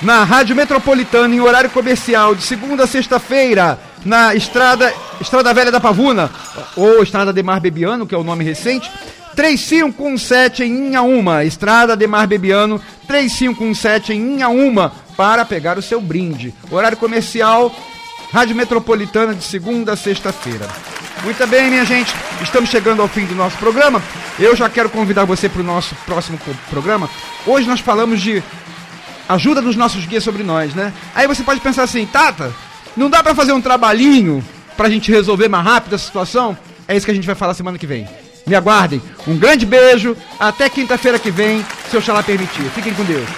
na 0.02 0.24
Rádio 0.24 0.56
Metropolitana 0.56 1.34
em 1.34 1.40
horário 1.40 1.70
comercial 1.70 2.34
de 2.34 2.42
segunda 2.42 2.84
a 2.84 2.86
sexta-feira 2.86 3.78
na 4.04 4.34
Estrada 4.34 4.92
Estrada 5.20 5.52
Velha 5.52 5.70
da 5.70 5.80
Pavuna 5.80 6.30
ou 6.76 7.02
Estrada 7.02 7.32
de 7.32 7.42
Mar 7.42 7.60
Bebiano, 7.60 8.06
que 8.06 8.14
é 8.14 8.18
o 8.18 8.24
nome 8.24 8.44
recente. 8.44 8.90
3517 9.36 10.64
em 10.64 10.88
Inhaúma, 10.88 11.44
Estrada 11.44 11.96
de 11.96 12.06
Mar 12.06 12.26
Bebiano, 12.26 12.80
3517 13.06 14.12
em 14.12 14.34
Inhaúma, 14.34 14.92
para 15.16 15.44
pegar 15.44 15.78
o 15.78 15.82
seu 15.82 16.00
brinde. 16.00 16.52
Horário 16.70 16.96
comercial, 16.96 17.72
Rádio 18.32 18.56
Metropolitana 18.56 19.34
de 19.34 19.44
segunda 19.44 19.92
a 19.92 19.96
sexta-feira. 19.96 20.68
Muito 21.22 21.46
bem, 21.46 21.68
minha 21.70 21.84
gente, 21.84 22.14
estamos 22.42 22.70
chegando 22.70 23.02
ao 23.02 23.08
fim 23.08 23.26
do 23.26 23.34
nosso 23.34 23.56
programa. 23.58 24.02
Eu 24.38 24.56
já 24.56 24.70
quero 24.70 24.88
convidar 24.88 25.24
você 25.24 25.48
para 25.48 25.60
o 25.60 25.64
nosso 25.64 25.94
próximo 26.06 26.38
programa. 26.70 27.10
Hoje 27.46 27.68
nós 27.68 27.80
falamos 27.80 28.20
de 28.20 28.42
ajuda 29.28 29.60
dos 29.60 29.76
nossos 29.76 30.06
guias 30.06 30.24
sobre 30.24 30.42
nós, 30.42 30.74
né? 30.74 30.92
Aí 31.14 31.26
você 31.26 31.42
pode 31.42 31.60
pensar 31.60 31.82
assim, 31.82 32.06
Tata, 32.06 32.52
não 32.96 33.10
dá 33.10 33.22
para 33.22 33.34
fazer 33.34 33.52
um 33.52 33.60
trabalhinho 33.60 34.44
para 34.76 34.88
a 34.88 34.90
gente 34.90 35.10
resolver 35.10 35.48
mais 35.48 35.64
rápido 35.64 35.94
a 35.94 35.98
situação? 35.98 36.56
É 36.88 36.96
isso 36.96 37.06
que 37.06 37.12
a 37.12 37.14
gente 37.14 37.26
vai 37.26 37.34
falar 37.34 37.54
semana 37.54 37.78
que 37.78 37.86
vem. 37.86 38.08
Me 38.46 38.54
aguardem. 38.54 39.00
Um 39.26 39.36
grande 39.36 39.64
beijo. 39.64 40.16
Até 40.38 40.68
quinta-feira 40.68 41.18
que 41.18 41.30
vem, 41.30 41.64
se 41.88 41.96
Oxalá 41.96 42.22
permitir. 42.22 42.64
Fiquem 42.74 42.92
com 42.94 43.04
Deus. 43.04 43.28